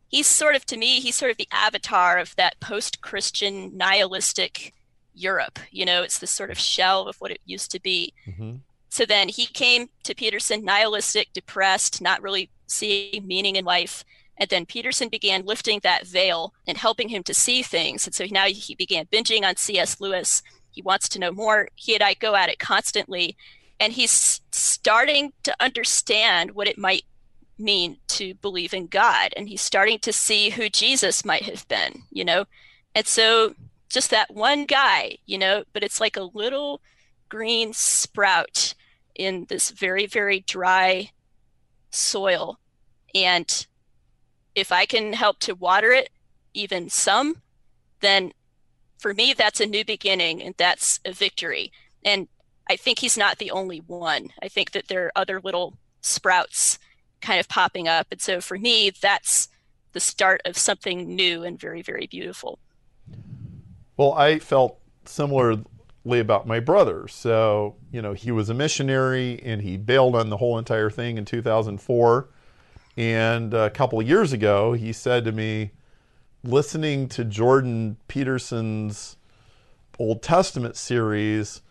he's 0.09 0.26
sort 0.26 0.55
of, 0.55 0.66
to 0.66 0.76
me, 0.76 1.00
he's 1.00 1.16
sort 1.16 1.30
of 1.30 1.38
the 1.38 1.48
avatar 1.50 2.18
of 2.18 2.36
that 2.36 2.61
post 2.61 3.00
Christian 3.00 3.74
nihilistic 3.74 4.74
Europe. 5.14 5.59
You 5.70 5.86
know, 5.86 6.02
it's 6.02 6.18
this 6.18 6.30
sort 6.30 6.50
of 6.50 6.59
shell 6.59 7.09
of 7.09 7.16
what 7.22 7.30
it 7.30 7.40
used 7.46 7.70
to 7.70 7.80
be. 7.80 8.12
Mm-hmm. 8.26 8.57
So 8.95 9.05
then 9.05 9.28
he 9.28 9.47
came 9.47 9.88
to 10.05 10.14
Peterson 10.14 10.64
nihilistic, 10.64 11.32
depressed, 11.32 12.01
not 12.01 12.22
really 12.22 12.49
seeing 12.68 13.26
meaning 13.26 13.57
in 13.57 13.64
life. 13.64 14.05
And 14.36 14.49
then 14.49 14.66
Peterson 14.66 15.09
began 15.09 15.45
lifting 15.45 15.80
that 15.82 16.07
veil 16.07 16.55
and 16.68 16.78
helping 16.78 17.09
him 17.09 17.24
to 17.24 17.34
see 17.34 17.64
things. 17.64 18.07
And 18.07 18.14
so 18.14 18.24
now 18.30 18.47
he 18.47 18.76
began 18.76 19.07
binging 19.07 19.42
on 19.42 19.57
C.S. 19.57 20.01
Lewis. 20.01 20.45
He 20.70 20.80
wants 20.80 21.09
to 21.09 21.18
know 21.18 21.32
more. 21.32 21.66
He 21.74 21.95
and 21.95 22.05
I 22.05 22.14
go 22.14 22.36
at 22.36 22.49
it 22.49 22.61
constantly. 22.61 23.36
And 23.80 23.92
he's 23.92 24.40
starting 24.53 25.32
to 25.42 25.57
understand 25.59 26.53
what 26.53 26.68
it 26.68 26.78
might 26.78 27.03
mean 27.59 27.97
to 28.11 28.34
believe 28.34 28.72
in 28.72 28.86
God. 28.86 29.34
And 29.36 29.49
he's 29.49 29.61
starting 29.61 29.99
to 30.03 30.12
see 30.12 30.51
who 30.51 30.68
Jesus 30.68 31.24
might 31.24 31.42
have 31.42 31.66
been, 31.66 32.05
you 32.12 32.24
know? 32.24 32.45
And 32.95 33.09
so 33.09 33.57
just 33.88 34.11
that 34.11 34.32
one 34.32 34.66
guy, 34.66 35.18
you 35.26 35.36
know, 35.36 35.64
but 35.72 35.82
it's 35.82 36.01
like 36.01 36.16
a 36.16 36.30
little 36.32 36.80
green 37.28 37.72
sprout 37.72 38.74
in 39.15 39.47
this 39.49 39.71
very, 39.71 40.07
very 40.07 40.41
dry 40.41 41.11
soil. 41.91 42.59
And 43.15 43.67
if 44.55 44.73
I 44.73 44.87
can 44.87 45.12
help 45.12 45.39
to 45.41 45.55
water 45.55 45.93
it 45.93 46.11
even 46.53 46.89
some, 46.89 47.43
then 48.01 48.33
for 48.99 49.15
me, 49.15 49.33
that's 49.33 49.61
a 49.61 49.67
new 49.67 49.85
beginning 49.85 50.43
and 50.43 50.55
that's 50.57 51.01
a 51.05 51.12
victory. 51.12 51.73
And 52.05 52.29
I 52.69 52.77
think 52.77 52.99
he's 52.99 53.19
not 53.19 53.39
the 53.39 53.51
only 53.51 53.79
one. 53.79 54.31
I 54.43 54.49
think 54.49 54.73
that 54.73 54.89
there 54.89 55.07
are 55.07 55.12
other 55.15 55.41
little 55.41 55.79
sprouts 56.01 56.79
kind 57.21 57.41
of 57.41 57.49
popping 57.49 57.89
up. 57.89 58.07
And 58.11 58.21
so 58.21 58.41
for 58.41 58.59
me, 58.59 58.91
that's 58.91 59.49
the 59.93 60.01
start 60.01 60.41
of 60.45 60.57
something 60.57 61.15
new 61.15 61.45
and 61.45 61.59
very, 61.59 61.83
very 61.83 62.07
beautiful. 62.07 62.59
Well, 63.97 64.12
I 64.15 64.39
felt 64.39 64.79
similar 65.05 65.57
about 66.05 66.46
my 66.46 66.61
brother. 66.61 67.09
So, 67.09 67.76
you 67.90 68.02
know, 68.02 68.12
he 68.12 68.30
was 68.30 68.50
a 68.50 68.55
missionary 68.55 69.40
and 69.42 69.62
he 69.62 69.76
bailed 69.76 70.14
on 70.14 70.28
the 70.28 70.36
whole 70.36 70.59
entire 70.59 70.90
thing 70.90 71.16
in 71.16 71.24
2004. 71.24 72.28
And 72.96 73.55
a 73.55 73.70
couple 73.70 73.98
of 73.98 74.09
years 74.09 74.32
ago, 74.32 74.74
he 74.74 74.92
said 74.92 75.24
to 75.24 75.32
me, 75.32 75.70
listening 76.44 77.09
to 77.09 77.24
Jordan 77.24 77.96
Peterson's 78.07 79.16
Old 79.98 80.22
Testament 80.22 80.76
series 80.76 81.62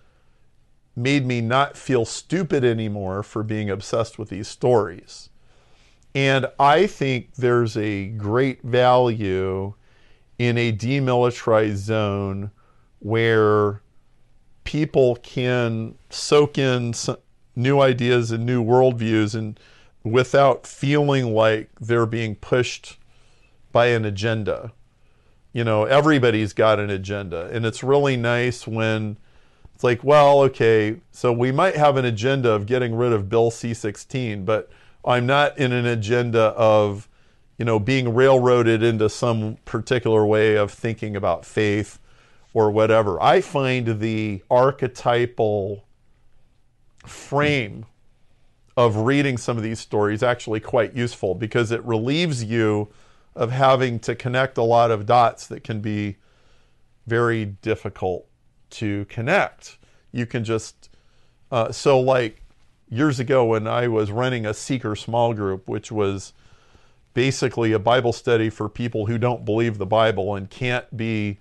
made 0.96 1.26
me 1.26 1.42
not 1.42 1.78
feel 1.78 2.06
stupid 2.06 2.64
anymore 2.64 3.24
for 3.24 3.44
being 3.44 3.70
obsessed 3.70 4.18
with 4.18 4.30
these 4.30 4.48
stories. 4.48 5.30
And 6.16 6.48
I 6.60 6.88
think 6.88 7.36
there's 7.36 7.78
a 7.78 8.08
great 8.08 8.64
value 8.64 9.74
in 10.40 10.58
a 10.58 10.72
demilitarized 10.72 11.76
zone 11.76 12.52
where 13.00 13.83
people 14.74 15.16
can 15.18 15.94
soak 16.10 16.58
in 16.58 16.92
new 17.56 17.80
ideas 17.80 18.32
and 18.32 18.44
new 18.44 18.64
worldviews 18.64 19.36
and 19.36 19.60
without 20.04 20.66
feeling 20.66 21.32
like 21.32 21.70
they're 21.80 22.08
being 22.08 22.34
pushed 22.34 22.98
by 23.72 23.86
an 23.86 24.04
agenda. 24.04 24.74
You 25.52 25.64
know, 25.64 25.84
everybody's 25.84 26.54
got 26.54 26.80
an 26.80 26.90
agenda. 26.90 27.52
And 27.54 27.68
it's 27.68 27.84
really 27.84 28.18
nice 28.18 28.66
when 28.66 29.18
it's 29.76 29.84
like, 29.84 30.04
well, 30.04 30.42
okay, 30.42 30.96
so 31.12 31.32
we 31.32 31.52
might 31.52 31.76
have 31.76 31.96
an 31.96 32.06
agenda 32.06 32.50
of 32.50 32.66
getting 32.66 32.96
rid 32.96 33.14
of 33.14 33.30
Bill 33.30 33.52
C 33.52 33.76
16, 33.76 34.44
but 34.44 34.72
I'm 35.06 35.28
not 35.28 35.56
in 35.56 35.72
an 35.72 35.86
agenda 35.86 36.46
of, 36.58 37.08
you 37.60 37.66
know, 37.66 37.78
being 37.80 38.16
railroaded 38.16 38.82
into 38.82 39.08
some 39.08 39.58
particular 39.66 40.26
way 40.26 40.56
of 40.56 40.72
thinking 40.72 41.16
about 41.16 41.46
faith 41.46 42.00
or 42.54 42.70
whatever. 42.72 43.22
I 43.22 43.42
find 43.42 44.00
the 44.00 44.44
archetypal 44.50 45.86
frame 47.06 47.86
of 48.76 48.98
reading 48.98 49.38
some 49.38 49.58
of 49.58 49.64
these 49.64 49.80
stories 49.80 50.24
actually 50.24 50.60
quite 50.60 50.96
useful 50.96 51.36
because 51.36 51.72
it 51.72 51.84
relieves 51.84 52.44
you 52.44 52.90
of 53.36 53.52
having 53.52 54.00
to 54.00 54.16
connect 54.16 54.58
a 54.58 54.64
lot 54.64 54.92
of 54.92 55.06
dots 55.06 55.48
that 55.48 55.64
can 55.64 55.80
be 55.80 56.18
very 57.06 57.46
difficult 57.46 58.28
to 58.70 59.06
connect. 59.06 59.78
You 60.12 60.26
can 60.26 60.44
just, 60.44 60.90
uh, 61.52 61.72
so 61.72 62.00
like 62.00 62.42
years 62.90 63.20
ago 63.20 63.46
when 63.46 63.68
I 63.68 63.88
was 63.88 64.12
running 64.12 64.46
a 64.46 64.54
seeker 64.54 64.96
small 64.96 65.34
group, 65.34 65.68
which 65.68 65.92
was 65.92 66.34
basically 67.14 67.74
a 67.74 67.80
Bible 67.80 68.14
study 68.14 68.50
for 68.50 68.70
people 68.70 69.06
who 69.06 69.18
don't 69.18 69.46
believe 69.46 69.78
the 69.78 69.86
Bible 69.86 70.36
and 70.36 70.50
can't 70.50 70.96
be 70.96 71.40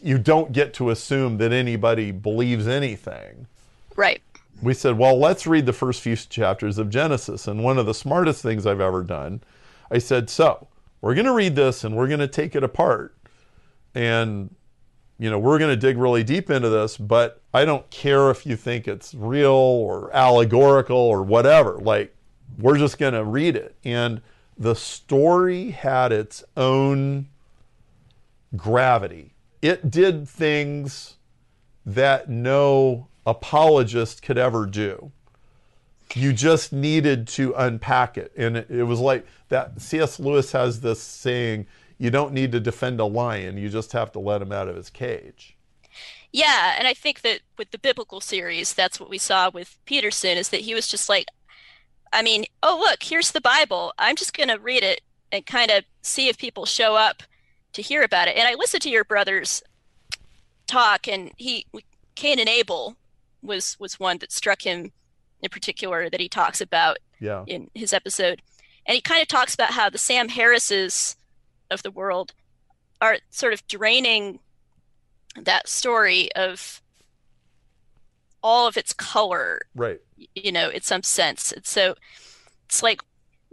you 0.00 0.18
don't 0.18 0.52
get 0.52 0.74
to 0.74 0.90
assume 0.90 1.38
that 1.38 1.52
anybody 1.52 2.10
believes 2.12 2.66
anything. 2.66 3.46
Right. 3.96 4.22
We 4.62 4.74
said, 4.74 4.98
well, 4.98 5.18
let's 5.18 5.46
read 5.46 5.66
the 5.66 5.72
first 5.72 6.00
few 6.00 6.16
chapters 6.16 6.78
of 6.78 6.90
Genesis. 6.90 7.46
And 7.46 7.62
one 7.62 7.78
of 7.78 7.86
the 7.86 7.94
smartest 7.94 8.42
things 8.42 8.66
I've 8.66 8.80
ever 8.80 9.02
done, 9.02 9.42
I 9.90 9.98
said, 9.98 10.30
so 10.30 10.68
we're 11.00 11.14
going 11.14 11.26
to 11.26 11.34
read 11.34 11.56
this 11.56 11.84
and 11.84 11.96
we're 11.96 12.08
going 12.08 12.20
to 12.20 12.28
take 12.28 12.54
it 12.54 12.62
apart. 12.62 13.14
And, 13.94 14.54
you 15.18 15.30
know, 15.30 15.38
we're 15.38 15.58
going 15.58 15.70
to 15.70 15.76
dig 15.76 15.98
really 15.98 16.24
deep 16.24 16.50
into 16.50 16.68
this, 16.68 16.96
but 16.96 17.40
I 17.52 17.64
don't 17.64 17.88
care 17.90 18.30
if 18.30 18.46
you 18.46 18.56
think 18.56 18.88
it's 18.88 19.14
real 19.14 19.52
or 19.52 20.14
allegorical 20.14 20.96
or 20.96 21.22
whatever. 21.22 21.78
Like, 21.78 22.14
we're 22.58 22.78
just 22.78 22.98
going 22.98 23.14
to 23.14 23.24
read 23.24 23.56
it. 23.56 23.76
And 23.84 24.22
the 24.58 24.74
story 24.74 25.70
had 25.70 26.12
its 26.12 26.44
own 26.56 27.28
gravity 28.56 29.32
it 29.62 29.90
did 29.90 30.28
things 30.28 31.16
that 31.84 32.28
no 32.28 33.08
apologist 33.26 34.22
could 34.22 34.38
ever 34.38 34.66
do. 34.66 35.12
You 36.14 36.32
just 36.32 36.72
needed 36.72 37.26
to 37.28 37.52
unpack 37.54 38.16
it. 38.16 38.32
And 38.36 38.56
it, 38.56 38.84
was 38.84 39.00
like 39.00 39.26
that 39.48 39.80
C.S. 39.80 40.20
Lewis 40.20 40.52
has 40.52 40.80
this 40.80 41.02
saying 41.02 41.66
you 41.98 42.10
don't 42.10 42.32
need 42.32 42.52
to 42.52 42.60
defend 42.60 43.00
a 43.00 43.04
lion, 43.04 43.56
you 43.56 43.68
just 43.68 43.92
have 43.92 44.12
to 44.12 44.18
let 44.18 44.42
him 44.42 44.52
out 44.52 44.68
of 44.68 44.76
his 44.76 44.90
cage. 44.90 45.56
Yeah, 46.32 46.74
and 46.78 46.86
I 46.86 46.92
think 46.92 47.22
that 47.22 47.40
with 47.56 47.70
the 47.70 47.78
biblical 47.78 48.20
series, 48.20 48.74
that's 48.74 49.00
what 49.00 49.08
we 49.08 49.18
saw 49.18 49.50
with 49.50 49.78
Peterson 49.86 50.36
is 50.36 50.50
that 50.50 50.60
he 50.60 50.74
was 50.74 50.86
just 50.86 51.08
like, 51.08 51.28
I 52.12 52.22
mean, 52.22 52.44
oh, 52.62 52.78
look, 52.78 53.02
here's 53.02 53.32
the 53.32 53.40
Bible. 53.40 53.92
I'm 53.98 54.16
just 54.16 54.36
going 54.36 54.50
to 54.50 54.58
read 54.58 54.82
it 54.82 55.00
and 55.32 55.46
kind 55.46 55.70
of 55.70 55.84
see 56.02 56.28
if 56.28 56.38
people 56.38 56.66
show 56.66 56.94
up 56.94 57.22
to 57.76 57.82
hear 57.82 58.02
about 58.02 58.26
it. 58.26 58.36
And 58.36 58.48
I 58.48 58.54
listened 58.54 58.82
to 58.82 58.90
your 58.90 59.04
brother's 59.04 59.62
talk, 60.66 61.06
and 61.06 61.30
he 61.36 61.66
Cain 62.14 62.38
and 62.38 62.48
Abel 62.48 62.96
was 63.42 63.76
was 63.78 64.00
one 64.00 64.18
that 64.18 64.32
struck 64.32 64.62
him 64.62 64.92
in 65.42 65.50
particular 65.50 66.10
that 66.10 66.20
he 66.20 66.28
talks 66.28 66.60
about 66.60 66.98
yeah. 67.20 67.44
in 67.46 67.70
his 67.74 67.92
episode, 67.92 68.42
and 68.86 68.94
he 68.94 69.00
kind 69.00 69.22
of 69.22 69.28
talks 69.28 69.54
about 69.54 69.72
how 69.72 69.88
the 69.88 69.98
Sam 69.98 70.30
Harrises 70.30 71.16
of 71.70 71.82
the 71.82 71.90
world 71.90 72.32
are 73.00 73.18
sort 73.30 73.52
of 73.52 73.66
draining 73.68 74.40
that 75.38 75.68
story 75.68 76.32
of 76.34 76.80
all 78.42 78.66
of 78.66 78.78
its 78.78 78.94
color, 78.94 79.60
right? 79.74 80.00
You 80.34 80.50
know, 80.50 80.70
in 80.70 80.80
some 80.80 81.02
sense, 81.02 81.52
and 81.52 81.66
so 81.66 81.94
it's 82.64 82.82
like 82.82 83.02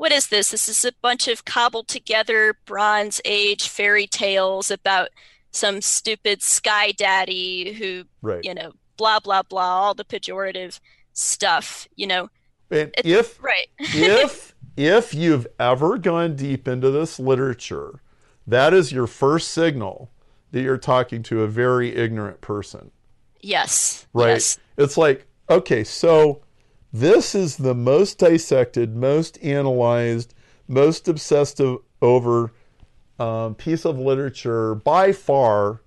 what 0.03 0.11
is 0.11 0.27
this? 0.27 0.51
This 0.51 0.67
is 0.67 0.83
a 0.83 0.91
bunch 1.01 1.29
of 1.29 1.45
cobbled 1.45 1.87
together 1.87 2.57
Bronze 2.65 3.21
Age 3.23 3.69
fairy 3.69 4.05
tales 4.05 4.69
about 4.69 5.07
some 5.51 5.79
stupid 5.79 6.41
sky 6.41 6.91
daddy 6.91 7.71
who, 7.71 8.03
right. 8.21 8.43
you 8.43 8.53
know, 8.53 8.73
blah, 8.97 9.21
blah, 9.21 9.43
blah, 9.43 9.61
all 9.61 9.93
the 9.93 10.03
pejorative 10.03 10.81
stuff, 11.13 11.87
you 11.95 12.05
know. 12.05 12.29
And 12.69 12.93
if, 13.05 13.41
right. 13.41 13.67
if, 13.79 14.53
if 14.75 15.13
you've 15.13 15.47
ever 15.57 15.97
gone 15.97 16.35
deep 16.35 16.67
into 16.67 16.91
this 16.91 17.17
literature, 17.17 18.01
that 18.45 18.73
is 18.73 18.91
your 18.91 19.07
first 19.07 19.51
signal 19.51 20.11
that 20.51 20.63
you're 20.63 20.77
talking 20.77 21.23
to 21.23 21.43
a 21.43 21.47
very 21.47 21.95
ignorant 21.95 22.41
person. 22.41 22.91
Yes. 23.39 24.05
Right. 24.11 24.31
Yes. 24.31 24.59
It's 24.77 24.97
like 24.97 25.27
Okay, 25.49 25.83
so 25.85 26.42
this 26.93 27.33
is 27.33 27.57
the 27.57 27.73
most 27.73 28.19
dissected, 28.19 28.95
most 28.95 29.43
analyzed, 29.43 30.35
most 30.67 31.07
obsessive 31.07 31.79
over 32.01 32.53
um, 33.19 33.55
piece 33.55 33.83
of 33.83 33.97
literature 33.97 34.75
by 34.75 35.11
far 35.11 35.81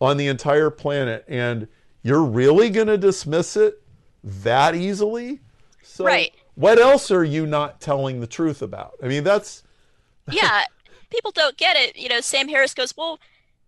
on 0.00 0.16
the 0.16 0.26
entire 0.26 0.70
planet, 0.70 1.24
and 1.28 1.68
you're 2.02 2.24
really 2.24 2.70
going 2.70 2.86
to 2.86 2.98
dismiss 2.98 3.56
it 3.56 3.82
that 4.24 4.74
easily? 4.74 5.40
So, 5.82 6.04
Right. 6.04 6.32
What 6.54 6.78
else 6.78 7.10
are 7.10 7.24
you 7.24 7.46
not 7.46 7.80
telling 7.80 8.20
the 8.20 8.26
truth 8.26 8.60
about? 8.62 8.94
I 9.02 9.08
mean, 9.08 9.24
that's 9.24 9.62
yeah, 10.30 10.64
people 11.10 11.30
don't 11.30 11.56
get 11.56 11.76
it. 11.76 11.96
You 11.96 12.08
know, 12.08 12.20
Sam 12.20 12.48
Harris 12.48 12.74
goes, 12.74 12.94
well, 12.96 13.18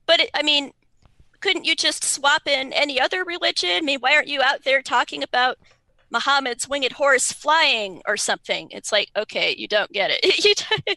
but 0.06 0.20
it, 0.20 0.30
I 0.34 0.42
mean, 0.42 0.72
couldn't 1.40 1.64
you 1.64 1.74
just 1.74 2.04
swap 2.04 2.46
in 2.46 2.72
any 2.72 3.00
other 3.00 3.24
religion? 3.24 3.70
I 3.70 3.80
mean, 3.80 4.00
why 4.00 4.14
aren't 4.14 4.28
you 4.28 4.42
out 4.42 4.64
there 4.64 4.82
talking 4.82 5.22
about 5.22 5.58
Muhammad's 6.14 6.68
winged 6.68 6.92
horse 6.92 7.32
flying 7.32 8.00
or 8.06 8.16
something? 8.16 8.68
It's 8.70 8.92
like, 8.92 9.10
okay, 9.16 9.54
you 9.58 9.66
don't 9.68 9.90
get 9.92 10.10
it. 10.12 10.44
you, 10.86 10.94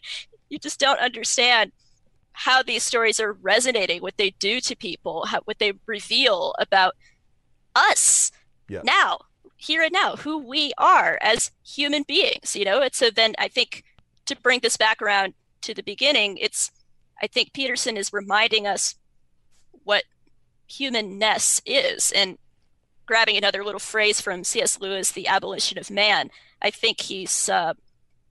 you 0.48 0.58
just 0.58 0.78
don't 0.78 1.00
understand 1.00 1.72
how 2.32 2.62
these 2.62 2.84
stories 2.84 3.18
are 3.18 3.32
resonating, 3.32 4.00
what 4.00 4.16
they 4.16 4.30
do 4.30 4.60
to 4.60 4.76
people, 4.76 5.26
how, 5.26 5.40
what 5.44 5.58
they 5.58 5.72
reveal 5.86 6.54
about 6.60 6.94
us 7.74 8.30
Yeah. 8.68 8.82
now, 8.84 9.18
here 9.56 9.82
and 9.82 9.92
now, 9.92 10.14
who 10.14 10.38
we 10.38 10.72
are 10.78 11.18
as 11.20 11.50
human 11.66 12.04
beings. 12.04 12.54
You 12.54 12.64
know, 12.64 12.80
and 12.80 12.94
so 12.94 13.10
then 13.10 13.34
I 13.40 13.48
think 13.48 13.82
to 14.26 14.36
bring 14.36 14.60
this 14.60 14.76
back 14.76 15.02
around 15.02 15.34
to 15.62 15.74
the 15.74 15.82
beginning, 15.82 16.38
it's 16.38 16.70
I 17.20 17.26
think 17.26 17.52
Peterson 17.52 17.96
is 17.96 18.12
reminding 18.12 18.68
us 18.68 18.94
what 19.82 20.04
humanness 20.68 21.60
is, 21.66 22.12
and 22.12 22.38
grabbing 23.08 23.38
another 23.38 23.64
little 23.64 23.80
phrase 23.80 24.20
from 24.20 24.44
C.S. 24.44 24.78
Lewis, 24.80 25.10
"The 25.10 25.26
Abolition 25.26 25.78
of 25.78 25.90
Man." 25.90 26.30
I 26.62 26.70
think 26.70 27.00
he's 27.00 27.48
uh, 27.48 27.72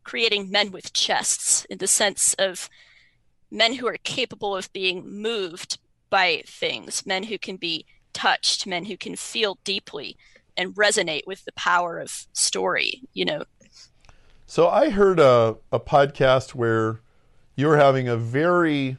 creating 0.04 0.52
men 0.52 0.72
with 0.72 0.94
chests 0.94 1.66
in 1.66 1.80
the 1.80 1.88
sense 1.88 2.34
of 2.36 2.70
men 3.50 3.74
who 3.74 3.88
are 3.88 3.98
capable 4.04 4.56
of 4.56 4.72
being 4.72 5.10
moved 5.10 5.80
by 6.10 6.44
things, 6.46 7.06
men 7.06 7.24
who 7.24 7.38
can 7.38 7.58
be 7.58 7.86
touched, 8.14 8.68
men 8.68 8.86
who 8.86 8.96
can 8.96 9.16
feel 9.16 9.58
deeply 9.64 10.16
and 10.56 10.76
resonate 10.76 11.26
with 11.26 11.44
the 11.46 11.52
power 11.54 11.98
of 12.00 12.28
story. 12.34 13.02
You 13.14 13.26
know, 13.26 13.44
So 14.46 14.70
I 14.70 14.92
heard 14.92 15.20
a, 15.20 15.58
a 15.72 15.80
podcast 15.80 16.54
where 16.54 17.02
you 17.56 17.68
were 17.68 17.78
having 17.78 18.08
a 18.08 18.16
very 18.16 18.98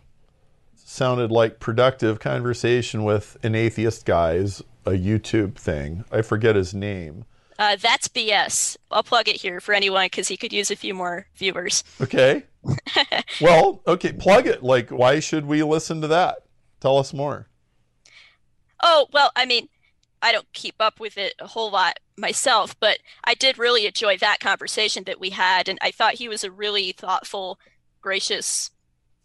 sounded 0.74 1.30
like 1.30 1.60
productive 1.60 2.18
conversation 2.18 3.04
with 3.04 3.36
an 3.42 3.54
atheist 3.54 4.04
guy's 4.04 4.62
a 4.88 4.98
YouTube 4.98 5.56
thing. 5.56 6.04
I 6.10 6.22
forget 6.22 6.56
his 6.56 6.74
name. 6.74 7.24
uh, 7.58 7.76
that's 7.76 8.08
BS. 8.08 8.76
I'll 8.90 9.02
plug 9.02 9.28
it 9.28 9.36
here 9.36 9.60
for 9.60 9.74
anyone 9.74 10.06
because 10.06 10.28
he 10.28 10.36
could 10.36 10.52
use 10.52 10.70
a 10.70 10.76
few 10.76 10.94
more 10.94 11.26
viewers. 11.36 11.84
Okay. 12.00 12.44
well, 13.40 13.82
okay, 13.86 14.12
plug 14.12 14.46
it. 14.46 14.62
Like, 14.62 14.90
why 14.90 15.20
should 15.20 15.46
we 15.46 15.62
listen 15.62 16.00
to 16.00 16.08
that? 16.08 16.38
Tell 16.80 16.98
us 16.98 17.12
more. 17.12 17.48
Oh, 18.82 19.08
well, 19.12 19.30
I 19.34 19.44
mean, 19.44 19.68
I 20.22 20.32
don't 20.32 20.52
keep 20.52 20.76
up 20.80 21.00
with 21.00 21.18
it 21.18 21.34
a 21.40 21.48
whole 21.48 21.70
lot 21.70 21.98
myself, 22.16 22.78
but 22.78 22.98
I 23.24 23.34
did 23.34 23.58
really 23.58 23.86
enjoy 23.86 24.16
that 24.18 24.40
conversation 24.40 25.04
that 25.04 25.20
we 25.20 25.30
had, 25.30 25.68
and 25.68 25.78
I 25.82 25.90
thought 25.90 26.14
he 26.14 26.28
was 26.28 26.44
a 26.44 26.50
really 26.50 26.92
thoughtful, 26.92 27.58
gracious 28.00 28.70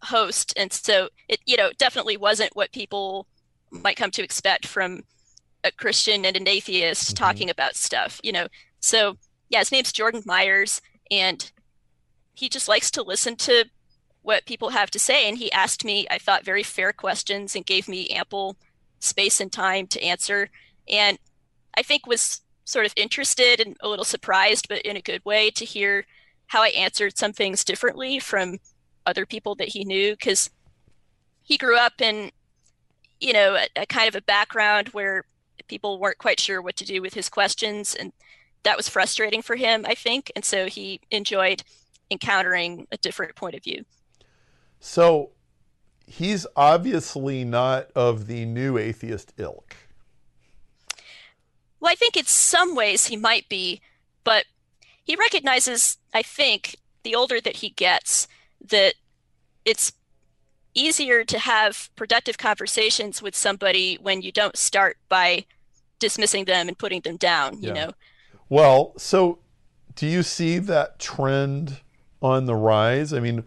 host, 0.04 0.52
and 0.56 0.72
so 0.72 1.08
it, 1.28 1.40
you 1.46 1.56
know, 1.56 1.70
definitely 1.78 2.16
wasn't 2.16 2.54
what 2.54 2.72
people 2.72 3.26
might 3.70 3.96
come 3.96 4.10
to 4.12 4.22
expect 4.22 4.66
from 4.66 5.02
a 5.64 5.72
Christian 5.72 6.24
and 6.24 6.36
an 6.36 6.46
atheist 6.46 7.10
Mhm. 7.10 7.16
talking 7.16 7.50
about 7.50 7.74
stuff, 7.76 8.20
you 8.22 8.30
know. 8.32 8.46
So, 8.80 9.18
yeah, 9.48 9.60
his 9.60 9.72
name's 9.72 9.92
Jordan 9.92 10.22
Myers, 10.26 10.80
and 11.10 11.50
he 12.34 12.48
just 12.48 12.68
likes 12.68 12.90
to 12.92 13.02
listen 13.02 13.36
to 13.36 13.64
what 14.22 14.46
people 14.46 14.70
have 14.70 14.90
to 14.92 14.98
say, 14.98 15.28
and 15.28 15.38
he 15.38 15.50
asked 15.52 15.84
me, 15.84 16.06
I 16.10 16.18
thought, 16.18 16.44
very 16.44 16.62
fair 16.62 16.92
questions 16.92 17.54
and 17.56 17.66
gave 17.66 17.88
me 17.88 18.08
ample 18.08 18.56
space 19.00 19.38
and 19.40 19.52
time 19.52 19.86
to 19.86 20.02
answer 20.02 20.48
and 20.88 21.18
i 21.76 21.82
think 21.82 22.06
was 22.06 22.40
sort 22.64 22.86
of 22.86 22.92
interested 22.96 23.60
and 23.60 23.76
a 23.80 23.88
little 23.88 24.04
surprised 24.04 24.66
but 24.66 24.80
in 24.80 24.96
a 24.96 25.02
good 25.02 25.22
way 25.26 25.50
to 25.50 25.62
hear 25.66 26.06
how 26.46 26.62
i 26.62 26.68
answered 26.68 27.18
some 27.18 27.30
things 27.32 27.64
differently 27.64 28.18
from 28.18 28.58
other 29.04 29.26
people 29.26 29.54
that 29.54 29.68
he 29.68 29.84
knew 29.84 30.12
because 30.12 30.48
he 31.42 31.58
grew 31.58 31.76
up 31.76 32.00
in 32.00 32.30
you 33.20 33.34
know 33.34 33.56
a, 33.56 33.66
a 33.82 33.84
kind 33.84 34.08
of 34.08 34.14
a 34.14 34.22
background 34.22 34.88
where 34.88 35.24
people 35.68 35.98
weren't 35.98 36.18
quite 36.18 36.40
sure 36.40 36.60
what 36.62 36.76
to 36.76 36.84
do 36.84 37.00
with 37.02 37.14
his 37.14 37.28
questions 37.28 37.94
and 37.94 38.12
that 38.64 38.76
was 38.76 38.88
frustrating 38.88 39.42
for 39.42 39.56
him 39.56 39.84
i 39.88 39.94
think 39.94 40.30
and 40.36 40.44
so 40.44 40.66
he 40.66 41.00
enjoyed 41.10 41.62
encountering 42.10 42.86
a 42.92 42.96
different 42.98 43.34
point 43.36 43.54
of 43.54 43.62
view 43.62 43.84
So 44.80 45.30
he's 46.06 46.46
obviously 46.56 47.44
not 47.44 47.90
of 47.94 48.26
the 48.26 48.44
new 48.44 48.78
atheist 48.78 49.32
ilk. 49.38 49.76
Well, 51.80 51.92
I 51.92 51.94
think 51.94 52.16
in 52.16 52.24
some 52.24 52.74
ways 52.74 53.06
he 53.06 53.16
might 53.16 53.48
be, 53.48 53.80
but 54.24 54.46
he 55.02 55.16
recognizes, 55.16 55.98
I 56.14 56.22
think, 56.22 56.76
the 57.02 57.14
older 57.14 57.40
that 57.40 57.56
he 57.56 57.70
gets, 57.70 58.26
that 58.66 58.94
it's 59.64 59.92
easier 60.74 61.24
to 61.24 61.38
have 61.38 61.90
productive 61.96 62.38
conversations 62.38 63.22
with 63.22 63.36
somebody 63.36 63.96
when 64.00 64.22
you 64.22 64.32
don't 64.32 64.56
start 64.56 64.98
by 65.08 65.46
dismissing 65.98 66.44
them 66.44 66.68
and 66.68 66.78
putting 66.78 67.00
them 67.02 67.16
down, 67.16 67.62
you 67.62 67.68
Yeah. 67.68 67.72
know? 67.72 67.92
Well, 68.48 68.92
so 68.96 69.38
do 69.94 70.06
you 70.06 70.22
see 70.22 70.58
that 70.58 70.98
trend 70.98 71.80
on 72.20 72.46
the 72.46 72.54
rise? 72.54 73.12
I 73.12 73.20
mean, 73.20 73.44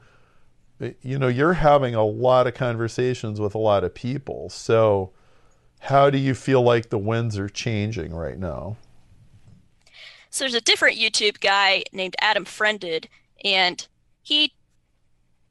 eh, 0.81 0.93
you 1.01 1.19
know, 1.19 1.27
you're 1.27 1.53
having 1.53 1.95
a 1.95 2.05
lot 2.05 2.47
of 2.47 2.53
conversations 2.53 3.39
with 3.39 3.55
a 3.55 3.59
lot 3.59 3.83
of 3.83 3.93
people. 3.93 4.49
So, 4.49 5.11
how 5.81 6.09
do 6.09 6.17
you 6.17 6.33
feel 6.33 6.61
like 6.63 6.89
the 6.89 6.97
winds 6.97 7.37
are 7.37 7.49
changing 7.49 8.13
right 8.13 8.37
now? 8.39 8.77
So 10.29 10.43
there's 10.43 10.53
a 10.53 10.61
different 10.61 10.97
YouTube 10.97 11.39
guy 11.39 11.83
named 11.91 12.15
Adam 12.19 12.45
Friended, 12.45 13.09
and 13.43 13.87
he 14.21 14.53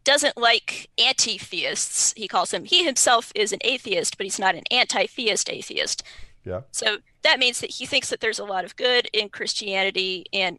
doesn't 0.06 0.38
like 0.38 0.88
anti-theists. 0.96 2.14
He 2.16 2.28
calls 2.28 2.54
him. 2.54 2.64
He 2.64 2.84
himself 2.84 3.32
is 3.34 3.52
an 3.52 3.58
atheist, 3.62 4.16
but 4.16 4.24
he's 4.24 4.38
not 4.38 4.54
an 4.54 4.62
anti-theist 4.70 5.50
atheist. 5.50 6.02
Yeah. 6.44 6.60
So 6.70 6.98
that 7.22 7.40
means 7.40 7.60
that 7.60 7.72
he 7.72 7.86
thinks 7.86 8.08
that 8.08 8.20
there's 8.20 8.38
a 8.38 8.44
lot 8.44 8.64
of 8.64 8.76
good 8.76 9.10
in 9.12 9.28
Christianity, 9.28 10.24
and 10.32 10.58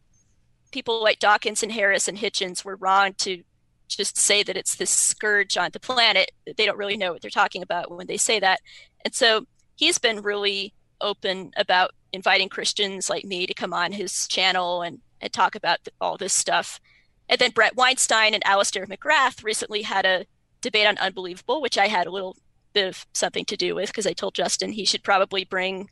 people 0.71 1.01
like 1.01 1.19
Dawkins 1.19 1.63
and 1.63 1.71
Harris 1.71 2.09
and 2.09 2.17
Hitchens 2.17 2.65
were 2.65 2.75
wrong 2.75 3.13
to 3.19 3.41
just 3.87 4.17
say 4.17 4.43
that 4.43 4.57
it's 4.57 4.75
this 4.75 4.89
scourge 4.89 5.55
on 5.55 5.69
the 5.71 5.79
planet. 5.79 6.29
They 6.57 6.65
don't 6.65 6.77
really 6.77 6.97
know 6.97 7.13
what 7.13 7.21
they're 7.21 7.31
talking 7.31 7.61
about 7.63 7.89
when 7.89 8.07
they 8.07 8.17
say 8.17 8.39
that. 8.41 8.59
And 9.05 9.15
so 9.15 9.45
he's 9.77 9.97
been 9.97 10.21
really 10.21 10.73
open 10.99 11.51
about 11.55 11.91
inviting 12.11 12.49
Christians 12.49 13.09
like 13.09 13.23
me 13.23 13.47
to 13.47 13.53
come 13.53 13.73
on 13.73 13.93
his 13.93 14.27
channel 14.27 14.81
and, 14.81 14.99
and 15.21 15.31
talk 15.31 15.55
about 15.55 15.79
all 16.01 16.17
this 16.17 16.33
stuff. 16.33 16.81
And 17.29 17.39
then 17.39 17.51
Bret 17.51 17.75
Weinstein 17.75 18.33
and 18.33 18.45
Alister 18.45 18.85
McGrath 18.85 19.43
recently 19.43 19.81
had 19.81 20.05
a 20.05 20.25
debate 20.61 20.87
on 20.87 20.97
Unbelievable, 20.97 21.61
which 21.61 21.77
I 21.77 21.87
had 21.87 22.07
a 22.07 22.11
little 22.11 22.37
bit 22.73 22.87
of 22.87 23.05
something 23.13 23.45
to 23.45 23.57
do 23.57 23.75
with 23.75 23.89
because 23.89 24.07
I 24.07 24.13
told 24.13 24.33
Justin 24.33 24.71
he 24.71 24.85
should 24.85 25.03
probably 25.03 25.43
bring 25.43 25.89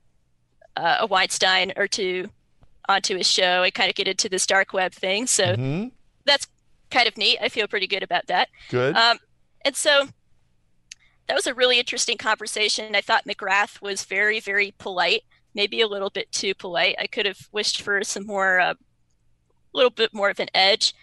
uh, 0.77 0.97
a 1.01 1.07
Weinstein 1.07 1.73
or 1.75 1.87
two 1.87 2.29
onto 2.87 3.17
his 3.17 3.29
show 3.29 3.63
and 3.63 3.73
kind 3.73 3.89
of 3.89 3.95
get 3.95 4.07
into 4.07 4.29
this 4.29 4.45
dark 4.45 4.73
web 4.73 4.93
thing. 4.93 5.27
So 5.27 5.55
hmm 5.55 5.85
that's 6.25 6.47
kind 6.89 7.07
of 7.07 7.17
neat. 7.17 7.37
I 7.41 7.49
feel 7.49 7.67
pretty 7.67 7.87
good 7.87 8.03
about 8.03 8.27
that. 8.27 8.49
Good. 8.69 8.95
Um, 8.95 9.19
and 9.63 9.75
so 9.75 10.07
that 11.27 11.35
was 11.35 11.47
a 11.47 11.53
really 11.53 11.79
interesting 11.79 12.17
conversation. 12.17 12.95
I 12.95 13.01
thought 13.01 13.25
McGrath 13.25 13.81
was 13.81 14.03
very, 14.03 14.39
very 14.39 14.73
polite, 14.77 15.23
maybe 15.53 15.81
a 15.81 15.87
little 15.87 16.09
bit 16.09 16.31
too 16.31 16.53
polite. 16.53 16.95
I 16.99 17.07
could 17.07 17.25
have 17.25 17.47
wished 17.51 17.81
for 17.81 18.03
some 18.03 18.25
more, 18.25 18.57
a 18.57 18.65
uh, 18.65 18.73
little 19.73 19.91
bit 19.91 20.13
more 20.13 20.29
of 20.29 20.39
an 20.39 20.49
edge. 20.53 20.93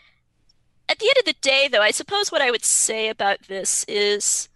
At 0.88 0.98
the 0.98 1.06
end 1.06 1.16
of 1.18 1.24
the 1.24 1.40
day, 1.40 1.68
though, 1.68 1.80
I 1.80 1.90
suppose 1.90 2.30
what 2.30 2.42
I 2.42 2.50
would 2.50 2.64
say 2.64 3.08
about 3.08 3.48
this 3.48 3.84
is 3.88 4.48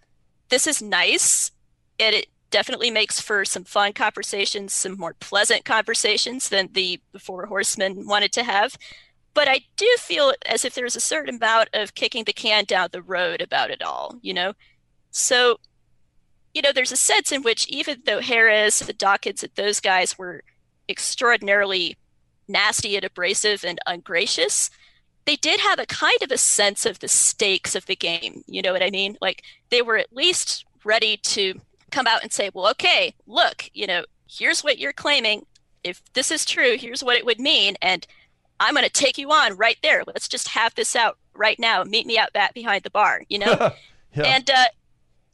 this 0.49 0.67
is 0.67 0.81
nice, 0.81 1.51
and 1.99 2.15
it 2.15 2.27
definitely 2.49 2.91
makes 2.91 3.19
for 3.19 3.43
some 3.43 3.63
fun 3.63 3.93
conversations, 3.93 4.73
some 4.73 4.97
more 4.97 5.15
pleasant 5.19 5.65
conversations 5.65 6.49
than 6.49 6.69
the 6.73 7.01
Four 7.19 7.47
Horsemen 7.47 8.07
wanted 8.07 8.31
to 8.33 8.43
have. 8.43 8.77
But 9.33 9.47
I 9.47 9.61
do 9.75 9.87
feel 9.99 10.33
as 10.45 10.65
if 10.65 10.73
there's 10.73 10.95
a 10.95 11.01
certain 11.01 11.35
amount 11.35 11.69
of 11.73 11.95
kicking 11.95 12.23
the 12.23 12.33
can 12.33 12.65
down 12.65 12.89
the 12.91 13.01
road 13.01 13.41
about 13.41 13.69
it 13.69 13.81
all, 13.81 14.15
you 14.21 14.33
know? 14.33 14.53
So, 15.11 15.59
you 16.53 16.61
know, 16.61 16.71
there's 16.71 16.91
a 16.91 16.97
sense 16.97 17.31
in 17.31 17.43
which 17.43 17.67
even 17.67 18.01
though 18.05 18.21
Harris, 18.21 18.79
the 18.79 18.93
Dawkins, 18.93 19.43
and 19.43 19.51
those 19.55 19.79
guys 19.79 20.17
were 20.17 20.43
extraordinarily 20.89 21.97
nasty 22.47 22.95
and 22.95 23.05
abrasive 23.05 23.63
and 23.63 23.79
ungracious, 23.85 24.69
they 25.27 25.35
did 25.35 25.59
have 25.59 25.77
a 25.77 25.85
kind 25.85 26.17
of 26.23 26.31
a 26.31 26.37
sense 26.37 26.85
of 26.85 26.99
the 26.99 27.07
stakes 27.09 27.75
of 27.75 27.85
the 27.85 27.97
game. 27.97 28.43
You 28.47 28.61
know 28.61 28.71
what 28.71 28.81
I 28.81 28.89
mean? 28.89 29.17
Like 29.21 29.43
they 29.69 29.81
were 29.81 29.97
at 29.97 30.15
least 30.15 30.65
ready 30.85 31.17
to 31.17 31.59
come 31.91 32.07
out 32.07 32.23
and 32.23 32.31
say, 32.31 32.49
well, 32.53 32.71
okay, 32.71 33.13
look, 33.27 33.69
you 33.73 33.85
know, 33.85 34.05
here's 34.29 34.63
what 34.63 34.79
you're 34.79 34.93
claiming. 34.93 35.45
if 35.83 36.01
this 36.13 36.31
is 36.31 36.45
true, 36.45 36.77
here's 36.77 37.03
what 37.03 37.17
it 37.17 37.25
would 37.25 37.41
mean. 37.41 37.75
And 37.81 38.07
I'm 38.59 38.73
going 38.73 38.85
to 38.85 38.89
take 38.89 39.17
you 39.17 39.29
on 39.31 39.57
right 39.57 39.77
there. 39.83 40.03
Let's 40.07 40.29
just 40.29 40.47
have 40.49 40.73
this 40.75 40.95
out 40.95 41.17
right 41.35 41.59
now. 41.59 41.83
Meet 41.83 42.07
me 42.07 42.17
out 42.17 42.31
back 42.31 42.53
behind 42.53 42.83
the 42.83 42.89
bar, 42.89 43.23
you 43.27 43.39
know? 43.39 43.73
yeah. 44.15 44.23
And 44.23 44.49
uh, 44.49 44.65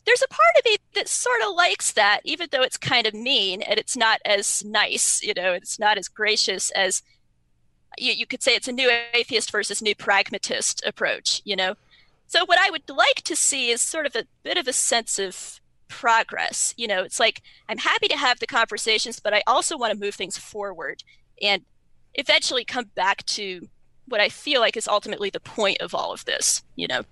there's 0.06 0.24
a 0.24 0.28
part 0.28 0.58
of 0.58 0.66
me 0.66 0.78
that 0.96 1.08
sort 1.08 1.42
of 1.44 1.56
likes 1.56 1.94
that, 1.94 2.22
even 2.24 2.50
though 2.52 2.64
it's 2.64 2.78
kind 2.78 3.06
of 3.06 3.14
mean 3.14 3.62
and 3.62 3.80
it's 3.80 3.96
not 3.96 4.20
as 4.26 4.66
nice, 4.66 5.22
you 5.22 5.36
know, 5.36 5.54
it's 5.54 5.78
not 5.78 6.00
as 6.00 6.08
gracious 6.08 6.72
as 6.72 7.04
you, 7.98 8.14
you 8.14 8.26
could 8.26 8.44
say 8.44 8.56
it's 8.56 8.68
a 8.68 8.72
new 8.72 8.90
atheist 9.14 9.52
versus 9.52 9.82
new 9.82 9.96
pragmatist 9.96 10.84
approach, 10.86 11.42
you 11.46 11.56
know? 11.56 11.76
So 12.28 12.46
what 12.46 12.60
I 12.60 12.70
would 12.70 12.90
like 12.90 13.22
to 13.26 13.36
see 13.36 13.70
is 13.70 13.82
sort 13.82 14.06
of 14.06 14.16
a 14.16 14.26
bit 14.44 14.58
of 14.58 14.68
a 14.68 14.74
sense 14.74 15.20
of 15.20 15.60
progress. 15.88 16.74
You 16.78 16.88
know, 16.88 17.04
it's 17.04 17.20
like 17.20 17.42
I'm 17.70 17.78
happy 17.78 18.08
to 18.08 18.18
have 18.18 18.40
the 18.40 18.48
conversations, 18.48 19.20
but 19.20 19.34
I 19.34 19.44
also 19.46 19.78
want 19.78 19.94
to 19.94 20.00
move 20.00 20.16
things 20.16 20.38
forward 20.38 21.04
and 21.42 21.64
eventually 22.16 22.66
come 22.66 22.86
back 22.96 23.26
to 23.26 23.68
what 24.08 24.20
I 24.20 24.30
feel 24.30 24.62
like 24.62 24.76
is 24.76 24.88
ultimately 24.88 25.30
the 25.30 25.40
point 25.40 25.82
of 25.82 25.94
all 25.94 26.12
of 26.12 26.26
this, 26.26 26.64
you 26.76 26.88
know. 26.88 27.04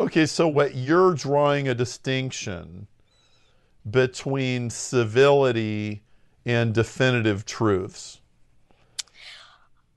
Okay, 0.00 0.26
so 0.26 0.46
what 0.46 0.74
you're 0.74 1.14
drawing 1.14 1.68
a 1.68 1.74
distinction 1.74 2.86
between 3.88 4.70
civility 4.70 6.02
and 6.44 6.74
definitive 6.74 7.44
truths. 7.44 8.20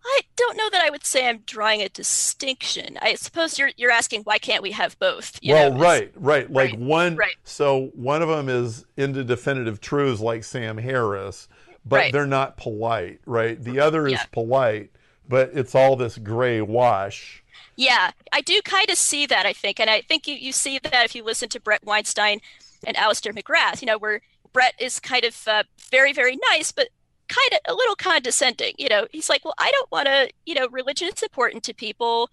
I 0.04 0.22
don't 0.36 0.58
know 0.58 0.70
that 0.72 0.82
I 0.82 0.90
would 0.90 1.06
say 1.06 1.28
I'm 1.28 1.40
drawing 1.46 1.82
a 1.82 1.90
distinction. 1.90 2.98
I 3.02 3.16
suppose 3.16 3.60
you're 3.60 3.72
you're 3.78 3.92
asking 3.92 4.24
why 4.24 4.40
can't 4.40 4.64
we 4.64 4.72
have 4.72 4.98
both? 5.00 5.40
well, 5.46 5.72
know? 5.72 5.80
right, 5.80 6.12
right. 6.16 6.52
Like 6.52 6.72
right, 6.72 6.80
one. 6.80 7.16
Right. 7.16 7.36
So 7.44 7.92
one 7.94 8.22
of 8.22 8.30
them 8.30 8.50
is 8.50 8.86
into 8.98 9.24
definitive 9.24 9.80
truths, 9.80 10.22
like 10.22 10.44
Sam 10.44 10.78
Harris, 10.78 11.48
but 11.86 11.96
right. 11.98 12.14
they're 12.14 12.26
not 12.26 12.58
polite, 12.58 13.22
right? 13.26 13.62
The 13.62 13.80
other 13.80 14.08
is 14.08 14.14
yeah. 14.14 14.26
polite, 14.32 14.92
but 15.28 15.52
it's 15.54 15.76
all 15.76 15.96
this 15.96 16.18
gray 16.18 16.62
wash. 16.62 17.44
Yeah, 17.76 18.12
I 18.32 18.42
do 18.42 18.62
kind 18.64 18.90
of 18.90 18.98
see 18.98 19.26
that. 19.28 19.46
I 19.46 19.54
think, 19.54 19.80
and 19.80 19.90
I 19.90 20.02
think 20.02 20.28
you 20.28 20.36
you 20.36 20.52
see 20.52 20.80
that 20.80 21.06
if 21.06 21.16
you 21.16 21.24
listen 21.24 21.50
to 21.50 21.60
Bret 21.60 21.84
Weinstein 21.84 22.42
and 22.86 22.98
Alister 22.98 23.32
McGrath, 23.32 23.82
you 23.82 23.86
know, 23.86 23.98
where 23.98 24.22
Bret 24.52 24.74
is 24.80 25.00
kind 25.00 25.24
of 25.24 25.48
uh, 25.48 25.64
very 25.90 26.12
very 26.12 26.38
nice, 26.50 26.72
but 26.72 26.90
kind 27.32 27.54
of 27.54 27.60
a 27.74 27.74
little 27.74 27.96
condescending. 27.96 28.74
You 28.78 28.90
know, 28.90 29.08
he's 29.12 29.30
like, 29.30 29.46
well, 29.46 29.56
I 29.58 29.72
don't 29.72 29.92
want 29.92 30.08
to, 30.08 30.30
you 30.46 30.54
know, 30.54 30.68
religion 30.70 31.08
is 31.08 31.24
important 31.24 31.64
to 31.64 31.74
people. 31.74 32.30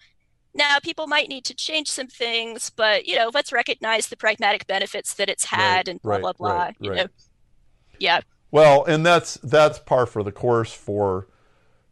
Now, 0.55 0.79
people 0.83 1.07
might 1.07 1.29
need 1.29 1.45
to 1.45 1.55
change 1.55 1.89
some 1.89 2.09
things, 2.09 2.71
but, 2.71 3.07
you 3.07 3.15
know, 3.17 3.31
let's 3.33 3.53
recognize 3.53 4.09
the 4.09 4.17
pragmatic 4.17 4.67
benefits 4.67 5.15
that 5.15 5.29
it's 5.29 5.45
had 5.45 5.77
right, 5.77 5.89
and 5.89 6.03
blah, 6.03 6.13
right, 6.13 6.23
blah, 6.23 6.33
blah. 6.33 6.63
Right, 6.65 6.77
you 6.81 6.95
know, 6.95 7.07
yeah. 8.01 8.21
Well, 8.51 8.85
and 8.85 9.07
that's 9.07 9.35
that's 9.43 9.79
par 9.79 10.07
for 10.07 10.23
the 10.23 10.33
course 10.33 10.73
for, 10.73 11.29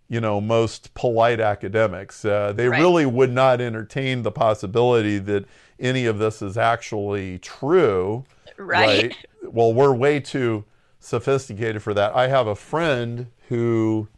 you 0.09 0.21
know, 0.21 0.41
most 0.41 0.95
polite 0.95 1.39
academics. 1.39 2.25
Uh, 2.25 2.53
they 2.53 2.69
really 2.69 3.07
would 3.07 3.31
not 3.31 3.61
entertain 3.61 4.23
the 4.23 4.33
possibility 4.33 5.19
that 5.19 5.45
any 5.79 6.07
of 6.07 6.19
this 6.19 6.41
is 6.43 6.57
actually 6.57 7.39
true. 7.39 8.25
Right. 8.57 9.15
Well, 9.43 9.75
we're 9.75 9.95
way 9.95 10.19
too 10.19 10.65
sophisticated 11.07 11.83
for 11.83 11.95
that. 11.95 12.15
I 12.17 12.27
have 12.27 12.49
a 12.49 12.57
friend 12.57 13.29
who, 13.49 14.09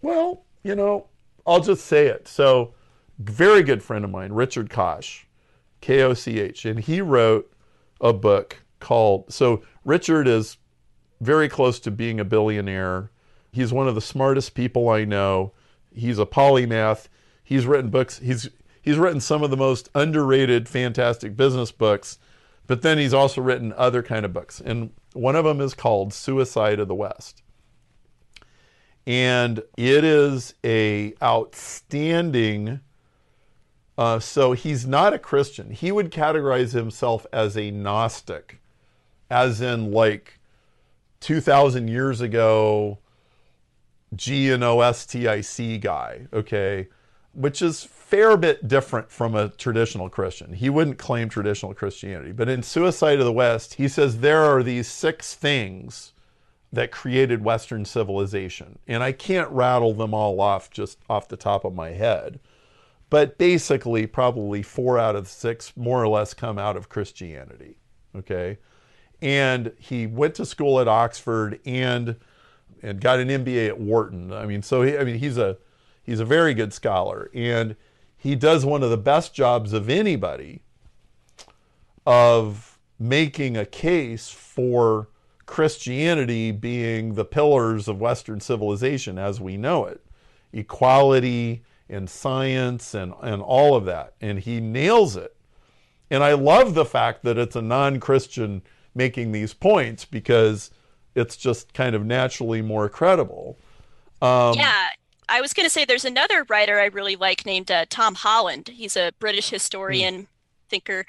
well, 0.00 0.44
you 0.62 0.74
know, 0.74 1.08
I'll 1.46 1.60
just 1.60 1.84
say 1.84 2.06
it. 2.06 2.26
So, 2.26 2.72
very 3.18 3.62
good 3.62 3.82
friend 3.82 4.02
of 4.04 4.10
mine, 4.10 4.32
Richard 4.32 4.70
Koch, 4.70 5.26
K 5.82 6.02
O 6.02 6.14
C 6.14 6.40
H, 6.40 6.64
and 6.64 6.80
he 6.80 7.02
wrote 7.02 7.52
a 8.00 8.14
book 8.14 8.62
called. 8.78 9.30
So, 9.32 9.62
Richard 9.84 10.26
is 10.26 10.56
very 11.20 11.48
close 11.48 11.78
to 11.80 11.90
being 11.90 12.18
a 12.18 12.24
billionaire. 12.24 13.10
He's 13.52 13.72
one 13.72 13.86
of 13.86 13.94
the 13.94 14.00
smartest 14.00 14.54
people 14.54 14.88
I 14.88 15.04
know. 15.04 15.52
He's 15.92 16.18
a 16.18 16.24
polymath. 16.24 17.08
He's 17.44 17.66
written 17.66 17.90
books. 17.90 18.18
He's 18.18 18.48
he's 18.80 18.96
written 18.96 19.20
some 19.20 19.42
of 19.42 19.50
the 19.50 19.56
most 19.58 19.90
underrated, 19.94 20.70
fantastic 20.70 21.36
business 21.36 21.70
books 21.70 22.18
but 22.70 22.82
then 22.82 22.98
he's 22.98 23.12
also 23.12 23.40
written 23.40 23.74
other 23.76 24.00
kind 24.00 24.24
of 24.24 24.32
books. 24.32 24.62
And 24.64 24.92
one 25.12 25.34
of 25.34 25.44
them 25.44 25.60
is 25.60 25.74
called 25.74 26.14
Suicide 26.14 26.78
of 26.78 26.86
the 26.86 26.94
West. 26.94 27.42
And 29.04 29.64
it 29.76 30.04
is 30.04 30.54
a 30.62 31.14
outstanding 31.20 32.78
uh, 33.98 34.20
so 34.20 34.52
he's 34.52 34.86
not 34.86 35.12
a 35.12 35.18
Christian. 35.18 35.72
He 35.72 35.90
would 35.90 36.12
categorize 36.12 36.72
himself 36.72 37.26
as 37.32 37.56
a 37.56 37.72
Gnostic, 37.72 38.60
as 39.28 39.60
in 39.60 39.90
like 39.90 40.38
2,000 41.18 41.88
years 41.88 42.20
ago, 42.20 42.98
G 44.14 44.52
N 44.52 44.62
O 44.62 44.80
S 44.80 45.06
T 45.06 45.26
I 45.26 45.40
C 45.40 45.76
guy, 45.76 46.28
okay? 46.32 46.86
Which 47.32 47.62
is 47.62 47.82
fair 48.10 48.36
bit 48.36 48.66
different 48.66 49.08
from 49.08 49.36
a 49.36 49.50
traditional 49.50 50.08
Christian. 50.08 50.52
He 50.52 50.68
wouldn't 50.68 50.98
claim 50.98 51.28
traditional 51.28 51.74
Christianity. 51.74 52.32
But 52.32 52.48
in 52.48 52.62
Suicide 52.64 53.20
of 53.20 53.24
the 53.24 53.32
West, 53.32 53.74
he 53.74 53.86
says 53.86 54.18
there 54.18 54.42
are 54.42 54.64
these 54.64 54.88
six 54.88 55.34
things 55.34 56.12
that 56.72 56.90
created 56.90 57.44
Western 57.44 57.84
civilization. 57.84 58.80
And 58.88 59.02
I 59.02 59.12
can't 59.12 59.48
rattle 59.50 59.94
them 59.94 60.12
all 60.12 60.40
off 60.40 60.70
just 60.70 60.98
off 61.08 61.28
the 61.28 61.36
top 61.36 61.64
of 61.64 61.72
my 61.72 61.90
head. 61.90 62.40
But 63.10 63.38
basically, 63.38 64.06
probably 64.06 64.62
four 64.62 64.98
out 64.98 65.14
of 65.14 65.28
six 65.28 65.76
more 65.76 66.02
or 66.02 66.08
less 66.08 66.34
come 66.34 66.58
out 66.58 66.76
of 66.76 66.88
Christianity. 66.88 67.76
Okay. 68.16 68.58
And 69.22 69.72
he 69.78 70.06
went 70.06 70.34
to 70.36 70.46
school 70.46 70.80
at 70.80 70.88
Oxford 70.88 71.60
and 71.64 72.16
and 72.82 73.00
got 73.00 73.20
an 73.20 73.28
MBA 73.28 73.68
at 73.68 73.78
Wharton. 73.78 74.32
I 74.32 74.46
mean, 74.46 74.62
so 74.62 74.82
he, 74.82 74.96
I 74.96 75.04
mean, 75.04 75.18
he's 75.18 75.38
a 75.38 75.58
he's 76.02 76.20
a 76.20 76.24
very 76.24 76.54
good 76.54 76.72
scholar. 76.72 77.30
And 77.34 77.76
he 78.20 78.36
does 78.36 78.64
one 78.64 78.82
of 78.82 78.90
the 78.90 78.98
best 78.98 79.34
jobs 79.34 79.72
of 79.72 79.88
anybody 79.88 80.60
of 82.06 82.78
making 82.98 83.56
a 83.56 83.64
case 83.64 84.28
for 84.28 85.08
Christianity 85.46 86.52
being 86.52 87.14
the 87.14 87.24
pillars 87.24 87.88
of 87.88 87.98
Western 87.98 88.38
civilization 88.40 89.18
as 89.18 89.40
we 89.40 89.56
know 89.56 89.86
it 89.86 90.04
equality 90.52 91.62
and 91.88 92.10
science 92.10 92.94
and, 92.94 93.14
and 93.22 93.40
all 93.42 93.74
of 93.74 93.84
that. 93.84 94.14
And 94.20 94.38
he 94.38 94.60
nails 94.60 95.16
it. 95.16 95.34
And 96.10 96.22
I 96.22 96.34
love 96.34 96.74
the 96.74 96.84
fact 96.84 97.22
that 97.24 97.38
it's 97.38 97.56
a 97.56 97.62
non 97.62 98.00
Christian 98.00 98.62
making 98.94 99.32
these 99.32 99.54
points 99.54 100.04
because 100.04 100.70
it's 101.14 101.36
just 101.36 101.72
kind 101.72 101.94
of 101.94 102.04
naturally 102.04 102.62
more 102.62 102.88
credible. 102.88 103.56
Um, 104.20 104.54
yeah, 104.54 104.89
I 105.30 105.40
was 105.40 105.54
going 105.54 105.64
to 105.64 105.70
say 105.70 105.84
there's 105.84 106.04
another 106.04 106.44
writer 106.48 106.80
I 106.80 106.86
really 106.86 107.14
like 107.14 107.46
named 107.46 107.70
uh, 107.70 107.86
Tom 107.88 108.16
Holland. 108.16 108.68
He's 108.68 108.96
a 108.96 109.12
British 109.20 109.48
historian, 109.48 110.22
mm. 110.22 110.26
thinker, 110.68 111.06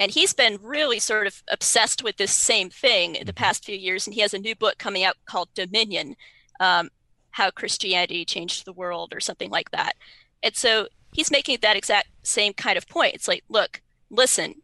and 0.00 0.10
he's 0.10 0.32
been 0.32 0.58
really 0.62 0.98
sort 0.98 1.26
of 1.26 1.42
obsessed 1.48 2.02
with 2.02 2.16
this 2.16 2.32
same 2.32 2.70
thing 2.70 3.14
in 3.14 3.26
the 3.26 3.32
hmm. 3.32 3.36
past 3.36 3.64
few 3.64 3.76
years. 3.76 4.06
And 4.06 4.14
he 4.14 4.20
has 4.22 4.34
a 4.34 4.38
new 4.38 4.56
book 4.56 4.78
coming 4.78 5.04
out 5.04 5.14
called 5.26 5.48
Dominion 5.54 6.16
um, 6.58 6.90
How 7.30 7.50
Christianity 7.50 8.24
Changed 8.24 8.64
the 8.64 8.72
World, 8.72 9.12
or 9.14 9.20
something 9.20 9.50
like 9.50 9.70
that. 9.70 9.92
And 10.42 10.56
so 10.56 10.88
he's 11.12 11.30
making 11.30 11.58
that 11.62 11.76
exact 11.76 12.08
same 12.22 12.54
kind 12.54 12.76
of 12.76 12.88
point. 12.88 13.14
It's 13.14 13.28
like, 13.28 13.44
look, 13.48 13.80
listen, 14.10 14.54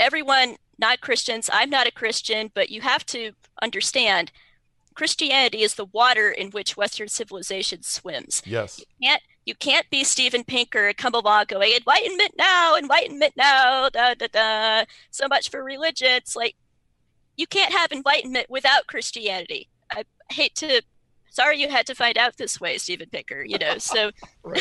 everyone, 0.00 0.56
not 0.78 1.00
Christians, 1.00 1.50
I'm 1.52 1.68
not 1.68 1.88
a 1.88 1.92
Christian, 1.92 2.50
but 2.54 2.70
you 2.70 2.80
have 2.80 3.04
to 3.06 3.32
understand 3.60 4.32
Christianity 4.94 5.62
is 5.62 5.74
the 5.74 5.86
water 5.86 6.30
in 6.30 6.50
which 6.50 6.76
Western 6.76 7.08
civilization 7.08 7.82
swims. 7.82 8.42
Yes. 8.46 8.78
You 8.78 8.86
can't 9.02 9.22
you 9.44 9.54
can't 9.54 9.88
be 9.90 10.04
Steven 10.04 10.44
Pinker 10.44 10.92
come 10.94 11.14
along 11.14 11.46
going 11.48 11.72
enlightenment 11.74 12.32
now, 12.38 12.76
enlightenment 12.76 13.34
now, 13.36 13.88
da 13.90 14.14
da 14.14 14.26
da. 14.32 14.84
So 15.10 15.28
much 15.28 15.50
for 15.50 15.62
religion. 15.62 16.08
It's 16.12 16.36
like 16.36 16.56
you 17.36 17.46
can't 17.46 17.72
have 17.72 17.92
enlightenment 17.92 18.48
without 18.48 18.86
Christianity. 18.86 19.68
I 19.90 20.04
hate 20.30 20.54
to 20.56 20.82
sorry 21.28 21.60
you 21.60 21.68
had 21.68 21.86
to 21.86 21.94
find 21.94 22.16
out 22.16 22.36
this 22.36 22.60
way, 22.60 22.78
Steven 22.78 23.08
Pinker, 23.10 23.44
you 23.44 23.58
know. 23.58 23.78
So 23.78 24.12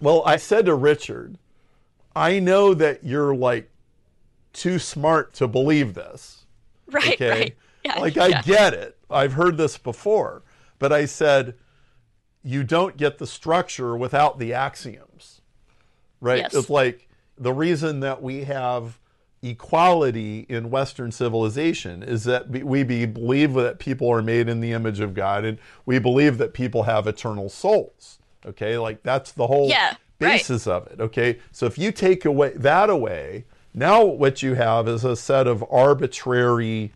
Well, 0.00 0.22
I 0.26 0.36
said 0.36 0.66
to 0.66 0.74
Richard, 0.74 1.38
I 2.14 2.38
know 2.38 2.74
that 2.74 3.02
you're 3.02 3.34
like 3.34 3.70
too 4.52 4.78
smart 4.78 5.32
to 5.34 5.48
believe 5.48 5.94
this. 5.94 6.44
Right, 6.88 7.14
okay? 7.14 7.30
right 7.30 7.56
yeah, 7.86 8.00
like 8.00 8.16
I 8.16 8.42
get 8.42 8.74
it. 8.74 8.96
I've 9.10 9.34
heard 9.34 9.56
this 9.56 9.78
before, 9.78 10.42
but 10.78 10.92
I 10.92 11.06
said 11.06 11.54
you 12.42 12.62
don't 12.62 12.96
get 12.96 13.18
the 13.18 13.26
structure 13.26 13.96
without 13.96 14.38
the 14.38 14.52
axioms. 14.52 15.40
Right? 16.20 16.38
Yes. 16.38 16.54
It's 16.54 16.70
like 16.70 17.08
the 17.36 17.52
reason 17.52 18.00
that 18.00 18.22
we 18.22 18.44
have 18.44 18.98
equality 19.42 20.46
in 20.48 20.70
Western 20.70 21.12
civilization 21.12 22.02
is 22.02 22.24
that 22.24 22.48
we 22.48 22.82
believe 22.82 23.54
that 23.54 23.78
people 23.78 24.08
are 24.10 24.22
made 24.22 24.48
in 24.48 24.60
the 24.60 24.72
image 24.72 25.00
of 25.00 25.14
God 25.14 25.44
and 25.44 25.58
we 25.84 25.98
believe 25.98 26.38
that 26.38 26.54
people 26.54 26.84
have 26.84 27.06
eternal 27.06 27.48
souls. 27.48 28.18
Okay, 28.44 28.78
like 28.78 29.02
that's 29.02 29.32
the 29.32 29.46
whole 29.46 29.68
yeah, 29.68 29.96
basis 30.18 30.66
right. 30.66 30.74
of 30.74 30.86
it. 30.86 31.00
Okay, 31.00 31.38
so 31.52 31.66
if 31.66 31.78
you 31.78 31.90
take 31.92 32.24
away 32.24 32.50
that 32.50 32.88
away, 32.90 33.44
now 33.74 34.04
what 34.04 34.42
you 34.42 34.54
have 34.54 34.88
is 34.88 35.04
a 35.04 35.16
set 35.16 35.46
of 35.46 35.64
arbitrary 35.70 36.92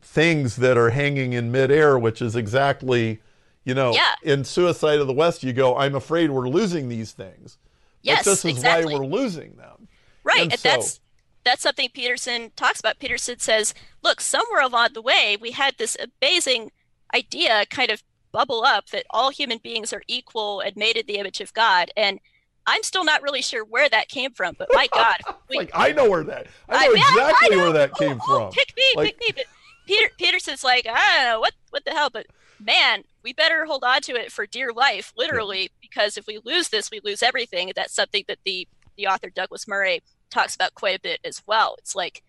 things 0.00 0.56
that 0.56 0.76
are 0.78 0.90
hanging 0.90 1.32
in 1.32 1.50
midair, 1.52 1.98
which 1.98 2.22
is 2.22 2.36
exactly, 2.36 3.20
you 3.64 3.74
know, 3.74 3.92
Yeah. 3.92 4.14
in 4.22 4.44
Suicide 4.44 5.00
of 5.00 5.06
the 5.06 5.12
West, 5.12 5.42
you 5.42 5.52
go, 5.52 5.76
I'm 5.76 5.94
afraid 5.94 6.30
we're 6.30 6.48
losing 6.48 6.88
these 6.88 7.12
things. 7.12 7.58
Yes, 8.02 8.24
but 8.24 8.30
this 8.30 8.44
is 8.44 8.50
exactly. 8.52 8.94
why 8.94 9.00
we're 9.00 9.06
losing 9.06 9.56
them. 9.56 9.88
Right, 10.24 10.42
And 10.42 10.52
and, 10.52 10.60
so- 10.60 10.68
that's 10.70 11.00
that's 11.44 11.62
something 11.62 11.88
Peterson 11.94 12.52
talks 12.56 12.78
about. 12.80 12.98
Peterson 12.98 13.38
says, 13.38 13.72
"Look, 14.02 14.20
somewhere 14.20 14.60
along 14.60 14.88
the 14.92 15.00
way, 15.00 15.38
we 15.40 15.52
had 15.52 15.74
this 15.78 15.96
amazing 16.20 16.72
idea 17.14 17.64
kind 17.70 17.90
of 17.90 18.02
bubble 18.32 18.64
up 18.64 18.90
that 18.90 19.06
all 19.10 19.30
human 19.30 19.56
beings 19.58 19.92
are 19.92 20.02
equal 20.08 20.60
and 20.60 20.76
made 20.76 20.96
in 20.96 21.06
the 21.06 21.16
image 21.16 21.40
of 21.40 21.54
God." 21.54 21.90
And 21.96 22.20
I'm 22.66 22.82
still 22.82 23.04
not 23.04 23.22
really 23.22 23.40
sure 23.40 23.64
where 23.64 23.88
that 23.88 24.08
came 24.08 24.32
from, 24.32 24.56
but 24.58 24.68
my 24.72 24.88
God, 24.92 25.16
we, 25.48 25.56
Like 25.56 25.70
I 25.72 25.92
know 25.92 26.10
where 26.10 26.24
that 26.24 26.48
I 26.68 26.86
know 26.88 26.92
I- 26.92 26.94
yeah, 26.96 27.02
I 27.04 27.30
exactly 27.30 27.56
know. 27.56 27.62
where 27.62 27.72
that 27.72 27.90
Oh, 27.94 27.98
came 27.98 28.20
oh, 28.22 28.26
from. 28.40 28.52
Pick 28.52 28.76
me, 28.76 28.82
Like- 28.96 29.06
pick 29.18 29.20
me. 29.20 29.26
But 29.42 29.46
Peter 29.88 30.10
Peterson's 30.18 30.62
like, 30.62 30.86
I 30.86 31.16
don't 31.16 31.32
know 31.32 31.40
what 31.40 31.54
what 31.70 31.84
the 31.86 31.92
hell, 31.92 32.10
but 32.12 32.26
man, 32.60 33.04
we 33.22 33.32
better 33.32 33.64
hold 33.64 33.82
on 33.84 34.02
to 34.02 34.12
it 34.12 34.30
for 34.30 34.46
dear 34.46 34.70
life, 34.70 35.14
literally, 35.16 35.70
because 35.80 36.18
if 36.18 36.26
we 36.26 36.38
lose 36.44 36.68
this, 36.68 36.90
we 36.90 37.00
lose 37.02 37.22
everything. 37.22 37.72
That's 37.74 37.94
something 37.94 38.24
that 38.28 38.40
the 38.44 38.68
the 38.98 39.06
author 39.06 39.30
Douglas 39.30 39.66
Murray 39.66 40.02
talks 40.28 40.54
about 40.54 40.74
quite 40.74 40.98
a 40.98 41.00
bit 41.00 41.20
as 41.24 41.42
well. 41.46 41.76
It's 41.78 41.96
like, 41.96 42.22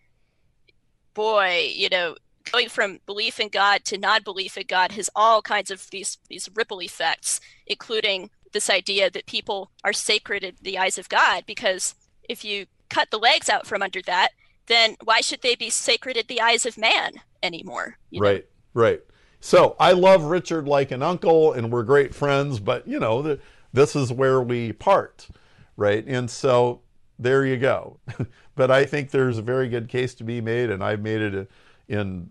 boy, 1.12 1.70
you 1.74 1.90
know, 1.90 2.16
going 2.50 2.70
from 2.70 3.00
belief 3.04 3.38
in 3.38 3.50
God 3.50 3.84
to 3.84 3.98
non-belief 3.98 4.56
in 4.56 4.64
God 4.66 4.92
has 4.92 5.10
all 5.14 5.42
kinds 5.42 5.70
of 5.70 5.90
these 5.90 6.16
these 6.30 6.48
ripple 6.54 6.80
effects, 6.80 7.42
including 7.66 8.30
this 8.52 8.70
idea 8.70 9.10
that 9.10 9.26
people 9.26 9.70
are 9.84 9.92
sacred 9.92 10.42
in 10.44 10.54
the 10.62 10.78
eyes 10.78 10.96
of 10.96 11.10
God. 11.10 11.44
Because 11.46 11.94
if 12.26 12.42
you 12.42 12.64
cut 12.88 13.10
the 13.10 13.18
legs 13.18 13.50
out 13.50 13.66
from 13.66 13.82
under 13.82 14.00
that, 14.06 14.30
then 14.66 14.96
why 15.04 15.20
should 15.20 15.42
they 15.42 15.56
be 15.56 15.68
sacred 15.68 16.16
in 16.16 16.24
the 16.26 16.40
eyes 16.40 16.64
of 16.64 16.78
man 16.78 17.20
anymore? 17.42 17.96
you 18.10 18.20
know? 18.20 18.26
Right, 18.28 18.46
right. 18.74 19.00
So 19.40 19.74
I 19.80 19.92
love 19.92 20.24
Richard 20.24 20.68
like 20.68 20.90
an 20.90 21.02
uncle, 21.02 21.52
and 21.52 21.72
we're 21.72 21.82
great 21.82 22.14
friends. 22.14 22.60
But 22.60 22.86
you 22.86 22.98
know, 23.00 23.22
the, 23.22 23.40
this 23.72 23.96
is 23.96 24.12
where 24.12 24.40
we 24.42 24.72
part, 24.72 25.28
right? 25.76 26.04
And 26.06 26.30
so 26.30 26.82
there 27.18 27.44
you 27.46 27.56
go. 27.56 27.98
but 28.54 28.70
I 28.70 28.84
think 28.84 29.10
there's 29.10 29.38
a 29.38 29.42
very 29.42 29.68
good 29.68 29.88
case 29.88 30.14
to 30.16 30.24
be 30.24 30.40
made, 30.40 30.70
and 30.70 30.84
I've 30.84 31.00
made 31.00 31.20
it 31.22 31.50
in 31.88 32.30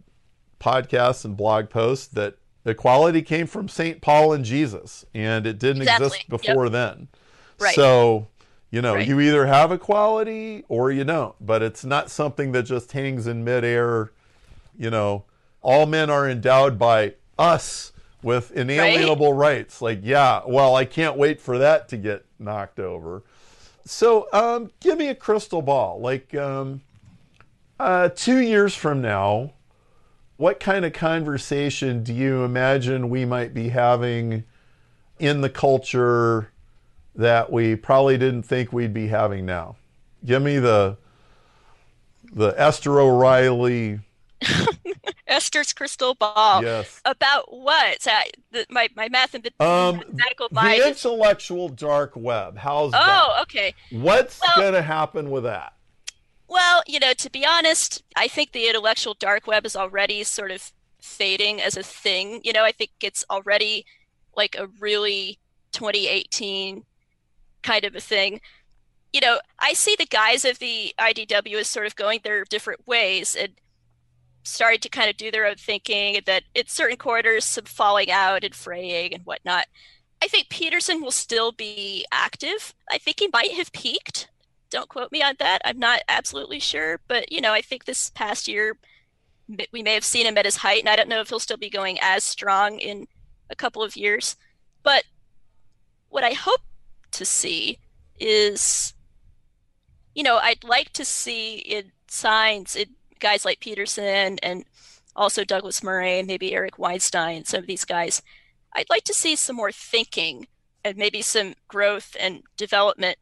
podcasts 0.60 1.26
and 1.26 1.36
blog 1.36 1.70
posts 1.70 2.07
that 2.07 2.38
equality 2.66 3.22
came 3.22 3.47
from 3.47 3.68
Saint 3.68 4.01
Paul 4.01 4.34
and 4.34 4.45
Jesus, 4.45 5.05
and 5.14 5.47
it 5.47 5.57
didn't 5.57 5.84
Exactly. 5.84 6.05
exist 6.07 6.30
before 6.30 6.70
then. 6.70 7.07
Right. 7.60 7.76
So. 7.76 8.28
You 8.72 8.84
know, 8.84 8.93
Right. 8.93 9.07
you 9.07 9.20
either 9.20 9.47
have 9.47 9.72
equality 9.72 10.64
or 10.70 10.91
you 10.91 11.03
don't, 11.03 11.34
but 11.43 11.64
it's 11.64 11.84
not 11.84 12.12
something 12.12 12.51
that 12.51 12.68
just 12.68 12.91
hangs 12.91 13.26
in 13.26 13.43
midair 13.43 14.12
you 14.80 14.89
know, 14.89 15.25
all 15.61 15.86
men 15.86 16.09
are 16.09 16.27
endowed 16.27 16.80
by 16.80 17.13
us 17.38 17.91
with 18.23 18.51
inalienable 18.51 19.34
rights. 19.34 19.82
Like, 19.82 19.99
yeah, 20.01 20.41
well, 20.47 20.75
I 20.75 20.86
can't 20.86 21.17
wait 21.17 21.39
for 21.39 21.59
that 21.59 21.89
to 21.89 21.97
get 21.97 22.25
knocked 22.39 22.80
over. 22.80 23.23
So, 23.86 24.27
um, 24.34 24.71
give 24.80 24.97
me 24.97 25.09
a 25.09 25.15
crystal 25.15 25.61
ball. 25.61 25.99
Like, 25.99 26.34
um, 26.34 26.82
uh, 27.80 28.09
two 28.09 28.39
years 28.39 28.73
from 28.73 29.01
now, 29.01 29.53
what 30.38 30.59
kind 30.59 30.86
of 30.86 30.93
conversation 30.93 32.03
do 32.03 32.13
you 32.13 32.43
imagine 32.43 33.09
we 33.09 33.25
might 33.25 33.53
be 33.53 33.69
having 33.69 34.45
in 35.19 35.41
the 35.41 35.49
culture 35.49 36.51
that 37.15 37.51
we 37.51 37.75
probably 37.75 38.17
didn't 38.17 38.43
think 38.43 38.71
we'd 38.71 38.93
be 38.93 39.07
having 39.07 39.45
now? 39.45 39.75
Give 40.25 40.41
me 40.41 40.57
the 40.57 40.97
the 42.32 42.53
Esther 42.57 42.99
O'Reilly. 42.99 43.99
Esther's 45.27 45.73
crystal 45.73 46.15
ball. 46.15 46.63
Yes. 46.63 47.01
About 47.05 47.53
what? 47.53 48.01
So 48.01 48.11
I- 48.11 48.29
the, 48.51 48.65
my 48.69 48.89
my 48.95 49.09
math 49.09 49.33
and 49.35 49.45
Um, 49.59 49.97
mathematical 49.97 50.49
the 50.49 50.55
mind. 50.55 50.79
is- 50.79 50.87
intellectual 50.87 51.69
dark 51.69 52.13
web. 52.15 52.57
How's 52.57 52.93
oh, 52.93 52.97
that? 52.97 53.25
Oh, 53.29 53.41
okay. 53.43 53.73
What's 53.91 54.39
Well- 54.41 54.57
going 54.57 54.73
to 54.73 54.81
happen 54.81 55.29
with 55.29 55.43
that? 55.43 55.73
Well, 56.47 56.81
you 56.87 56.99
know, 56.99 57.13
to 57.13 57.29
be 57.29 57.45
honest, 57.45 58.01
I 58.15 58.27
think 58.27 58.53
the 58.53 58.67
intellectual 58.67 59.13
dark 59.13 59.45
web 59.45 59.65
is 59.67 59.75
already 59.75 60.23
sort 60.23 60.49
of 60.49 60.71
fading 60.99 61.61
as 61.61 61.77
a 61.77 61.83
thing. 61.83 62.41
You 62.43 62.53
know, 62.53 62.63
I 62.63 62.71
think 62.71 62.89
it's 63.01 63.23
already 63.29 63.85
like 64.35 64.55
a 64.57 64.67
really 64.79 65.37
2018 65.73 66.85
kind 67.61 67.85
of 67.85 67.95
a 67.95 67.99
thing. 68.01 68.41
You 69.13 69.21
know, 69.21 69.39
I 69.59 69.73
see 69.73 69.95
the 69.97 70.07
guys 70.07 70.43
of 70.43 70.57
the 70.57 70.93
IDW 70.99 71.59
as 71.59 71.67
sort 71.67 71.85
of 71.85 71.95
going 71.95 72.21
their 72.23 72.43
different 72.45 72.87
ways 72.87 73.35
and 73.35 73.49
starting 74.43 74.79
to 74.79 74.89
kind 74.89 75.09
of 75.09 75.17
do 75.17 75.31
their 75.31 75.45
own 75.45 75.55
thinking, 75.55 76.19
that 76.25 76.43
in 76.55 76.67
certain 76.67 76.97
quarters, 76.97 77.45
some 77.45 77.65
falling 77.65 78.11
out 78.11 78.43
and 78.43 78.55
fraying 78.55 79.13
and 79.13 79.25
whatnot. 79.25 79.65
I 80.21 80.27
think 80.27 80.49
Peterson 80.49 81.01
will 81.01 81.11
still 81.11 81.51
be 81.51 82.05
active. 82.11 82.73
I 82.91 82.97
think 82.97 83.19
he 83.19 83.29
might 83.31 83.53
have 83.53 83.71
peaked. 83.71 84.29
Don't 84.69 84.89
quote 84.89 85.11
me 85.11 85.23
on 85.23 85.35
that. 85.39 85.61
I'm 85.65 85.79
not 85.79 86.01
absolutely 86.07 86.59
sure, 86.59 86.99
but 87.07 87.31
you 87.31 87.41
know, 87.41 87.53
I 87.53 87.61
think 87.61 87.85
this 87.85 88.09
past 88.09 88.47
year 88.47 88.77
we 89.71 89.81
may 89.81 89.93
have 89.93 90.03
seen 90.03 90.27
him 90.27 90.37
at 90.37 90.45
his 90.45 90.57
height, 90.57 90.81
and 90.81 90.89
I 90.89 90.95
don't 90.95 91.09
know 91.09 91.21
if 91.21 91.29
he'll 91.29 91.39
still 91.39 91.57
be 91.57 91.69
going 91.69 91.97
as 92.01 92.23
strong 92.23 92.79
in 92.79 93.07
a 93.49 93.55
couple 93.55 93.81
of 93.81 93.95
years. 93.95 94.35
But 94.83 95.05
what 96.09 96.23
I 96.23 96.31
hope 96.31 96.61
to 97.11 97.25
see 97.25 97.79
is, 98.19 98.93
you 100.13 100.23
know, 100.23 100.37
I'd 100.37 100.63
like 100.63 100.93
to 100.93 101.05
see 101.05 101.57
in 101.57 101.91
signs 102.07 102.75
in 102.75 102.95
guys 103.20 103.45
like 103.45 103.59
Peterson 103.59 104.39
and 104.41 104.65
also 105.15 105.43
Douglas 105.43 105.84
Murray 105.84 106.24
maybe 106.24 106.53
Eric 106.53 106.80
Weinstein, 106.80 107.45
some 107.45 107.61
of 107.61 107.67
these 107.67 107.86
guys. 107.86 108.22
I'd 108.74 108.89
like 108.89 109.03
to 109.05 109.13
see 109.13 109.36
some 109.36 109.55
more 109.55 109.72
thinking 109.72 110.47
and 110.84 110.97
maybe 110.97 111.22
some 111.22 111.55
growth 111.67 112.15
and 112.20 112.43
development 112.55 113.17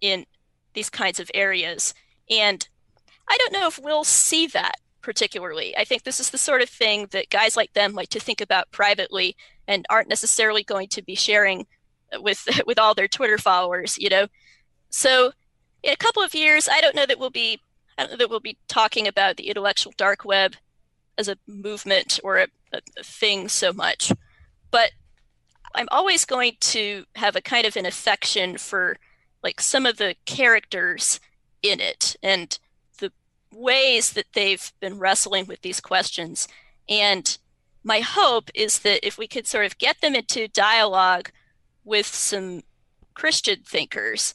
in 0.00 0.26
these 0.74 0.90
kinds 0.90 1.20
of 1.20 1.30
areas. 1.34 1.94
And 2.28 2.68
I 3.28 3.36
don't 3.38 3.52
know 3.52 3.66
if 3.66 3.78
we'll 3.78 4.04
see 4.04 4.46
that 4.48 4.76
particularly. 5.02 5.76
I 5.76 5.84
think 5.84 6.02
this 6.02 6.20
is 6.20 6.30
the 6.30 6.38
sort 6.38 6.62
of 6.62 6.68
thing 6.68 7.08
that 7.10 7.30
guys 7.30 7.56
like 7.56 7.72
them 7.72 7.94
like 7.94 8.10
to 8.10 8.20
think 8.20 8.40
about 8.40 8.70
privately 8.70 9.36
and 9.66 9.86
aren't 9.88 10.08
necessarily 10.08 10.62
going 10.62 10.88
to 10.88 11.02
be 11.02 11.14
sharing 11.14 11.66
with 12.20 12.46
with 12.66 12.78
all 12.78 12.94
their 12.94 13.08
Twitter 13.08 13.38
followers, 13.38 13.96
you 13.98 14.08
know. 14.08 14.26
So 14.90 15.32
in 15.82 15.92
a 15.92 15.96
couple 15.96 16.22
of 16.22 16.34
years, 16.34 16.68
I 16.68 16.80
don't 16.80 16.96
know 16.96 17.06
that 17.06 17.18
we'll 17.18 17.30
be 17.30 17.60
Uh, 18.00 18.16
that 18.16 18.30
we'll 18.30 18.40
be 18.40 18.56
talking 18.66 19.06
about 19.06 19.36
the 19.36 19.48
intellectual 19.48 19.92
dark 19.98 20.24
web 20.24 20.56
as 21.18 21.28
a 21.28 21.36
movement 21.46 22.18
or 22.24 22.38
a, 22.38 22.46
a, 22.72 22.80
a 22.98 23.02
thing 23.02 23.46
so 23.46 23.74
much. 23.74 24.10
But 24.70 24.92
I'm 25.74 25.88
always 25.90 26.24
going 26.24 26.56
to 26.60 27.04
have 27.16 27.36
a 27.36 27.42
kind 27.42 27.66
of 27.66 27.76
an 27.76 27.84
affection 27.84 28.56
for 28.56 28.96
like 29.42 29.60
some 29.60 29.84
of 29.84 29.98
the 29.98 30.14
characters 30.24 31.20
in 31.62 31.78
it 31.78 32.16
and 32.22 32.58
the 33.00 33.12
ways 33.52 34.14
that 34.14 34.32
they've 34.32 34.72
been 34.80 34.98
wrestling 34.98 35.46
with 35.46 35.60
these 35.60 35.80
questions. 35.80 36.48
And 36.88 37.36
my 37.84 38.00
hope 38.00 38.50
is 38.54 38.78
that 38.78 39.06
if 39.06 39.18
we 39.18 39.28
could 39.28 39.46
sort 39.46 39.66
of 39.66 39.76
get 39.76 40.00
them 40.00 40.14
into 40.14 40.48
dialogue 40.48 41.30
with 41.84 42.06
some 42.06 42.62
Christian 43.12 43.58
thinkers, 43.66 44.34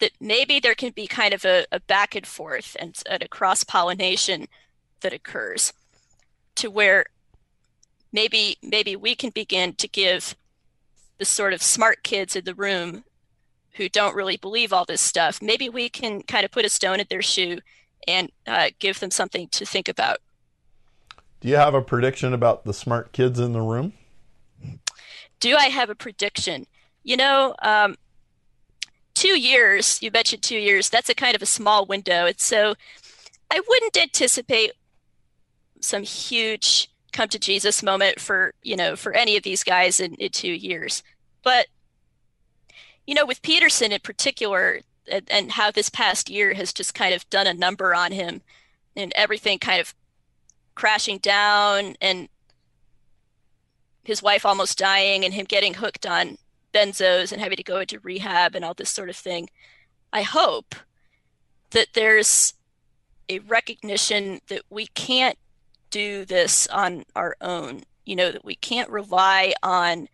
that 0.00 0.12
maybe 0.20 0.60
there 0.60 0.74
can 0.74 0.90
be 0.90 1.06
kind 1.06 1.34
of 1.34 1.44
a, 1.44 1.66
a 1.72 1.80
back 1.80 2.14
and 2.14 2.26
forth 2.26 2.76
and, 2.78 3.02
and 3.10 3.22
a 3.22 3.28
cross 3.28 3.64
pollination 3.64 4.46
that 5.00 5.12
occurs 5.12 5.72
to 6.56 6.68
where 6.70 7.06
maybe 8.12 8.56
maybe 8.62 8.96
we 8.96 9.14
can 9.14 9.30
begin 9.30 9.72
to 9.74 9.88
give 9.88 10.36
the 11.18 11.24
sort 11.24 11.52
of 11.52 11.62
smart 11.62 12.02
kids 12.02 12.36
in 12.36 12.44
the 12.44 12.54
room 12.54 13.04
who 13.72 13.88
don't 13.88 14.14
really 14.14 14.36
believe 14.36 14.72
all 14.72 14.84
this 14.84 15.00
stuff 15.00 15.40
maybe 15.42 15.68
we 15.68 15.88
can 15.88 16.22
kind 16.22 16.44
of 16.44 16.50
put 16.50 16.64
a 16.64 16.68
stone 16.68 17.00
at 17.00 17.08
their 17.08 17.22
shoe 17.22 17.58
and 18.06 18.30
uh, 18.46 18.70
give 18.78 19.00
them 19.00 19.10
something 19.10 19.48
to 19.48 19.66
think 19.66 19.88
about 19.88 20.18
Do 21.40 21.48
you 21.48 21.56
have 21.56 21.74
a 21.74 21.82
prediction 21.82 22.32
about 22.32 22.64
the 22.64 22.72
smart 22.72 23.12
kids 23.12 23.38
in 23.38 23.52
the 23.52 23.60
room? 23.60 23.92
do 25.40 25.54
i 25.54 25.66
have 25.66 25.90
a 25.90 25.94
prediction 25.94 26.66
you 27.04 27.16
know 27.16 27.54
um, 27.62 27.94
two 29.18 29.36
years 29.36 30.00
you 30.00 30.12
mentioned 30.12 30.42
two 30.42 30.56
years 30.56 30.88
that's 30.88 31.08
a 31.08 31.14
kind 31.14 31.34
of 31.34 31.42
a 31.42 31.46
small 31.46 31.84
window. 31.84 32.26
And 32.26 32.38
so 32.38 32.74
i 33.50 33.60
wouldn't 33.68 33.96
anticipate 33.96 34.72
some 35.80 36.04
huge 36.04 36.88
come 37.12 37.28
to 37.28 37.38
jesus 37.38 37.82
moment 37.82 38.20
for 38.20 38.52
you 38.62 38.76
know 38.76 38.94
for 38.94 39.12
any 39.12 39.36
of 39.36 39.42
these 39.42 39.64
guys 39.64 39.98
in, 39.98 40.14
in 40.14 40.30
two 40.30 40.52
years. 40.52 41.02
But 41.42 41.66
you 43.06 43.14
know 43.14 43.26
with 43.26 43.42
peterson 43.42 43.90
in 43.90 44.00
particular 44.00 44.82
and, 45.10 45.28
and 45.30 45.52
how 45.52 45.72
this 45.72 45.88
past 45.88 46.30
year 46.30 46.54
has 46.54 46.72
just 46.72 46.94
kind 46.94 47.12
of 47.12 47.28
done 47.28 47.48
a 47.48 47.54
number 47.54 47.94
on 47.94 48.12
him 48.12 48.42
and 48.94 49.12
everything 49.16 49.58
kind 49.58 49.80
of 49.80 49.94
crashing 50.76 51.18
down 51.18 51.96
and 52.00 52.28
his 54.04 54.22
wife 54.22 54.46
almost 54.46 54.78
dying 54.78 55.24
and 55.24 55.34
him 55.34 55.44
getting 55.44 55.74
hooked 55.74 56.06
on 56.06 56.38
benzos 56.72 57.32
and 57.32 57.40
having 57.40 57.56
to 57.56 57.62
go 57.62 57.78
into 57.80 58.00
rehab 58.00 58.54
and 58.54 58.64
all 58.64 58.74
this 58.74 58.90
sort 58.90 59.08
of 59.08 59.16
thing. 59.16 59.48
I 60.12 60.22
hope 60.22 60.74
that 61.70 61.88
there's 61.94 62.54
a 63.28 63.40
recognition 63.40 64.40
that 64.48 64.62
we 64.70 64.86
can't 64.86 65.38
do 65.90 66.24
this 66.24 66.66
on 66.68 67.04
our 67.14 67.36
own. 67.40 67.82
You 68.04 68.16
know, 68.16 68.32
that 68.32 68.44
we 68.44 68.54
can't 68.54 68.90
rely 68.90 69.52
on 69.62 70.08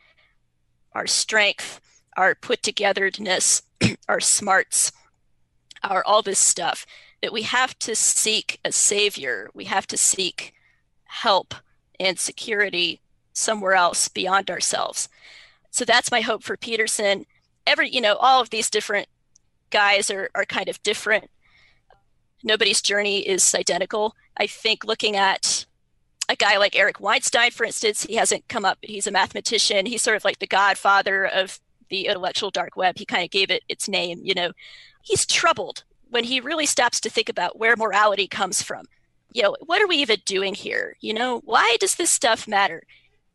our 0.92 1.06
strength, 1.06 1.80
our 2.16 2.34
put 2.34 2.62
togetherness, 2.62 3.62
our 4.08 4.20
smarts, 4.20 4.92
our 5.82 6.02
all 6.04 6.22
this 6.22 6.38
stuff, 6.38 6.86
that 7.22 7.32
we 7.32 7.42
have 7.42 7.78
to 7.80 7.94
seek 7.94 8.58
a 8.64 8.72
savior. 8.72 9.48
We 9.54 9.64
have 9.64 9.86
to 9.88 9.96
seek 9.96 10.54
help 11.04 11.54
and 12.00 12.18
security 12.18 13.00
somewhere 13.32 13.74
else 13.74 14.08
beyond 14.08 14.50
ourselves. 14.50 15.08
So 15.74 15.84
that's 15.84 16.12
my 16.12 16.20
hope 16.20 16.44
for 16.44 16.56
Peterson. 16.56 17.26
Every, 17.66 17.88
you 17.88 18.00
know, 18.00 18.14
all 18.14 18.40
of 18.40 18.50
these 18.50 18.70
different 18.70 19.08
guys 19.70 20.08
are, 20.08 20.30
are 20.32 20.44
kind 20.44 20.68
of 20.68 20.80
different. 20.84 21.28
Nobody's 22.44 22.80
journey 22.80 23.26
is 23.26 23.56
identical. 23.56 24.14
I 24.36 24.46
think 24.46 24.84
looking 24.84 25.16
at 25.16 25.66
a 26.28 26.36
guy 26.36 26.58
like 26.58 26.76
Eric 26.76 27.00
Weinstein, 27.00 27.50
for 27.50 27.64
instance, 27.64 28.04
he 28.04 28.14
hasn't 28.14 28.46
come 28.46 28.64
up, 28.64 28.78
he's 28.82 29.08
a 29.08 29.10
mathematician. 29.10 29.86
He's 29.86 30.00
sort 30.00 30.16
of 30.16 30.24
like 30.24 30.38
the 30.38 30.46
godfather 30.46 31.24
of 31.24 31.58
the 31.90 32.06
intellectual 32.06 32.52
dark 32.52 32.76
web. 32.76 32.96
He 32.96 33.04
kind 33.04 33.24
of 33.24 33.30
gave 33.30 33.50
it 33.50 33.64
its 33.68 33.88
name, 33.88 34.20
you 34.22 34.34
know. 34.34 34.52
He's 35.02 35.26
troubled 35.26 35.82
when 36.08 36.22
he 36.22 36.38
really 36.38 36.66
stops 36.66 37.00
to 37.00 37.10
think 37.10 37.28
about 37.28 37.58
where 37.58 37.74
morality 37.74 38.28
comes 38.28 38.62
from. 38.62 38.86
You 39.32 39.42
know, 39.42 39.56
what 39.66 39.82
are 39.82 39.88
we 39.88 39.96
even 39.96 40.18
doing 40.24 40.54
here? 40.54 40.96
You 41.00 41.14
know, 41.14 41.40
why 41.44 41.78
does 41.80 41.96
this 41.96 42.12
stuff 42.12 42.46
matter? 42.46 42.84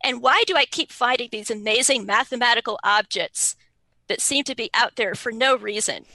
And 0.04 0.22
why 0.22 0.44
do 0.48 0.56
I 0.56 0.66
keep 0.66 0.92
finding 0.92 1.30
these 1.32 1.52
amazing 1.52 2.06
mathematical 2.06 2.80
objects 2.84 3.56
that 4.08 4.22
seem 4.22 4.44
to 4.46 4.56
be 4.56 4.70
out 4.74 4.96
there 4.96 5.16
for 5.16 5.32
no 5.32 5.58
reason? 5.58 6.06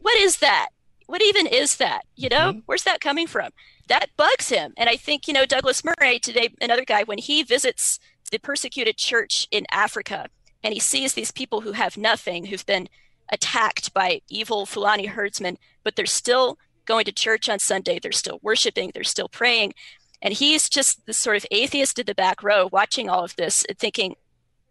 What 0.00 0.16
is 0.16 0.38
that? 0.38 0.68
What 1.06 1.22
even 1.22 1.46
is 1.46 1.76
that? 1.76 2.02
You 2.16 2.28
know, 2.28 2.52
mm-hmm. 2.52 2.58
where's 2.66 2.84
that 2.84 3.00
coming 3.00 3.26
from? 3.26 3.50
That 3.88 4.10
bugs 4.16 4.50
him. 4.50 4.74
And 4.76 4.88
I 4.88 4.96
think, 4.96 5.26
you 5.26 5.34
know, 5.34 5.46
Douglas 5.46 5.82
Murray 5.82 6.18
today, 6.18 6.50
another 6.60 6.84
guy, 6.84 7.04
when 7.04 7.18
he 7.18 7.42
visits 7.42 7.98
the 8.30 8.38
persecuted 8.38 8.96
church 8.96 9.48
in 9.50 9.66
Africa 9.70 10.26
and 10.62 10.74
he 10.74 10.80
sees 10.80 11.14
these 11.14 11.30
people 11.30 11.62
who 11.62 11.72
have 11.72 11.96
nothing, 11.96 12.46
who've 12.46 12.66
been 12.66 12.88
attacked 13.30 13.94
by 13.94 14.20
evil 14.28 14.66
Fulani 14.66 15.06
herdsmen, 15.06 15.58
but 15.82 15.96
they're 15.96 16.06
still 16.06 16.58
going 16.84 17.04
to 17.04 17.12
church 17.12 17.48
on 17.48 17.58
Sunday, 17.58 17.98
they're 17.98 18.12
still 18.12 18.40
worshiping, 18.42 18.90
they're 18.92 19.04
still 19.04 19.28
praying. 19.28 19.72
And 20.20 20.34
he's 20.34 20.68
just 20.68 21.06
this 21.06 21.18
sort 21.18 21.36
of 21.36 21.46
atheist 21.50 21.98
in 21.98 22.06
the 22.06 22.14
back 22.14 22.42
row 22.42 22.68
watching 22.72 23.08
all 23.08 23.24
of 23.24 23.36
this 23.36 23.64
and 23.68 23.78
thinking, 23.78 24.16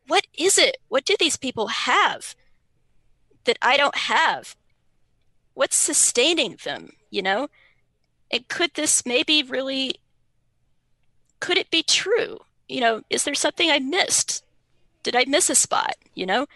what 0.07 0.27
is 0.37 0.57
it? 0.57 0.77
What 0.89 1.05
do 1.05 1.15
these 1.19 1.37
people 1.37 1.67
have 1.67 2.35
that 3.45 3.57
I 3.61 3.77
don't 3.77 3.95
have? 3.95 4.55
What's 5.53 5.75
sustaining 5.75 6.57
them, 6.63 6.91
you 7.09 7.21
know? 7.21 7.47
And 8.31 8.47
could 8.47 8.71
this 8.73 9.05
maybe 9.05 9.43
really, 9.43 9.95
could 11.39 11.57
it 11.57 11.71
be 11.71 11.83
true? 11.83 12.39
You 12.67 12.81
know, 12.81 13.01
is 13.09 13.23
there 13.23 13.35
something 13.35 13.71
I 13.71 13.79
missed? 13.79 14.43
Did 15.03 15.15
I 15.15 15.25
miss 15.27 15.49
a 15.49 15.55
spot, 15.55 15.95
you 16.13 16.25
know? 16.25 16.47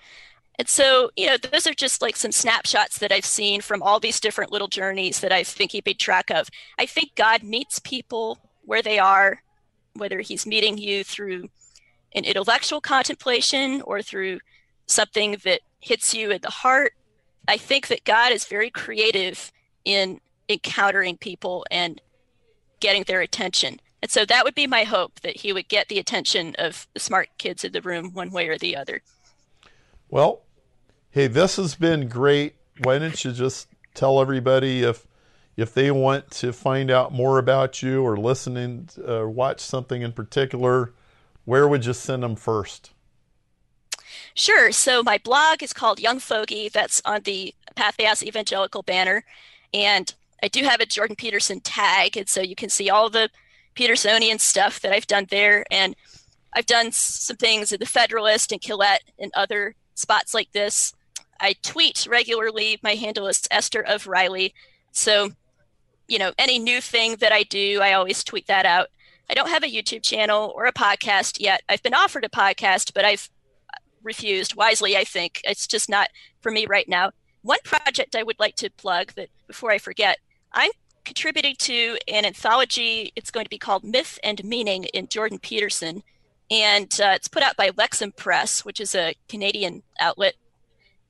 And 0.60 0.68
so, 0.68 1.10
you 1.16 1.28
know, 1.28 1.38
those 1.38 1.66
are 1.66 1.74
just 1.74 2.02
like 2.02 2.16
some 2.16 2.32
snapshots 2.32 3.00
that 3.00 3.12
I've 3.12 3.26
seen 3.26 3.62
from 3.62 3.82
all 3.82 4.00
these 4.00 4.20
different 4.20 4.52
little 4.52 4.68
journeys 4.68 5.22
that 5.22 5.32
I've 5.32 5.58
been 5.58 5.70
keeping 5.70 5.96
track 5.96 6.30
of. 6.30 6.50
I 6.78 6.86
think 6.86 7.16
God 7.16 7.42
meets 7.42 7.80
people 7.80 8.38
where 8.64 8.82
they 8.82 9.00
are, 9.00 9.42
whether 9.94 10.20
he's 10.20 10.46
meeting 10.46 10.78
you 10.78 11.04
through 11.04 11.50
an 12.14 12.26
intellectual 12.26 12.82
contemplation 12.82 13.82
or 13.82 14.02
through 14.02 14.40
something 14.88 15.38
that 15.44 15.62
hits 15.80 16.14
you 16.14 16.32
in 16.32 16.42
the 16.42 16.50
heart. 16.50 16.94
I 17.48 17.58
think 17.58 17.88
that 17.88 18.04
God 18.04 18.32
is 18.32 18.46
very 18.46 18.70
creative 18.70 19.52
in 19.86 20.20
encountering 20.48 21.18
people 21.18 21.66
and 21.72 22.02
getting 22.80 23.04
their 23.04 23.22
attention. 23.22 23.80
And 24.02 24.12
so 24.12 24.26
that 24.26 24.44
would 24.44 24.56
be 24.56 24.68
my 24.68 24.84
hope 24.84 25.20
that 25.22 25.38
he 25.38 25.54
would 25.54 25.70
get 25.70 25.88
the 25.88 26.00
attention 26.00 26.56
of 26.58 26.88
the 26.94 27.00
smart 27.00 27.30
kids 27.38 27.64
in 27.64 27.72
the 27.72 27.82
room 27.82 28.14
one 28.14 28.32
way 28.32 28.48
or 28.48 28.58
the 28.58 28.76
other. 28.76 29.02
Well, 30.10 30.42
hey, 31.12 31.28
this 31.28 31.56
has 31.56 31.76
been 31.76 32.08
great. 32.08 32.56
Why 32.84 33.00
don't 33.00 33.24
you 33.24 33.32
just 33.32 33.68
tell 33.94 34.20
everybody 34.20 34.84
if 34.84 35.06
if 35.62 35.74
they 35.74 35.92
want 35.92 36.30
to 36.32 36.52
find 36.52 36.90
out 36.90 37.14
more 37.14 37.38
about 37.38 37.82
you 37.82 38.04
or 38.04 38.18
listen 38.18 38.58
and 38.58 38.96
uh, 39.08 39.28
watch 39.28 39.60
something 39.60 40.02
in 40.02 40.12
particular, 40.12 40.94
where 41.46 41.68
would 41.68 41.86
you 41.86 41.94
send 41.94 42.24
them 42.24 42.36
first? 42.36 42.92
Sure. 44.34 44.72
So 44.72 45.04
my 45.04 45.18
blog 45.18 45.62
is 45.62 45.74
called 45.74 46.00
Young 46.00 46.20
Fogey. 46.20 46.70
That's 46.70 47.02
on 47.06 47.22
the 47.24 47.54
Patheos 47.76 48.24
Evangelical 48.24 48.82
banner. 48.82 49.24
And 49.74 50.14
I 50.44 50.48
do 50.48 50.64
have 50.64 50.80
a 50.80 50.86
Jordan 50.86 51.16
Peterson 51.16 51.60
tag. 51.60 52.18
And 52.18 52.28
so 52.28 52.42
you 52.42 52.56
can 52.56 52.70
see 52.70 52.90
all 52.90 53.10
the 53.10 53.30
Petersonian 53.76 54.40
stuff 54.40 54.80
that 54.82 54.94
I've 54.94 55.08
done 55.08 55.28
there. 55.30 55.66
And 55.70 55.96
I've 56.54 56.66
done 56.66 56.92
some 56.92 57.38
things 57.38 57.72
at 57.72 57.80
the 57.80 57.86
Federalist 57.86 58.52
and 58.52 58.62
Quillette 58.62 59.00
and 59.20 59.32
other 59.36 59.76
spots 59.96 60.34
like 60.34 60.52
this. 60.52 60.94
I 61.40 61.56
tweet 61.64 62.08
regularly. 62.10 62.80
My 62.84 62.96
handle 62.96 63.28
is 63.28 63.48
Esther 63.50 63.86
O'Reilly. 63.88 64.54
So 64.92 65.32
you 66.08 66.20
know, 66.20 66.34
any 66.38 66.60
new 66.60 66.82
thing 66.82 67.18
that 67.18 67.32
I 67.32 67.44
do, 67.44 67.80
I 67.82 67.94
always 67.94 68.24
tweet 68.24 68.48
that 68.48 68.66
out. 68.66 68.88
I 69.30 69.34
don't 69.34 69.50
have 69.50 69.64
a 69.64 69.68
YouTube 69.68 70.04
channel 70.04 70.52
or 70.56 70.66
a 70.66 70.74
podcast 70.74 71.40
yet. 71.40 71.62
I've 71.70 71.84
been 71.84 71.94
offered 71.94 72.26
a 72.26 72.30
podcast, 72.30 72.94
but 72.94 73.06
I've 73.06 73.30
refused 74.04 74.56
wisely, 74.56 74.98
I 74.98 75.04
think. 75.04 75.42
It's 75.44 75.68
just 75.68 75.90
not 75.90 76.10
for 76.42 76.52
me 76.52 76.66
right 76.66 76.88
now. 76.88 77.12
One 77.42 77.60
project 77.64 78.16
I 78.16 78.24
would 78.24 78.40
like 78.40 78.56
to 78.58 78.70
plug 78.70 79.14
that 79.14 79.30
before 79.48 79.72
I 79.72 79.78
forget, 79.78 80.18
I'm 80.52 80.72
contributing 81.06 81.56
to 81.60 81.98
an 82.08 82.26
anthology. 82.26 83.12
It's 83.16 83.32
going 83.32 83.46
to 83.46 83.50
be 83.50 83.58
called 83.58 83.84
Myth 83.84 84.20
and 84.24 84.44
Meaning 84.44 84.86
in 84.86 85.08
Jordan 85.08 85.40
Peterson. 85.40 86.04
And 86.50 86.92
uh, 87.02 87.14
it's 87.16 87.30
put 87.30 87.44
out 87.44 87.56
by 87.56 87.70
Lexham 87.70 88.16
Press, 88.16 88.66
which 88.66 88.82
is 88.82 88.94
a 88.94 89.16
Canadian 89.30 89.84
outlet. 90.00 90.36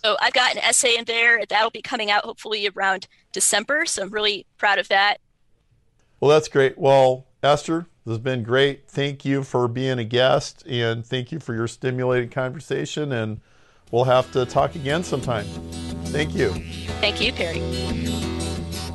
So 0.03 0.17
I've 0.19 0.33
got 0.33 0.53
an 0.53 0.57
essay 0.59 0.97
in 0.97 1.05
there 1.05 1.45
that'll 1.47 1.69
be 1.69 1.81
coming 1.81 2.09
out 2.09 2.25
hopefully 2.25 2.67
around 2.67 3.07
December. 3.31 3.85
So 3.85 4.03
I'm 4.03 4.09
really 4.09 4.45
proud 4.57 4.79
of 4.79 4.87
that. 4.87 5.17
Well, 6.19 6.31
that's 6.31 6.47
great. 6.47 6.77
Well, 6.77 7.27
Esther, 7.43 7.87
this 8.05 8.13
has 8.13 8.19
been 8.19 8.43
great. 8.43 8.89
Thank 8.89 9.25
you 9.25 9.43
for 9.43 9.67
being 9.67 9.99
a 9.99 10.03
guest 10.03 10.63
and 10.67 11.05
thank 11.05 11.31
you 11.31 11.39
for 11.39 11.53
your 11.53 11.67
stimulating 11.67 12.29
conversation. 12.29 13.11
And 13.11 13.41
we'll 13.91 14.05
have 14.05 14.31
to 14.31 14.45
talk 14.45 14.75
again 14.75 15.03
sometime. 15.03 15.45
Thank 16.05 16.33
you. 16.33 16.49
Thank 16.99 17.21
you, 17.21 17.31
Perry. 17.31 17.59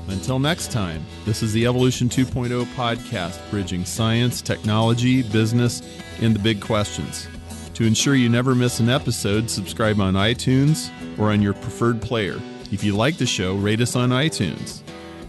Until 0.08 0.38
next 0.38 0.70
time, 0.70 1.04
this 1.24 1.42
is 1.42 1.52
the 1.52 1.66
Evolution 1.66 2.08
2.0 2.08 2.64
podcast, 2.74 3.38
bridging 3.50 3.84
science, 3.84 4.40
technology, 4.40 5.22
business, 5.22 5.82
and 6.20 6.34
the 6.34 6.38
big 6.38 6.60
questions. 6.60 7.28
To 7.76 7.84
ensure 7.84 8.14
you 8.14 8.30
never 8.30 8.54
miss 8.54 8.80
an 8.80 8.88
episode, 8.88 9.50
subscribe 9.50 10.00
on 10.00 10.14
iTunes 10.14 10.90
or 11.18 11.30
on 11.30 11.42
your 11.42 11.52
preferred 11.52 12.00
player. 12.00 12.40
If 12.72 12.82
you 12.82 12.96
like 12.96 13.18
the 13.18 13.26
show, 13.26 13.54
rate 13.54 13.82
us 13.82 13.94
on 13.94 14.08
iTunes. 14.08 14.80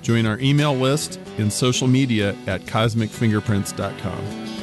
Join 0.01 0.25
our 0.25 0.39
email 0.39 0.73
list 0.73 1.19
and 1.37 1.51
social 1.51 1.87
media 1.87 2.37
at 2.47 2.61
cosmicfingerprints.com. 2.61 4.57